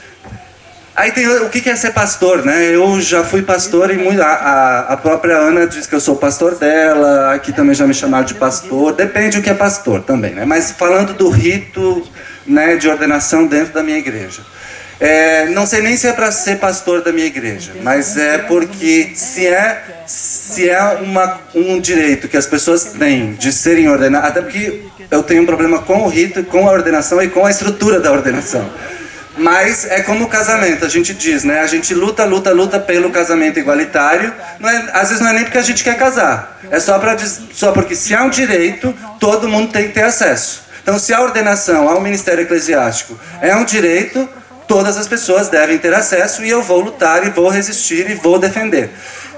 [0.96, 2.76] Aí tem o que é ser pastor, né?
[2.76, 6.56] Eu já fui pastor e muito, a, a, própria Ana diz que eu sou pastor
[6.56, 10.44] dela, aqui também já me chamaram de pastor, depende do que é pastor também, né?
[10.44, 12.06] Mas falando do rito
[12.46, 14.42] né, de ordenação dentro da minha igreja.
[15.00, 19.14] É, não sei nem se é para ser pastor da minha igreja, mas é porque
[19.16, 24.42] se é, se é uma, um direito que as pessoas têm de serem ordenadas, até
[24.42, 28.00] porque eu tenho um problema com o rito, com a ordenação e com a estrutura
[28.00, 28.70] da ordenação.
[29.38, 31.62] Mas é como o casamento, a gente diz, né?
[31.62, 34.34] A gente luta, luta, luta pelo casamento igualitário.
[34.62, 36.60] É, às vezes não é nem porque a gente quer casar.
[36.70, 37.18] É só, pra,
[37.53, 40.64] só porque se há um direito, todo mundo tem que ter acesso.
[40.82, 44.28] Então, se a ordenação ao ministério eclesiástico é um direito,
[44.68, 48.40] todas as pessoas devem ter acesso e eu vou lutar e vou resistir e vou
[48.40, 48.90] defender.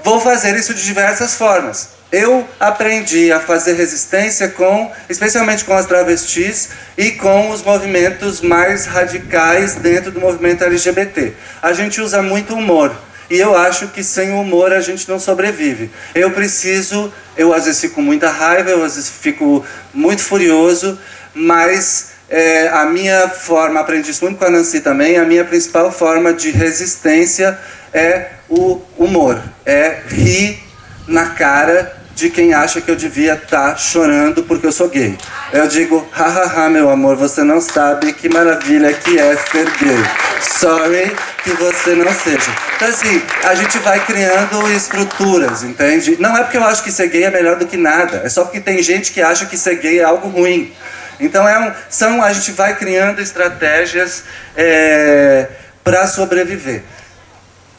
[0.02, 1.90] Vou fazer isso de diversas formas.
[2.14, 8.86] Eu aprendi a fazer resistência com, especialmente com as travestis e com os movimentos mais
[8.86, 11.32] radicais dentro do movimento LGBT.
[11.60, 12.94] A gente usa muito humor.
[13.28, 15.90] E eu acho que sem humor a gente não sobrevive.
[16.14, 20.96] Eu preciso, eu às vezes fico com muita raiva, eu às vezes fico muito furioso,
[21.34, 25.90] mas é, a minha forma, aprendi isso muito com a Nancy também, a minha principal
[25.90, 27.58] forma de resistência
[27.92, 30.62] é o humor, é rir
[31.08, 35.18] na cara de quem acha que eu devia estar tá chorando porque eu sou gay.
[35.52, 39.96] Eu digo, hahaha, meu amor, você não sabe que maravilha que é ser gay.
[40.40, 42.50] Sorry que você não seja.
[42.76, 46.16] Então, assim, a gente vai criando estruturas, entende?
[46.20, 48.44] Não é porque eu acho que ser gay é melhor do que nada, é só
[48.44, 50.72] porque tem gente que acha que ser gay é algo ruim.
[51.18, 54.24] Então é um, são, a gente vai criando estratégias
[54.56, 55.48] é,
[55.82, 56.82] para sobreviver.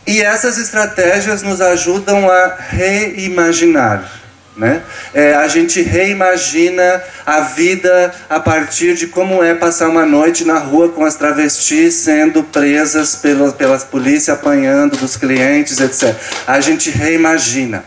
[0.07, 4.24] E essas estratégias nos ajudam a reimaginar.
[4.55, 4.81] Né?
[5.13, 10.57] É, a gente reimagina a vida a partir de como é passar uma noite na
[10.57, 16.15] rua com as travestis sendo presas pelas, pelas polícia, apanhando dos clientes, etc.
[16.47, 17.83] A gente reimagina.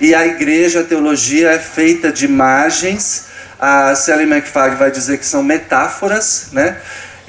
[0.00, 3.26] E a igreja, a teologia é feita de imagens
[3.58, 6.76] a Sally McFarlane vai dizer que são metáforas, né?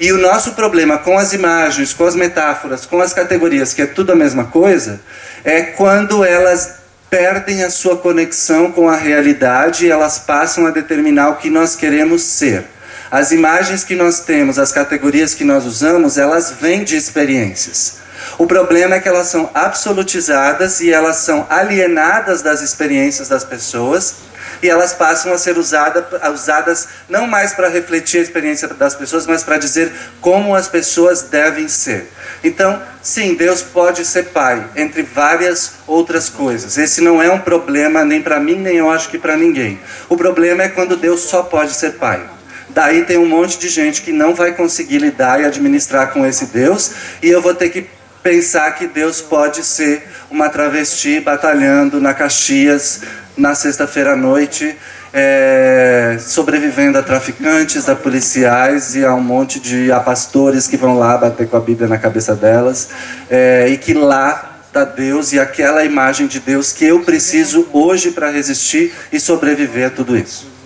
[0.00, 3.86] E o nosso problema com as imagens, com as metáforas, com as categorias, que é
[3.86, 5.00] tudo a mesma coisa,
[5.42, 6.74] é quando elas
[7.10, 11.74] perdem a sua conexão com a realidade e elas passam a determinar o que nós
[11.74, 12.64] queremos ser.
[13.10, 17.98] As imagens que nós temos, as categorias que nós usamos, elas vêm de experiências.
[18.36, 24.27] O problema é que elas são absolutizadas e elas são alienadas das experiências das pessoas
[24.62, 29.26] e elas passam a ser usada, usadas não mais para refletir a experiência das pessoas,
[29.26, 32.10] mas para dizer como as pessoas devem ser.
[32.42, 36.78] Então, sim, Deus pode ser pai, entre várias outras coisas.
[36.78, 39.80] Esse não é um problema nem para mim, nem eu acho que para ninguém.
[40.08, 42.22] O problema é quando Deus só pode ser pai.
[42.70, 46.46] Daí tem um monte de gente que não vai conseguir lidar e administrar com esse
[46.46, 52.14] Deus, e eu vou ter que pensar que Deus pode ser uma travesti batalhando na
[52.14, 53.02] Caxias
[53.38, 54.76] na sexta-feira à noite,
[55.12, 60.98] é, sobrevivendo a traficantes, a policiais e a um monte de a pastores que vão
[60.98, 62.88] lá bater com a Bíblia na cabeça delas,
[63.30, 68.10] é, e que lá está Deus e aquela imagem de Deus que eu preciso hoje
[68.10, 70.57] para resistir e sobreviver a tudo isso.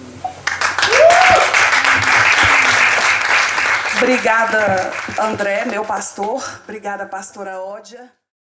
[4.03, 6.43] Obrigada, André, meu pastor.
[6.65, 8.11] Obrigada, pastora Ódia.